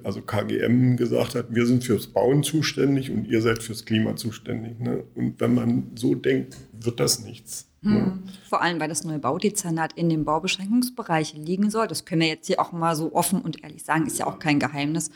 also 0.03 0.23
KGM, 0.23 0.97
gesagt 0.97 1.37
hat, 1.37 1.55
wir 1.55 1.67
sind 1.67 1.85
fürs 1.85 2.09
Bauen 2.09 2.43
zuständig 2.43 3.13
und 3.13 3.29
ihr 3.29 3.41
seid 3.41 3.63
fürs 3.63 3.85
Klima 3.85 4.17
zuständig. 4.17 4.81
Ne? 4.81 5.05
Und 5.15 5.41
wenn 5.41 5.55
man 5.55 5.93
so 5.95 6.17
denkt, 6.17 6.57
wird 6.73 6.99
das 6.99 7.21
nichts. 7.21 7.69
Hm. 7.83 8.25
Vor 8.49 8.61
allem, 8.61 8.81
weil 8.81 8.89
das 8.89 9.05
neue 9.05 9.21
Baudezernat 9.21 9.93
in 9.93 10.09
dem 10.09 10.25
Baubeschränkungsbereich 10.25 11.35
liegen 11.35 11.71
soll. 11.71 11.87
Das 11.87 12.05
können 12.05 12.23
wir 12.23 12.29
jetzt 12.29 12.49
hier 12.49 12.61
auch 12.61 12.73
mal 12.73 12.97
so 12.97 13.15
offen 13.15 13.41
und 13.41 13.63
ehrlich 13.63 13.85
sagen, 13.85 14.09
ist 14.09 14.19
ja 14.19 14.27
auch 14.27 14.41
kein 14.41 14.59
Geheimnis. 14.59 15.11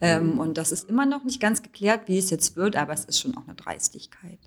Ähm, 0.00 0.38
und 0.38 0.56
das 0.56 0.70
ist 0.70 0.88
immer 0.88 1.06
noch 1.06 1.24
nicht 1.24 1.40
ganz 1.40 1.60
geklärt, 1.60 2.02
wie 2.06 2.18
es 2.18 2.30
jetzt 2.30 2.54
wird, 2.54 2.76
aber 2.76 2.92
es 2.92 3.04
ist 3.04 3.18
schon 3.18 3.36
auch 3.36 3.48
eine 3.48 3.56
Dreistigkeit. 3.56 4.38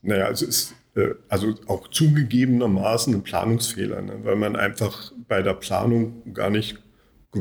Naja, 0.00 0.30
es 0.30 0.40
ist 0.40 0.74
äh, 0.94 1.10
also 1.28 1.54
auch 1.66 1.88
zugegebenermaßen 1.88 3.14
ein 3.14 3.22
Planungsfehler, 3.22 4.00
ne? 4.00 4.20
weil 4.22 4.36
man 4.36 4.56
einfach 4.56 5.12
bei 5.28 5.42
der 5.42 5.54
Planung 5.54 6.32
gar 6.32 6.48
nicht 6.48 6.78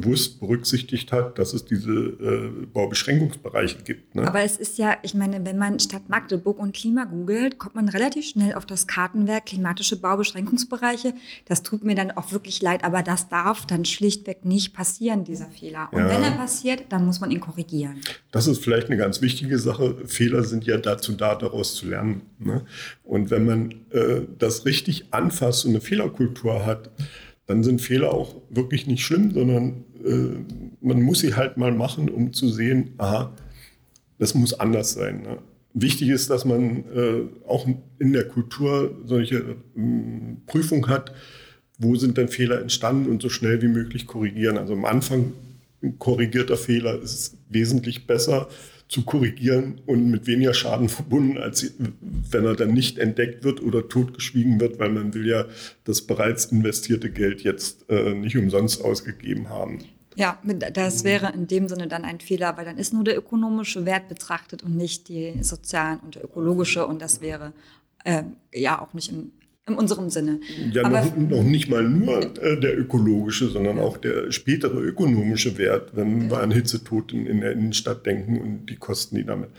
gewusst 0.01 0.39
berücksichtigt 0.39 1.12
hat, 1.12 1.39
dass 1.39 1.53
es 1.53 1.65
diese 1.65 1.91
äh, 1.91 2.65
Baubeschränkungsbereiche 2.73 3.77
gibt. 3.84 4.15
Ne? 4.15 4.27
Aber 4.27 4.41
es 4.41 4.58
ist 4.58 4.77
ja, 4.77 4.97
ich 5.03 5.13
meine, 5.13 5.45
wenn 5.45 5.58
man 5.58 5.79
Stadt 5.79 6.10
Magdeburg 6.10 6.60
und 6.60 6.75
Klima 6.75 7.05
googelt, 7.05 7.58
kommt 7.58 7.75
man 7.75 7.89
relativ 7.89 8.25
schnell 8.25 8.55
auf 8.55 8.65
das 8.65 8.88
Kartenwerk 8.88 9.45
klimatische 9.45 9.99
Baubeschränkungsbereiche. 9.99 11.13
Das 11.45 11.63
tut 11.63 11.84
mir 11.84 11.95
dann 11.95 12.12
auch 12.12 12.31
wirklich 12.31 12.62
leid, 12.62 12.84
aber 12.84 13.03
das 13.03 13.29
darf 13.29 13.65
dann 13.65 13.86
schlichtweg 13.86 14.45
nicht 14.45 14.73
passieren, 14.73 15.23
dieser 15.23 15.47
Fehler. 15.47 15.89
Und 15.91 16.01
ja. 16.01 16.10
wenn 16.10 16.23
er 16.23 16.31
passiert, 16.31 16.86
dann 16.89 17.05
muss 17.05 17.19
man 17.19 17.31
ihn 17.31 17.39
korrigieren. 17.39 18.01
Das 18.31 18.47
ist 18.47 18.63
vielleicht 18.63 18.88
eine 18.88 18.97
ganz 18.97 19.21
wichtige 19.21 19.58
Sache. 19.58 19.95
Fehler 20.05 20.43
sind 20.43 20.65
ja 20.65 20.77
dazu 20.77 21.13
da, 21.13 21.36
daraus 21.36 21.75
zu 21.75 21.88
lernen. 21.88 22.23
Ne? 22.39 22.65
Und 23.03 23.29
wenn 23.31 23.45
man 23.45 23.71
äh, 23.91 24.21
das 24.38 24.65
richtig 24.65 25.13
anfasst 25.13 25.65
und 25.65 25.71
eine 25.71 25.81
Fehlerkultur 25.81 26.65
hat, 26.65 26.91
dann 27.47 27.63
sind 27.63 27.81
Fehler 27.81 28.13
auch 28.13 28.36
wirklich 28.49 28.88
nicht 28.88 29.03
schlimm, 29.03 29.31
sondern 29.31 29.85
man 30.82 31.02
muss 31.02 31.20
sie 31.20 31.36
halt 31.36 31.58
mal 31.58 31.72
machen, 31.72 32.10
um 32.10 32.34
zu 32.34 32.50
sehen, 32.50 32.94
aha, 32.98 33.36
das 34.20 34.34
muss 34.34 34.54
anders 34.54 34.94
sein. 34.94 35.24
Ne? 35.24 35.38
Wichtig 35.74 36.10
ist, 36.10 36.30
dass 36.30 36.46
man 36.46 36.86
äh, 36.96 37.48
auch 37.48 37.68
in 38.00 38.13
der 38.13 38.28
Kultur 38.28 38.98
solche 39.06 39.38
äh, 39.38 39.56
Prüfung 40.46 40.88
hat, 40.88 41.13
wo 41.78 41.96
sind 41.96 42.18
denn 42.18 42.30
Fehler 42.30 42.62
entstanden 42.62 43.10
und 43.10 43.22
so 43.22 43.30
schnell 43.30 43.62
wie 43.62 43.68
möglich 43.68 44.08
korrigieren. 44.08 44.58
Also 44.58 44.74
am 44.74 44.86
Anfang 44.86 45.34
ein 45.84 46.00
korrigierter 46.00 46.56
Fehler 46.56 47.02
ist 47.02 47.38
wesentlich 47.50 48.08
besser 48.08 48.48
zu 48.88 49.04
korrigieren 49.04 49.82
und 49.86 50.10
mit 50.12 50.28
weniger 50.28 50.54
Schaden 50.54 50.89
verbunden, 50.89 51.38
als 51.38 51.74
wenn 52.32 52.46
er 52.46 52.56
dann 52.56 52.74
nicht 52.74 53.00
entdeckt 53.00 53.44
wird 53.44 53.62
oder 53.62 53.89
totgeschwiegen 53.89 54.60
wird, 54.60 54.80
weil 54.80 54.91
man 54.91 55.13
will 55.13 55.28
ja 55.28 55.46
das 55.84 56.02
bereits 56.02 56.46
investierte 56.46 57.10
Geld 57.10 57.41
jetzt 57.41 57.89
äh, 57.89 58.13
nicht 58.13 58.38
umsonst 58.38 58.84
ausgegeben 58.84 59.50
haben. 59.50 59.80
Ja, 60.15 60.39
das 60.43 61.04
wäre 61.04 61.32
in 61.34 61.47
dem 61.47 61.67
Sinne 61.67 61.88
dann 61.88 62.06
ein 62.06 62.21
Fehler, 62.21 62.56
weil 62.56 62.65
dann 62.65 62.78
ist 62.78 62.93
nur 62.93 63.04
der 63.04 63.17
ökonomische 63.17 63.86
Wert 63.86 64.08
betrachtet 64.08 64.63
und 64.63 64.75
nicht 64.75 65.10
die 65.10 65.43
sozialen 65.43 65.99
und 65.99 66.15
der 66.15 66.23
ökologische. 66.23 66.88
Und 66.88 67.01
das 67.01 67.19
wäre 67.19 67.51
äh, 68.06 68.23
ja 68.54 68.82
auch 68.82 68.93
nicht 68.93 69.12
im 69.12 69.34
in 69.67 69.75
unserem 69.75 70.10
Sinne. 70.10 70.39
Ja, 70.71 70.88
noch, 70.88 71.15
noch, 71.15 71.43
nicht 71.43 71.69
mal 71.69 71.84
nur 71.84 72.21
äh, 72.41 72.60
der 72.60 72.78
ökologische, 72.78 73.47
sondern 73.49 73.80
auch 73.80 73.97
der 73.97 74.32
spätere 74.32 74.80
ökonomische 74.80 75.58
Wert, 75.58 75.95
wenn 75.95 76.30
wir 76.30 76.39
an 76.39 76.51
Hitzetoten 76.51 77.25
in 77.25 77.41
der 77.41 77.54
Innenstadt 77.54 78.06
denken 78.06 78.39
und 78.39 78.67
die 78.67 78.75
Kosten, 78.75 79.15
die 79.15 79.23
damit 79.23 79.49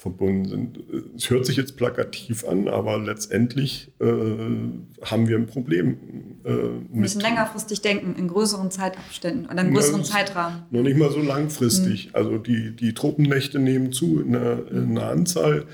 verbunden 0.00 0.48
sind. 0.48 0.80
Es 1.14 1.28
hört 1.28 1.44
sich 1.44 1.58
jetzt 1.58 1.76
plakativ 1.76 2.48
an, 2.48 2.68
aber 2.68 2.98
letztendlich 2.98 3.92
äh, 4.00 4.06
haben 4.06 5.28
wir 5.28 5.36
ein 5.36 5.46
Problem. 5.46 5.98
Äh, 6.42 6.48
wir 6.48 6.82
müssen 6.90 7.20
längerfristig 7.20 7.82
denken, 7.82 8.14
in 8.18 8.28
größeren 8.28 8.70
Zeitabständen 8.70 9.44
oder 9.44 9.60
in 9.60 9.74
größeren 9.74 10.04
Zeitrahmen. 10.04 10.62
Noch 10.70 10.82
nicht 10.82 10.96
mal 10.96 11.10
so 11.10 11.20
langfristig. 11.20 12.06
Mhm. 12.06 12.14
Also 12.14 12.38
die, 12.38 12.74
die 12.74 12.94
Truppennächte 12.94 13.58
nehmen 13.58 13.92
zu 13.92 14.20
in 14.20 14.32
der, 14.32 14.68
in 14.70 14.94
der 14.94 15.10
Anzahl. 15.10 15.66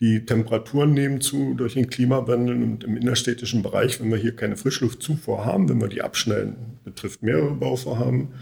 Die 0.00 0.24
Temperaturen 0.24 0.94
nehmen 0.94 1.20
zu 1.20 1.54
durch 1.54 1.74
den 1.74 1.90
Klimawandel 1.90 2.62
und 2.62 2.84
im 2.84 2.96
innerstädtischen 2.96 3.62
Bereich, 3.62 4.00
wenn 4.00 4.10
wir 4.10 4.18
hier 4.18 4.36
keine 4.36 4.56
Frischluftzufuhr 4.56 5.44
haben, 5.44 5.68
wenn 5.68 5.80
wir 5.80 5.88
die 5.88 6.02
abschnellen, 6.02 6.78
betrifft 6.84 7.22
mehrere 7.22 7.54
Bauvorhaben, 7.54 8.34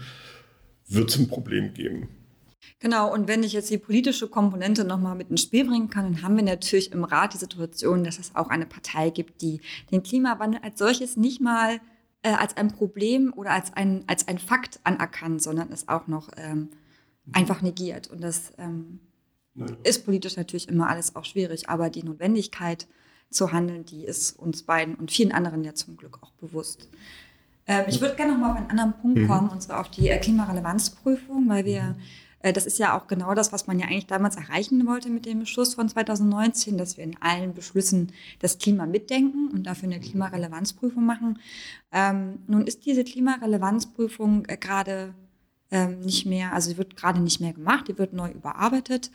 wird 0.87 1.09
es 1.09 1.17
ein 1.17 1.27
Problem 1.27 1.73
geben. 1.73 2.09
Genau, 2.79 3.11
und 3.11 3.27
wenn 3.27 3.43
ich 3.43 3.53
jetzt 3.53 3.71
die 3.71 3.79
politische 3.79 4.27
Komponente 4.27 4.83
nochmal 4.83 5.15
mit 5.15 5.31
ins 5.31 5.41
Spiel 5.41 5.65
bringen 5.65 5.89
kann, 5.89 6.13
dann 6.13 6.21
haben 6.21 6.35
wir 6.35 6.43
natürlich 6.43 6.91
im 6.91 7.03
Rat 7.03 7.33
die 7.33 7.39
Situation, 7.39 8.03
dass 8.03 8.19
es 8.19 8.35
auch 8.35 8.49
eine 8.49 8.67
Partei 8.67 9.09
gibt, 9.09 9.41
die 9.41 9.61
den 9.91 10.03
Klimawandel 10.03 10.61
als 10.63 10.77
solches 10.77 11.17
nicht 11.17 11.41
mal 11.41 11.79
äh, 12.21 12.33
als 12.33 12.55
ein 12.55 12.67
Problem 12.69 13.33
oder 13.35 13.51
als 13.51 13.73
ein, 13.73 14.03
als 14.05 14.27
ein 14.27 14.37
Fakt 14.37 14.79
anerkannt, 14.83 15.41
sondern 15.41 15.71
es 15.71 15.87
auch 15.87 16.07
noch 16.07 16.29
ähm, 16.37 16.69
einfach 17.31 17.61
negiert. 17.61 18.11
Und 18.11 18.21
das 18.21 18.53
ähm, 18.59 18.99
ist 19.83 20.05
politisch 20.05 20.37
natürlich 20.37 20.67
immer 20.67 20.89
alles 20.89 21.15
auch 21.15 21.25
schwierig, 21.25 21.69
aber 21.69 21.89
die 21.89 22.03
Notwendigkeit 22.03 22.87
zu 23.29 23.51
handeln, 23.51 23.85
die 23.85 24.05
ist 24.05 24.37
uns 24.37 24.63
beiden 24.63 24.95
und 24.95 25.11
vielen 25.11 25.31
anderen 25.31 25.63
ja 25.63 25.73
zum 25.73 25.97
Glück 25.97 26.19
auch 26.21 26.31
bewusst. 26.33 26.89
Ähm, 27.67 27.85
ich 27.87 27.99
würde 27.99 28.15
gerne 28.15 28.33
noch 28.33 28.39
mal 28.39 28.51
auf 28.51 28.57
einen 28.57 28.69
anderen 28.69 28.93
Punkt 28.93 29.19
mhm. 29.19 29.27
kommen, 29.27 29.49
und 29.49 29.61
zwar 29.61 29.81
auf 29.81 29.89
die 29.89 30.09
äh, 30.09 30.17
Klimarelevanzprüfung, 30.17 31.49
weil 31.49 31.65
wir, 31.65 31.95
äh, 32.39 32.53
das 32.53 32.65
ist 32.65 32.79
ja 32.79 32.97
auch 32.97 33.07
genau 33.07 33.33
das, 33.33 33.51
was 33.51 33.67
man 33.67 33.77
ja 33.79 33.87
eigentlich 33.87 34.07
damals 34.07 34.37
erreichen 34.37 34.87
wollte 34.87 35.09
mit 35.09 35.25
dem 35.25 35.39
Beschluss 35.39 35.73
von 35.73 35.89
2019, 35.89 36.77
dass 36.77 36.95
wir 36.95 37.03
in 37.03 37.21
allen 37.21 37.53
Beschlüssen 37.53 38.13
das 38.39 38.57
Klima 38.57 38.85
mitdenken 38.85 39.49
und 39.51 39.63
dafür 39.63 39.89
eine 39.89 39.99
Klimarelevanzprüfung 39.99 41.05
machen. 41.05 41.39
Ähm, 41.91 42.39
nun 42.47 42.65
ist 42.65 42.85
diese 42.85 43.03
Klimarelevanzprüfung 43.03 44.45
äh, 44.45 44.55
gerade 44.55 45.13
ähm, 45.69 45.99
nicht 45.99 46.25
mehr, 46.25 46.53
also 46.53 46.69
sie 46.69 46.77
wird 46.77 46.95
gerade 46.95 47.19
nicht 47.19 47.41
mehr 47.41 47.51
gemacht, 47.51 47.89
die 47.89 47.97
wird 47.97 48.13
neu 48.13 48.31
überarbeitet. 48.31 49.11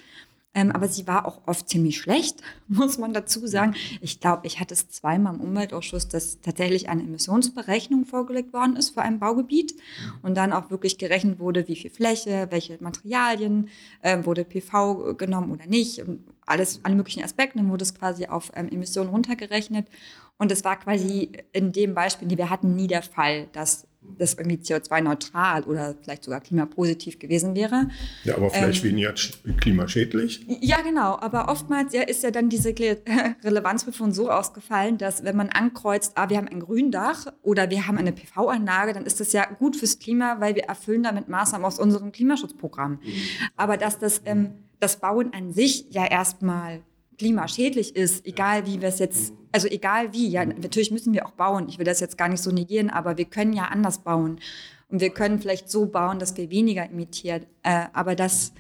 Ähm, 0.55 0.71
aber 0.71 0.89
sie 0.89 1.07
war 1.07 1.27
auch 1.27 1.41
oft 1.47 1.69
ziemlich 1.69 1.99
schlecht, 1.99 2.43
muss 2.69 2.99
man 2.99 3.13
dazu 3.13 3.47
sagen. 3.47 3.75
Ich 4.01 4.21
glaube, 4.21 4.47
ich 4.47 4.61
hatte 4.61 4.75
es 4.75 4.89
zweimal 4.89 5.35
im 5.35 5.41
Umweltausschuss, 5.41 6.09
dass 6.09 6.41
tatsächlich 6.41 6.89
eine 6.89 7.03
Emissionsberechnung 7.03 8.05
vorgelegt 8.05 8.53
worden 8.53 8.77
ist 8.77 8.91
für 8.91 9.03
ein 9.03 9.19
Baugebiet 9.19 9.75
und 10.23 10.37
dann 10.37 10.53
auch 10.53 10.71
wirklich 10.71 10.99
gerechnet 10.99 11.39
wurde, 11.39 11.69
wie 11.69 11.77
viel 11.77 11.91
Fläche, 11.91 12.49
welche 12.51 12.77
Materialien, 12.83 13.69
äh, 14.03 14.25
wurde 14.25 14.45
PV 14.45 15.15
genommen 15.15 15.53
oder 15.53 15.67
nicht 15.67 16.01
und 16.01 16.21
alles, 16.45 16.81
alle 16.83 16.97
möglichen 16.97 17.23
Aspekte, 17.23 17.59
dann 17.59 17.71
wurde 17.71 17.85
es 17.85 17.95
quasi 17.95 18.27
auf 18.27 18.51
ähm, 18.55 18.69
Emissionen 18.69 19.11
runtergerechnet. 19.11 19.87
Und 20.39 20.51
es 20.51 20.65
war 20.65 20.79
quasi 20.79 21.31
in 21.53 21.73
dem 21.73 21.95
Beispiel, 21.95 22.29
die 22.29 22.39
wir 22.39 22.51
hatten, 22.51 22.75
nie 22.75 22.89
der 22.89 23.03
Fall, 23.03 23.49
dass 23.53 23.87
das 24.19 24.35
irgendwie 24.35 24.57
CO2-neutral 24.57 25.65
oder 25.65 25.95
vielleicht 26.03 26.25
sogar 26.25 26.41
klimapositiv 26.41 27.19
gewesen 27.19 27.55
wäre. 27.55 27.89
Ja, 28.25 28.37
aber 28.37 28.51
vielleicht 28.51 28.85
ähm, 28.85 28.91
weniger 28.91 29.15
klimaschädlich. 29.61 30.45
Ja, 30.61 30.81
genau. 30.81 31.19
Aber 31.21 31.49
oftmals 31.49 31.93
ja, 31.93 32.03
ist 32.03 32.23
ja 32.23 32.31
dann 32.31 32.49
diese 32.49 32.71
Relevanzprüfung 33.45 34.13
so 34.13 34.31
ausgefallen, 34.31 34.99
dass 34.99 35.25
wenn 35.25 35.37
man 35.37 35.49
ankreuzt, 35.51 36.13
ah, 36.17 36.29
wir 36.29 36.37
haben 36.37 36.49
ein 36.49 36.61
Gründach 36.61 37.27
oder 37.43 37.71
wir 37.71 37.87
haben 37.87 37.99
eine 37.99 38.13
PV-Anlage, 38.13 38.93
dann 38.93 39.07
ist 39.07 39.21
das 39.21 39.33
ja 39.33 39.45
gut 39.45 39.77
fürs 39.77 39.99
Klima, 39.99 40.41
weil 40.41 40.57
wir 40.57 40.65
erfüllen 40.65 41.03
damit 41.03 41.29
Maßnahmen 41.29 41.65
aus 41.65 41.79
unserem 41.79 42.13
Klimaschutzprogramm. 42.13 42.93
Mhm. 43.03 43.13
Aber 43.57 43.77
dass 43.77 43.99
das, 43.99 44.23
ähm, 44.25 44.51
das 44.81 44.99
Bauen 44.99 45.33
an 45.33 45.53
sich 45.53 45.87
ja 45.91 46.05
erstmal 46.05 46.83
klimaschädlich 47.23 47.95
ist, 47.95 48.27
egal 48.27 48.67
wie 48.67 48.81
wir 48.81 48.89
es 48.89 48.99
jetzt, 48.99 49.33
also 49.53 49.69
egal 49.69 50.13
wie, 50.13 50.27
ja, 50.27 50.45
natürlich 50.45 50.91
müssen 50.91 51.13
wir 51.13 51.25
auch 51.25 51.31
bauen. 51.31 51.69
Ich 51.69 51.79
will 51.79 51.85
das 51.85 52.01
jetzt 52.01 52.19
gar 52.19 52.29
nicht 52.29 52.43
so 52.43 52.51
negieren, 52.51 52.91
aber 52.91 53.17
wir 53.17 53.27
können 53.27 53.53
ja 53.53 53.67
anders 53.67 53.99
bauen. 53.99 54.41
Und 54.89 55.01
wir 55.01 55.11
können 55.11 55.39
vielleicht 55.39 55.71
so 55.71 55.87
bauen, 55.87 56.19
dass 56.19 56.37
wir 56.37 56.51
weniger 56.51 56.85
emittieren. 56.85 57.47
Äh, 57.63 57.85
aber 57.93 58.17
das, 58.17 58.53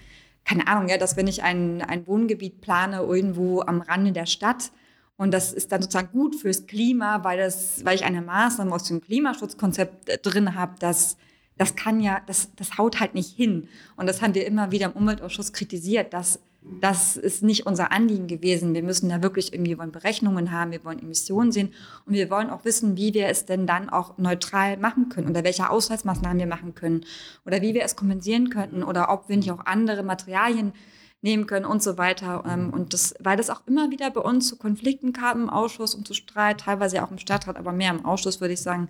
keine 0.44 0.68
Ahnung, 0.68 0.88
ja, 0.88 0.96
dass 0.96 1.16
wenn 1.16 1.26
ich 1.26 1.42
ein, 1.42 1.82
ein 1.82 2.06
Wohngebiet 2.06 2.60
plane 2.60 2.98
irgendwo 2.98 3.62
am 3.62 3.80
Rande 3.80 4.12
der 4.12 4.26
Stadt, 4.26 4.70
und 5.16 5.32
das 5.34 5.52
ist 5.52 5.72
dann 5.72 5.82
sozusagen 5.82 6.12
gut 6.12 6.36
fürs 6.36 6.68
Klima, 6.68 7.24
weil, 7.24 7.38
das, 7.38 7.84
weil 7.84 7.96
ich 7.96 8.04
eine 8.04 8.22
Maßnahme 8.22 8.72
aus 8.72 8.84
dem 8.84 9.00
Klimaschutzkonzept 9.00 10.08
äh, 10.08 10.18
drin 10.18 10.54
habe, 10.54 10.74
das, 10.78 11.16
das 11.58 11.74
kann 11.74 11.98
ja, 12.00 12.22
das, 12.28 12.54
das 12.54 12.78
haut 12.78 13.00
halt 13.00 13.14
nicht 13.14 13.34
hin. 13.34 13.68
Und 13.96 14.06
das 14.06 14.22
haben 14.22 14.36
wir 14.36 14.46
immer 14.46 14.70
wieder 14.70 14.86
im 14.86 14.92
Umweltausschuss 14.92 15.52
kritisiert, 15.52 16.12
dass 16.12 16.38
das 16.80 17.16
ist 17.16 17.42
nicht 17.42 17.66
unser 17.66 17.90
Anliegen 17.90 18.28
gewesen. 18.28 18.74
Wir 18.74 18.82
müssen 18.82 19.08
da 19.08 19.22
wirklich 19.22 19.52
irgendwie 19.52 19.78
wollen 19.78 19.90
Berechnungen 19.90 20.52
haben, 20.52 20.70
wir 20.70 20.84
wollen 20.84 21.00
Emissionen 21.00 21.50
sehen 21.50 21.72
und 22.06 22.14
wir 22.14 22.30
wollen 22.30 22.50
auch 22.50 22.64
wissen, 22.64 22.96
wie 22.96 23.14
wir 23.14 23.26
es 23.26 23.46
denn 23.46 23.66
dann 23.66 23.90
auch 23.90 24.16
neutral 24.18 24.76
machen 24.76 25.08
können 25.08 25.28
oder 25.28 25.42
welche 25.42 25.70
Ausweismaßnahmen 25.70 26.38
wir 26.38 26.46
machen 26.46 26.74
können 26.74 27.04
oder 27.44 27.62
wie 27.62 27.74
wir 27.74 27.82
es 27.82 27.96
kompensieren 27.96 28.48
könnten 28.50 28.84
oder 28.84 29.10
ob 29.12 29.28
wir 29.28 29.36
nicht 29.36 29.50
auch 29.50 29.66
andere 29.66 30.02
Materialien 30.02 30.72
nehmen 31.20 31.46
können 31.46 31.66
und 31.66 31.82
so 31.82 31.98
weiter. 31.98 32.44
Ähm, 32.46 32.70
und 32.70 32.92
das, 32.92 33.14
weil 33.18 33.36
das 33.36 33.50
auch 33.50 33.62
immer 33.66 33.90
wieder 33.90 34.10
bei 34.10 34.20
uns 34.20 34.48
zu 34.48 34.56
Konflikten 34.56 35.12
kam 35.12 35.42
im 35.42 35.50
Ausschuss 35.50 35.94
und 35.94 36.06
zu 36.06 36.14
Streit, 36.14 36.60
teilweise 36.60 37.02
auch 37.02 37.10
im 37.10 37.18
Stadtrat, 37.18 37.56
aber 37.56 37.72
mehr 37.72 37.90
im 37.90 38.04
Ausschuss, 38.04 38.40
würde 38.40 38.54
ich 38.54 38.60
sagen, 38.60 38.88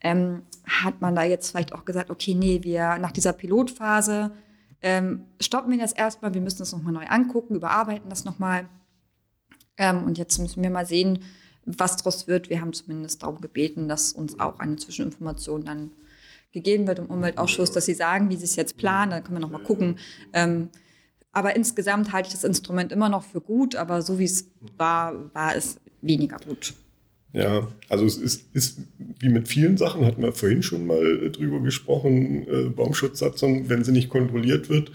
ähm, 0.00 0.42
hat 0.66 1.00
man 1.00 1.14
da 1.14 1.22
jetzt 1.24 1.50
vielleicht 1.50 1.74
auch 1.74 1.84
gesagt, 1.84 2.10
okay, 2.10 2.34
nee, 2.34 2.60
wir 2.62 2.98
nach 2.98 3.12
dieser 3.12 3.32
Pilotphase 3.32 4.32
ähm, 4.82 5.26
stoppen 5.40 5.70
wir 5.70 5.78
das 5.78 5.92
erstmal, 5.92 6.34
wir 6.34 6.40
müssen 6.40 6.58
das 6.58 6.72
nochmal 6.72 6.92
neu 6.92 7.06
angucken, 7.06 7.54
überarbeiten 7.54 8.08
das 8.08 8.24
nochmal. 8.24 8.68
Ähm, 9.76 10.04
und 10.04 10.18
jetzt 10.18 10.38
müssen 10.38 10.62
wir 10.62 10.70
mal 10.70 10.86
sehen, 10.86 11.20
was 11.64 11.96
daraus 11.96 12.26
wird. 12.26 12.50
Wir 12.50 12.60
haben 12.60 12.72
zumindest 12.72 13.22
darum 13.22 13.40
gebeten, 13.40 13.88
dass 13.88 14.12
uns 14.12 14.38
auch 14.40 14.58
eine 14.58 14.76
Zwischeninformation 14.76 15.64
dann 15.64 15.92
gegeben 16.52 16.86
wird 16.86 16.98
im 16.98 17.06
Umweltausschuss, 17.06 17.72
dass 17.72 17.86
sie 17.86 17.94
sagen, 17.94 18.28
wie 18.28 18.36
sie 18.36 18.44
es 18.44 18.56
jetzt 18.56 18.76
planen. 18.76 19.12
Dann 19.12 19.24
können 19.24 19.36
wir 19.36 19.40
nochmal 19.40 19.62
gucken. 19.62 19.98
Ähm, 20.32 20.68
aber 21.32 21.56
insgesamt 21.56 22.12
halte 22.12 22.28
ich 22.28 22.34
das 22.34 22.44
Instrument 22.44 22.92
immer 22.92 23.08
noch 23.08 23.24
für 23.24 23.40
gut, 23.40 23.74
aber 23.74 24.02
so 24.02 24.18
wie 24.18 24.24
es 24.24 24.50
war, 24.76 25.34
war 25.34 25.56
es 25.56 25.78
weniger 26.02 26.36
gut. 26.36 26.74
Ja, 27.32 27.68
also 27.88 28.04
es 28.04 28.18
ist, 28.18 28.44
ist, 28.52 28.80
wie 29.18 29.30
mit 29.30 29.48
vielen 29.48 29.78
Sachen, 29.78 30.04
hatten 30.04 30.22
wir 30.22 30.32
vorhin 30.32 30.62
schon 30.62 30.86
mal 30.86 31.30
drüber 31.30 31.60
gesprochen, 31.60 32.46
äh, 32.46 32.68
Baumschutzsatzung, 32.68 33.70
wenn 33.70 33.84
sie 33.84 33.92
nicht 33.92 34.10
kontrolliert 34.10 34.68
wird, 34.68 34.92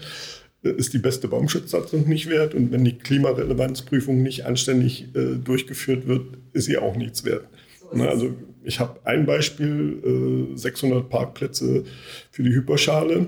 äh, 0.62 0.70
ist 0.70 0.92
die 0.92 0.98
beste 0.98 1.26
Baumschutzsatzung 1.26 2.08
nicht 2.08 2.28
wert. 2.28 2.54
Und 2.54 2.70
wenn 2.70 2.84
die 2.84 2.96
Klimarelevanzprüfung 2.96 4.22
nicht 4.22 4.46
anständig 4.46 5.08
äh, 5.16 5.36
durchgeführt 5.36 6.06
wird, 6.06 6.38
ist 6.52 6.66
sie 6.66 6.78
auch 6.78 6.96
nichts 6.96 7.24
wert. 7.24 7.48
So 7.92 8.02
also 8.02 8.34
ich 8.62 8.80
habe 8.80 9.00
ein 9.04 9.24
Beispiel, 9.24 10.52
600 10.54 10.98
äh, 10.98 11.08
Parkplätze 11.08 11.84
für 12.30 12.42
die 12.42 12.54
Hyperschale 12.54 13.26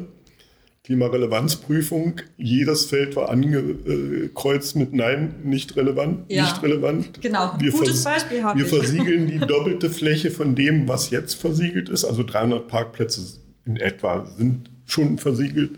Klimarelevanzprüfung. 0.91 2.15
Jedes 2.37 2.87
Feld 2.87 3.15
war 3.15 3.29
angekreuzt 3.29 4.75
mit 4.75 4.93
Nein, 4.93 5.37
nicht 5.45 5.77
relevant, 5.77 6.25
ja, 6.29 6.43
nicht 6.43 6.61
relevant. 6.65 7.23
Genau, 7.23 7.55
wir 7.61 7.71
gutes 7.71 8.03
Beispiel 8.03 8.43
haben 8.43 8.59
wir. 8.59 8.69
Wir 8.69 8.81
versiegeln 8.81 9.29
die 9.29 9.39
doppelte 9.47 9.89
Fläche 9.89 10.33
von 10.33 10.57
dem, 10.57 10.89
was 10.89 11.11
jetzt 11.11 11.35
versiegelt 11.35 11.89
ist. 11.89 12.05
Also 12.05 12.25
300 12.25 12.67
Parkplätze 12.67 13.39
in 13.67 13.77
etwa 13.77 14.27
sind 14.37 14.69
schon 14.85 15.19
versiegelt. 15.19 15.71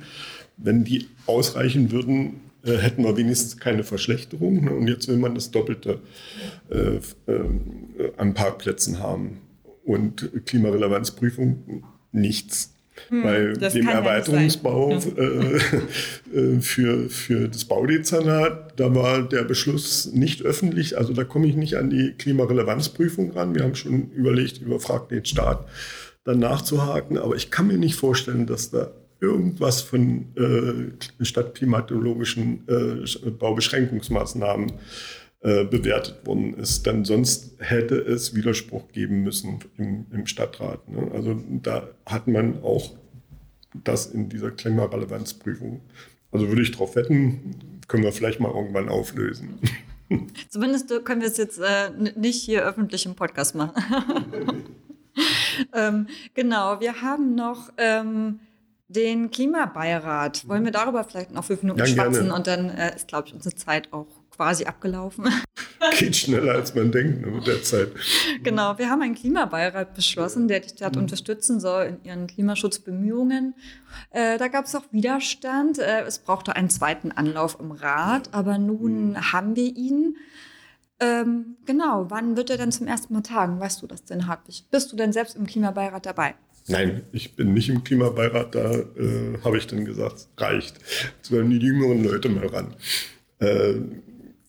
Wenn 0.57 0.83
die 0.83 1.09
ausreichen 1.27 1.93
würden, 1.93 2.41
äh, 2.65 2.79
hätten 2.79 3.05
wir 3.05 3.15
wenigstens 3.15 3.59
keine 3.59 3.85
Verschlechterung. 3.85 4.65
Ne? 4.65 4.71
Und 4.71 4.89
jetzt 4.89 5.09
will 5.09 5.19
man 5.19 5.35
das 5.35 5.51
Doppelte 5.51 6.01
äh, 6.71 7.01
äh, 7.31 8.13
an 8.17 8.33
Parkplätzen 8.33 8.99
haben. 8.99 9.43
Und 9.85 10.31
Klimarelevanzprüfung 10.47 11.85
nichts. 12.13 12.72
Hm, 13.09 13.23
Bei 13.23 13.69
dem 13.69 13.89
Erweiterungsbau 13.89 14.93
ja 14.93 14.99
äh, 15.17 15.57
äh, 16.35 16.61
für, 16.61 17.09
für 17.09 17.49
das 17.49 17.65
Baudezernat, 17.65 18.79
da 18.79 18.95
war 18.95 19.23
der 19.23 19.45
Beschluss 19.45 20.13
nicht 20.13 20.43
öffentlich. 20.43 20.99
Also 20.99 21.13
da 21.13 21.25
komme 21.25 21.47
ich 21.47 21.57
nicht 21.57 21.77
an 21.77 21.91
die 21.91 22.13
Klimarelevanzprüfung 22.13 23.33
ran. 23.33 23.55
Wir 23.55 23.63
haben 23.63 23.75
schon 23.75 24.11
überlegt, 24.11 24.59
überfragt 24.59 25.11
den 25.11 25.25
Staat 25.25 25.67
dann 26.25 26.39
nachzuhaken. 26.39 27.19
Aber 27.19 27.35
ich 27.35 27.51
kann 27.51 27.67
mir 27.67 27.79
nicht 27.79 27.97
vorstellen, 27.97 28.47
dass 28.47 28.71
da 28.71 28.91
irgendwas 29.21 29.81
von 29.81 30.27
äh, 30.37 31.25
stadtklimatologischen 31.25 32.67
äh, 32.69 33.31
Baubeschränkungsmaßnahmen 33.31 34.71
äh, 34.71 34.73
bewertet 35.43 36.25
worden 36.25 36.55
ist. 36.55 36.87
Denn 36.87 37.05
sonst 37.05 37.57
hätte 37.59 37.97
es 37.97 38.35
Widerspruch 38.35 38.87
geben 38.93 39.25
müssen 39.25 39.59
im, 39.77 40.07
im 40.13 40.27
Stadtrat. 40.27 40.89
Ne? 40.89 41.11
Also 41.13 41.37
da 41.49 41.89
hat 42.07 42.29
man 42.29 42.63
auch 42.63 42.93
das 43.75 44.07
in 44.07 44.29
dieser 44.29 44.51
Klimarelevanzprüfung. 44.51 45.81
Also 46.31 46.49
würde 46.49 46.63
ich 46.63 46.71
darauf 46.71 46.97
wetten, 46.97 47.81
können 47.89 48.05
wir 48.05 48.13
vielleicht 48.13 48.41
mal 48.41 48.51
irgendwann 48.51 48.89
auflösen. 48.89 49.59
Zumindest 50.49 50.89
können 51.05 51.21
wir 51.21 51.29
es 51.29 51.37
jetzt 51.37 51.59
äh, 51.59 51.91
nicht 52.17 52.43
hier 52.43 52.65
öffentlich 52.65 53.07
im 53.07 53.15
Podcast 53.15 53.55
machen. 53.55 53.73
ähm, 55.75 56.07
genau, 56.35 56.81
wir 56.81 57.03
haben 57.03 57.35
noch 57.35 57.73
ähm, 57.77 58.41
den 58.89 59.31
Klimabeirat. 59.31 60.49
Wollen 60.49 60.65
wir 60.65 60.73
darüber 60.73 61.05
vielleicht 61.05 61.33
noch 61.33 61.45
fünf 61.45 61.63
Minuten 61.63 61.81
ja, 61.81 61.87
schwatzen 61.87 62.31
und 62.31 62.47
dann 62.47 62.71
äh, 62.71 62.95
ist, 62.95 63.09
glaube 63.09 63.29
ich, 63.29 63.35
unsere 63.35 63.55
Zeit 63.55 63.93
auch 63.93 64.22
quasi 64.43 64.65
abgelaufen. 64.65 65.29
Geht 65.99 66.17
schneller, 66.17 66.55
als 66.55 66.75
man 66.75 66.91
denkt 66.91 67.21
ne, 67.21 67.29
mit 67.29 67.47
der 67.47 67.63
Zeit. 67.63 67.91
Genau, 68.43 68.77
wir 68.77 68.91
haben 68.91 69.01
einen 69.03 69.15
Klimabeirat 69.15 69.95
beschlossen, 69.95 70.49
der 70.49 70.61
die 70.61 70.71
Stadt 70.71 70.97
mhm. 70.97 71.03
unterstützen 71.03 71.61
soll 71.61 71.85
in 71.85 72.05
ihren 72.05 72.27
Klimaschutzbemühungen. 72.27 73.55
Äh, 74.11 74.39
da 74.39 74.49
gab 74.49 74.65
es 74.65 74.75
auch 74.75 74.85
Widerstand. 74.91 75.79
Äh, 75.79 76.03
es 76.03 76.19
brauchte 76.19 76.57
einen 76.57 76.71
zweiten 76.71 77.13
Anlauf 77.13 77.59
im 77.61 77.71
Rat, 77.71 78.31
aber 78.33 78.59
nun 78.59 79.11
mhm. 79.11 79.33
haben 79.33 79.55
wir 79.55 79.77
ihn. 79.77 80.17
Ähm, 80.99 81.57
genau, 81.65 82.07
wann 82.09 82.37
wird 82.37 82.51
er 82.51 82.59
denn 82.59 82.73
zum 82.73 82.89
ersten 82.89 83.15
Mal 83.15 83.23
tagen? 83.23 83.61
Weißt 83.61 83.81
du 83.81 83.87
das 83.87 84.05
denn, 84.05 84.27
Hartwig? 84.27 84.65
Bist 84.73 84.91
du 84.91 84.97
denn 84.97 85.13
selbst 85.13 85.37
im 85.37 85.47
Klimabeirat 85.47 86.05
dabei? 86.05 86.35
Nein, 86.67 87.03
ich 87.13 87.37
bin 87.37 87.55
nicht 87.55 87.69
im 87.69 87.85
Klimabeirat, 87.85 88.55
da 88.55 88.73
äh, 88.73 89.39
habe 89.45 89.59
ich 89.59 89.69
dann 89.69 89.85
gesagt, 89.85 90.29
reicht. 90.37 90.77
Jetzt 91.17 91.31
werden 91.31 91.51
die 91.51 91.59
jüngeren 91.59 92.03
Leute 92.03 92.29
mal 92.29 92.47
ran. 92.47 92.75
Äh, 93.41 93.75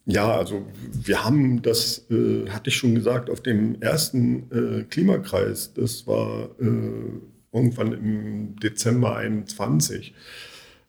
ja, 0.05 0.35
also 0.35 0.65
wir 0.91 1.23
haben 1.23 1.61
das, 1.61 2.05
äh, 2.09 2.49
hatte 2.49 2.69
ich 2.69 2.75
schon 2.75 2.95
gesagt, 2.95 3.29
auf 3.29 3.41
dem 3.41 3.81
ersten 3.81 4.51
äh, 4.51 4.83
Klimakreis, 4.83 5.73
das 5.73 6.05
war 6.07 6.49
äh, 6.59 7.19
irgendwann 7.53 7.93
im 7.93 8.55
Dezember 8.57 9.15
21, 9.15 10.13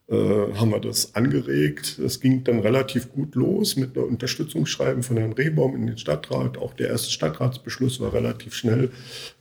äh, 0.07 0.15
haben 0.15 0.71
wir 0.71 0.81
das 0.81 1.15
angeregt. 1.15 1.97
Es 1.97 2.19
ging 2.19 2.43
dann 2.43 2.59
relativ 2.59 3.11
gut 3.13 3.35
los 3.35 3.77
mit 3.77 3.97
einer 3.97 4.05
Unterstützungsschreiben 4.05 5.01
von 5.01 5.15
Herrn 5.15 5.31
Rehbaum 5.31 5.75
in 5.75 5.87
den 5.87 5.97
Stadtrat. 5.97 6.57
Auch 6.57 6.73
der 6.73 6.89
erste 6.89 7.09
Stadtratsbeschluss 7.09 8.01
war 8.01 8.13
relativ 8.13 8.53
schnell 8.53 8.91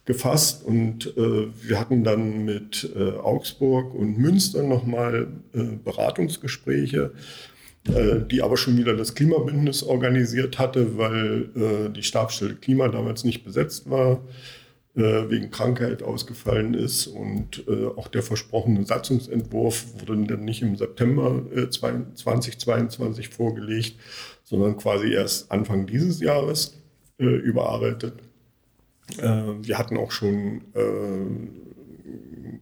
gefasst 0.04 0.64
und 0.64 1.16
äh, 1.16 1.48
wir 1.62 1.80
hatten 1.80 2.04
dann 2.04 2.44
mit 2.44 2.88
äh, 2.94 3.10
Augsburg 3.10 3.92
und 3.92 4.18
Münster 4.18 4.62
nochmal 4.62 5.28
Beratungsgespräche 5.84 7.12
äh, 7.88 8.20
die 8.30 8.42
aber 8.42 8.56
schon 8.56 8.76
wieder 8.78 8.96
das 8.96 9.14
Klimabündnis 9.14 9.82
organisiert 9.82 10.58
hatte, 10.58 10.96
weil 10.96 11.50
äh, 11.54 11.90
die 11.90 12.02
Stabsstelle 12.02 12.54
Klima 12.54 12.88
damals 12.88 13.24
nicht 13.24 13.44
besetzt 13.44 13.90
war, 13.90 14.20
äh, 14.96 15.28
wegen 15.28 15.50
Krankheit 15.50 16.04
ausgefallen 16.04 16.72
ist 16.72 17.08
und 17.08 17.66
äh, 17.66 17.86
auch 17.96 18.06
der 18.06 18.22
versprochene 18.22 18.86
Satzungsentwurf 18.86 19.86
wurde 19.98 20.16
dann 20.24 20.44
nicht 20.44 20.62
im 20.62 20.76
September 20.76 21.42
2022 21.68 23.26
äh, 23.26 23.28
vorgelegt, 23.28 23.96
sondern 24.44 24.76
quasi 24.76 25.12
erst 25.12 25.50
Anfang 25.50 25.88
dieses 25.88 26.20
Jahres 26.20 26.80
überarbeitet. 27.18 28.14
wir 29.16 29.78
hatten 29.78 29.96
auch 29.96 30.10
schon 30.10 30.62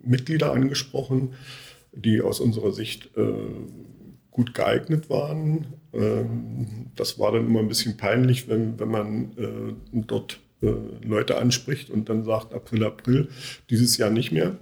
Mitglieder 0.03 0.53
angesprochen, 0.53 1.33
die 1.93 2.21
aus 2.21 2.39
unserer 2.39 2.73
Sicht 2.73 3.11
gut 4.33 4.55
geeignet 4.55 5.09
waren. 5.09 5.67
Ähm, 5.93 6.91
das 6.97 7.19
war 7.19 7.33
dann 7.33 7.47
immer 7.47 7.61
ein 7.61 7.69
bisschen 7.69 7.97
peinlich, 7.97 8.49
wenn, 8.49 8.81
wenn 8.81 8.89
man 8.89 9.33
äh, 9.37 9.75
dort 9.93 10.41
äh, 10.63 10.73
Leute 11.05 11.39
anspricht 11.39 11.91
und 11.91 12.09
dann 12.09 12.25
sagt 12.25 12.53
April, 12.53 12.85
April, 12.85 13.29
dieses 13.71 13.97
Jahr 13.99 14.11
nicht 14.11 14.33
mehr. 14.33 14.57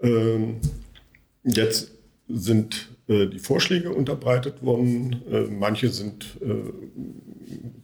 Ähm, 0.00 0.56
jetzt 1.42 1.92
sind 2.28 2.88
äh, 3.08 3.26
die 3.26 3.38
Vorschläge 3.38 3.92
unterbreitet 3.92 4.62
worden. 4.62 5.22
manche 5.58 5.88
sind 5.88 6.38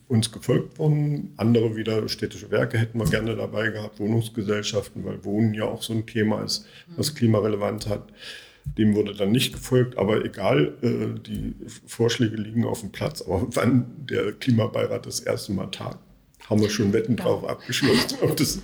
uns 0.09 0.31
gefolgt 0.31 0.79
worden, 0.79 1.33
andere 1.37 1.75
wieder 1.75 2.09
städtische 2.09 2.51
Werke 2.51 2.77
hätten 2.77 2.99
wir 2.99 3.07
gerne 3.07 3.35
dabei 3.35 3.69
gehabt, 3.69 3.99
Wohnungsgesellschaften, 3.99 5.05
weil 5.05 5.25
Wohnen 5.25 5.55
ja 5.55 5.65
auch 5.65 5.83
so 5.83 5.95
ein 5.95 6.07
Thema 6.07 6.43
ist, 6.43 6.67
was 6.97 7.15
klimarelevant 7.15 7.89
hat. 7.89 8.13
Dem 8.79 8.95
wurde 8.95 9.15
dann 9.15 9.33
nicht 9.33 9.53
gefolgt, 9.53 9.99
aber 9.99 10.25
egal, 10.25 10.75
äh, 10.83 11.19
die 11.21 11.55
Vorschläge 11.87 12.37
liegen 12.37 12.65
auf 12.65 12.81
dem 12.81 12.91
Platz. 12.91 13.23
Aber 13.23 13.47
wann 13.51 14.07
der 14.09 14.33
Klimabeirat 14.33 15.05
das 15.07 15.21
erste 15.21 15.53
Mal 15.53 15.67
tagt, 15.67 15.99
haben 16.49 16.61
wir 16.61 16.71
schon 16.71 16.93
Wetten 16.93 17.17
drauf 17.17 17.49
abgeschlossen. 17.49 18.19
Ob 18.23 18.37
das 18.37 18.59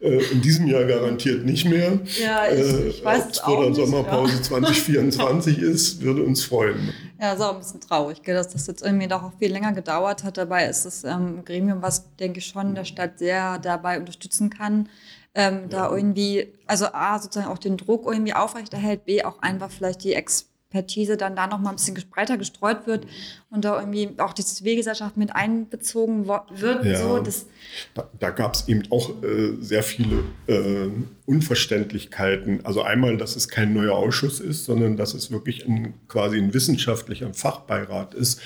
äh, 0.00 0.22
in 0.32 0.40
diesem 0.40 0.66
Jahr 0.66 0.84
garantiert 0.84 1.44
nicht 1.44 1.64
mehr. 1.66 1.98
Ja, 2.20 2.46
ich, 2.46 2.60
äh, 2.60 2.88
ich 2.88 3.04
weiß 3.04 3.24
es 3.32 3.38
vor 3.38 3.64
der 3.64 3.74
Sommerpause 3.74 4.36
ja. 4.36 4.42
2024 4.42 5.58
ist, 5.58 6.02
würde 6.02 6.22
uns 6.22 6.44
freuen. 6.44 6.92
Ja, 7.20 7.32
ist 7.32 7.40
auch 7.40 7.54
ein 7.54 7.58
bisschen 7.58 7.80
traurig, 7.80 8.22
gell, 8.22 8.34
dass 8.34 8.48
das 8.48 8.66
jetzt 8.66 8.82
irgendwie 8.82 9.08
doch 9.08 9.22
auch 9.22 9.32
viel 9.38 9.52
länger 9.52 9.72
gedauert 9.72 10.22
hat. 10.24 10.36
Dabei 10.36 10.66
ist 10.66 10.86
das 10.86 11.04
ähm, 11.04 11.44
Gremium, 11.44 11.82
was, 11.82 12.14
denke 12.16 12.38
ich, 12.38 12.46
schon 12.46 12.74
der 12.74 12.84
Stadt 12.84 13.18
sehr 13.18 13.58
dabei 13.58 13.98
unterstützen 13.98 14.50
kann, 14.50 14.88
ähm, 15.36 15.60
ja. 15.62 15.68
da 15.68 15.90
irgendwie, 15.94 16.48
also 16.66 16.86
A, 16.86 17.18
sozusagen 17.18 17.52
auch 17.52 17.58
den 17.58 17.76
Druck 17.76 18.06
irgendwie 18.10 18.32
aufrechterhält, 18.32 19.04
B, 19.04 19.22
auch 19.22 19.40
einfach 19.42 19.70
vielleicht 19.70 20.02
die 20.02 20.14
Expertise 20.14 21.18
dann 21.18 21.36
da 21.36 21.46
noch 21.46 21.58
mal 21.58 21.70
ein 21.70 21.76
bisschen 21.76 21.96
breiter 22.10 22.38
gestreut 22.38 22.86
wird 22.86 23.06
und 23.50 23.64
da 23.66 23.78
irgendwie 23.78 24.10
auch 24.18 24.32
die 24.32 24.44
Zivilgesellschaft 24.44 25.18
mit 25.18 25.36
einbezogen 25.36 26.26
wird. 26.26 26.84
Ja, 26.84 26.96
so, 26.96 27.18
das 27.18 27.46
da, 27.92 28.08
da 28.18 28.30
gab 28.30 28.54
es 28.54 28.66
eben 28.66 28.84
auch 28.90 29.10
äh, 29.22 29.56
sehr 29.60 29.82
viele 29.82 30.24
äh, 30.46 30.88
Unverständlichkeiten. 31.26 32.64
Also 32.64 32.80
einmal, 32.80 33.18
dass 33.18 33.36
es 33.36 33.48
kein 33.48 33.74
neuer 33.74 33.94
Ausschuss 33.94 34.40
ist, 34.40 34.64
sondern 34.64 34.96
dass 34.96 35.12
es 35.12 35.30
wirklich 35.30 35.68
ein, 35.68 35.92
quasi 36.08 36.38
ein 36.38 36.54
wissenschaftlicher 36.54 37.32
Fachbeirat 37.34 38.14
ist, 38.14 38.40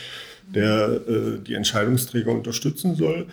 der 0.48 1.00
äh, 1.08 1.38
die 1.38 1.54
Entscheidungsträger 1.54 2.32
unterstützen 2.32 2.96
soll. 2.96 3.28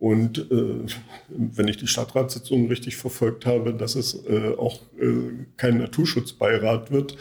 Und 0.00 0.50
äh, 0.50 0.86
wenn 1.28 1.68
ich 1.68 1.76
die 1.76 1.86
Stadtratssitzung 1.86 2.68
richtig 2.68 2.96
verfolgt 2.96 3.44
habe, 3.44 3.74
dass 3.74 3.96
es 3.96 4.14
äh, 4.26 4.54
auch 4.56 4.80
äh, 4.98 5.44
kein 5.58 5.76
Naturschutzbeirat 5.76 6.90
wird. 6.90 7.18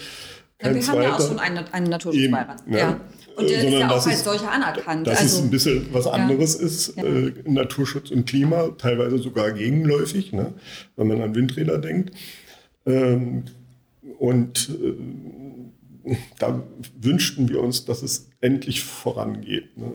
Kein 0.58 0.72
ja, 0.72 0.76
wir 0.76 0.82
zweiter. 0.82 0.98
haben 0.98 1.04
ja 1.04 1.16
auch 1.18 1.28
schon 1.28 1.40
einen, 1.40 1.66
einen 1.74 1.90
Naturschutzbeirat. 1.90 2.62
Eben, 2.66 2.74
ja. 2.74 2.80
ja. 2.80 3.02
Und 3.36 3.50
der 3.50 3.64
ist 3.64 3.74
ja 3.74 3.90
auch 3.90 4.08
als 4.08 4.24
solcher 4.24 4.50
anerkannt. 4.50 5.08
Dass 5.08 5.20
also, 5.20 5.40
es 5.40 5.44
ein 5.44 5.50
bisschen 5.50 5.88
was 5.92 6.08
anderes 6.08 6.58
ja. 6.58 6.66
ist, 6.66 6.98
äh, 6.98 7.34
Naturschutz 7.46 8.12
und 8.12 8.26
Klima, 8.26 8.70
teilweise 8.78 9.18
sogar 9.18 9.52
gegenläufig, 9.52 10.32
ne, 10.32 10.54
wenn 10.96 11.08
man 11.08 11.22
an 11.22 11.36
Windräder 11.36 11.80
denkt. 11.80 12.16
Ähm, 12.86 13.44
und 14.20 14.70
äh, 14.70 16.16
da 16.40 16.64
wünschten 17.02 17.50
wir 17.50 17.62
uns, 17.62 17.84
dass 17.84 18.04
es 18.04 18.29
endlich 18.42 18.84
vorangeht. 18.84 19.78
Ne? 19.78 19.92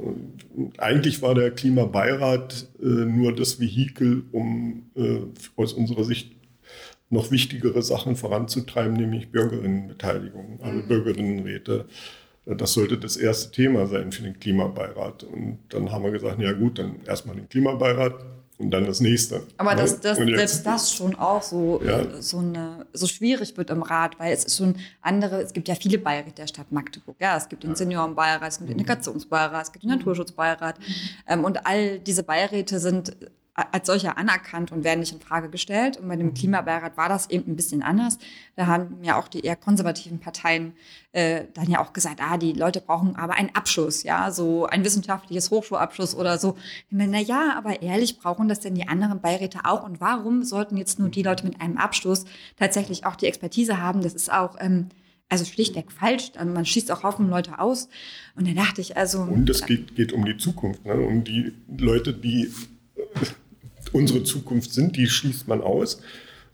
eigentlich 0.78 1.22
war 1.22 1.34
der 1.34 1.50
Klimabeirat 1.50 2.68
äh, 2.80 2.86
nur 2.86 3.34
das 3.34 3.58
Vehikel, 3.58 4.24
um 4.32 4.90
äh, 4.94 5.20
aus 5.56 5.72
unserer 5.72 6.04
Sicht 6.04 6.32
noch 7.10 7.30
wichtigere 7.30 7.82
Sachen 7.82 8.16
voranzutreiben, 8.16 8.94
nämlich 8.94 9.30
Bürgerinnenbeteiligung, 9.30 10.58
also 10.62 10.78
mhm. 10.78 10.88
Bürgerinnenräte. 10.88 11.86
Das 12.46 12.74
sollte 12.74 12.98
das 12.98 13.16
erste 13.16 13.52
Thema 13.52 13.86
sein 13.86 14.12
für 14.12 14.22
den 14.22 14.38
Klimabeirat. 14.38 15.24
Und 15.24 15.60
dann 15.70 15.90
haben 15.90 16.04
wir 16.04 16.10
gesagt, 16.10 16.40
ja 16.40 16.52
gut, 16.52 16.78
dann 16.78 16.96
erstmal 17.06 17.36
den 17.36 17.48
Klimabeirat, 17.48 18.14
und 18.58 18.70
dann 18.70 18.86
das 18.86 19.00
nächste. 19.00 19.42
Aber 19.56 19.74
ne? 19.74 19.82
das, 19.82 20.00
das, 20.00 20.16
selbst 20.16 20.64
das 20.64 20.92
schon 20.92 21.16
auch 21.16 21.42
so, 21.42 21.82
ja. 21.84 22.20
so, 22.22 22.38
eine, 22.38 22.86
so 22.92 23.06
schwierig 23.06 23.56
wird 23.56 23.70
im 23.70 23.82
Rat, 23.82 24.18
weil 24.18 24.32
es 24.32 24.44
ist 24.44 24.58
schon 24.58 24.76
andere, 25.00 25.42
es 25.42 25.52
gibt 25.52 25.66
ja 25.66 25.74
viele 25.74 25.98
Beiräte 25.98 26.36
der 26.36 26.46
Stadt 26.46 26.70
Magdeburg. 26.70 27.16
Ja, 27.18 27.36
es 27.36 27.48
gibt 27.48 27.64
den 27.64 27.74
Seniorenbeirat, 27.74 28.48
es 28.48 28.58
gibt 28.58 28.70
den 28.70 28.78
Integrationsbeirat, 28.78 29.66
es 29.66 29.72
gibt 29.72 29.84
den 29.84 29.90
Naturschutzbeirat. 29.90 30.76
Ähm, 31.26 31.44
und 31.44 31.66
all 31.66 31.98
diese 31.98 32.22
Beiräte 32.22 32.78
sind 32.78 33.16
als 33.54 33.86
solcher 33.86 34.18
anerkannt 34.18 34.72
und 34.72 34.82
werden 34.82 35.00
nicht 35.00 35.12
in 35.12 35.20
Frage 35.20 35.48
gestellt. 35.48 35.96
Und 35.96 36.08
bei 36.08 36.16
dem 36.16 36.28
mhm. 36.28 36.34
Klimabeirat 36.34 36.96
war 36.96 37.08
das 37.08 37.30
eben 37.30 37.52
ein 37.52 37.56
bisschen 37.56 37.82
anders. 37.82 38.18
Da 38.56 38.66
haben 38.66 38.98
ja 39.02 39.16
auch 39.16 39.28
die 39.28 39.40
eher 39.40 39.54
konservativen 39.54 40.18
Parteien 40.18 40.74
äh, 41.12 41.44
dann 41.54 41.70
ja 41.70 41.80
auch 41.80 41.92
gesagt, 41.92 42.20
ah, 42.20 42.36
die 42.36 42.52
Leute 42.52 42.80
brauchen 42.80 43.14
aber 43.14 43.34
einen 43.34 43.54
Abschluss, 43.54 44.02
ja, 44.02 44.32
so 44.32 44.66
ein 44.66 44.84
wissenschaftliches 44.84 45.50
Hochschulabschluss 45.50 46.16
oder 46.16 46.38
so. 46.38 46.56
Na 46.90 47.20
ja, 47.20 47.54
aber 47.56 47.82
ehrlich, 47.82 48.18
brauchen 48.18 48.48
das 48.48 48.58
denn 48.58 48.74
die 48.74 48.88
anderen 48.88 49.20
Beiräte 49.20 49.60
auch? 49.64 49.84
Und 49.84 50.00
warum 50.00 50.42
sollten 50.42 50.76
jetzt 50.76 50.98
nur 50.98 51.08
die 51.08 51.22
Leute 51.22 51.46
mit 51.46 51.60
einem 51.60 51.76
Abschluss 51.76 52.24
tatsächlich 52.58 53.06
auch 53.06 53.14
die 53.14 53.26
Expertise 53.26 53.80
haben? 53.80 54.02
Das 54.02 54.14
ist 54.14 54.32
auch 54.32 54.56
ähm, 54.58 54.88
also 55.28 55.44
schlichtweg 55.44 55.92
falsch. 55.92 56.32
Man 56.36 56.66
schießt 56.66 56.90
auch 56.90 57.04
Haufen 57.04 57.30
Leute 57.30 57.60
aus. 57.60 57.88
Und 58.34 58.48
dann 58.48 58.56
dachte 58.56 58.80
ich 58.80 58.96
also. 58.96 59.22
Und 59.22 59.48
es 59.48 59.64
geht, 59.64 59.94
geht 59.94 60.12
um 60.12 60.24
die 60.24 60.36
Zukunft, 60.36 60.84
ne? 60.84 60.94
um 60.94 61.22
die 61.22 61.52
Leute, 61.68 62.12
die 62.12 62.50
unsere 63.94 64.24
Zukunft 64.24 64.72
sind, 64.72 64.96
die 64.96 65.06
schließt 65.06 65.48
man 65.48 65.62
aus. 65.62 66.00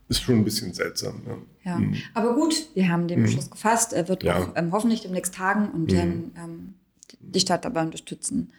Ist 0.09 0.23
schon 0.23 0.37
ein 0.37 0.45
bisschen 0.45 0.75
seltsam. 0.75 1.23
Ja, 1.27 1.71
ja. 1.73 1.79
Mhm. 1.79 1.97
aber 2.15 2.35
gut, 2.35 2.55
wir 2.75 2.89
haben 2.89 3.07
den 3.07 3.21
mhm. 3.21 3.25
Beschluss 3.25 3.47
mhm. 3.47 3.51
gefasst. 3.53 3.93
Er 3.93 4.09
wird 4.09 4.25
ja. 4.25 4.39
auch 4.39 4.49
ähm, 4.57 4.73
hoffentlich 4.73 5.03
demnächst 5.03 5.35
tagen 5.35 5.71
und 5.71 5.93
mhm. 5.93 6.33
ähm, 6.37 6.75
die 7.21 7.41
Stadt 7.41 7.65
dabei 7.65 7.83
unterstützen 7.83 8.53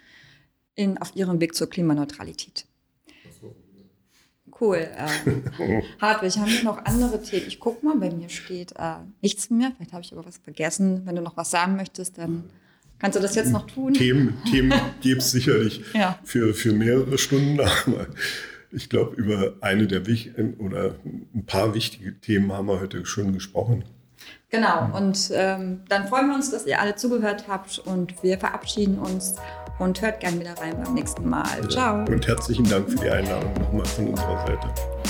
in, 0.75 0.97
auf 0.97 1.15
ihrem 1.15 1.39
Weg 1.39 1.55
zur 1.55 1.69
Klimaneutralität. 1.69 2.65
Cool. 4.59 4.77
Äh, 4.77 5.82
Hartwig, 6.01 6.38
haben 6.38 6.51
wir 6.51 6.63
noch 6.63 6.86
andere 6.86 7.21
Themen? 7.21 7.47
Ich 7.47 7.59
gucke 7.59 7.84
mal, 7.84 7.97
bei 7.97 8.11
mir 8.11 8.29
steht 8.29 8.73
äh, 8.77 8.97
nichts 9.21 9.49
mehr. 9.49 9.71
Vielleicht 9.75 9.93
habe 9.93 10.03
ich 10.03 10.13
aber 10.13 10.25
was 10.25 10.38
vergessen. 10.38 11.01
Wenn 11.05 11.15
du 11.15 11.21
noch 11.21 11.36
was 11.36 11.49
sagen 11.49 11.75
möchtest, 11.75 12.19
dann 12.19 12.43
kannst 12.99 13.17
du 13.17 13.21
das 13.21 13.34
jetzt 13.34 13.51
noch 13.51 13.65
tun. 13.65 13.93
Themen, 13.93 14.38
Themen 14.49 14.73
gibt 15.01 15.21
es 15.21 15.32
sicherlich 15.32 15.82
ja. 15.93 16.19
für, 16.23 16.53
für 16.53 16.73
mehrere 16.73 17.17
Stunden. 17.17 17.59
Aber 17.59 18.07
ich 18.72 18.89
glaube, 18.89 19.15
über 19.15 19.53
eine 19.61 19.88
der 19.88 20.05
wichtigen 20.05 20.55
oder 20.55 20.95
ein 21.05 21.45
paar 21.45 21.74
wichtige 21.74 22.19
Themen 22.19 22.51
haben 22.51 22.67
wir 22.67 22.80
heute 22.80 23.05
schon 23.05 23.34
gesprochen. 23.34 23.84
Genau, 24.49 24.89
und 24.95 25.32
ähm, 25.34 25.82
dann 25.88 26.07
freuen 26.07 26.28
wir 26.28 26.36
uns, 26.36 26.51
dass 26.51 26.65
ihr 26.65 26.80
alle 26.80 26.95
zugehört 26.95 27.45
habt 27.47 27.80
und 27.80 28.22
wir 28.22 28.38
verabschieden 28.38 28.99
uns 28.99 29.36
und 29.80 30.01
hört 30.01 30.19
gerne 30.19 30.39
wieder 30.39 30.53
rein 30.53 30.76
beim 30.84 30.93
nächsten 30.93 31.28
Mal. 31.28 31.47
Ja. 31.61 31.69
Ciao. 31.69 32.05
Und 32.05 32.28
herzlichen 32.28 32.69
Dank 32.69 32.89
für 32.89 32.97
die 32.97 33.09
Einladung 33.09 33.53
nochmal 33.53 33.86
von 33.86 34.09
unserer 34.09 34.45
Seite. 34.45 35.01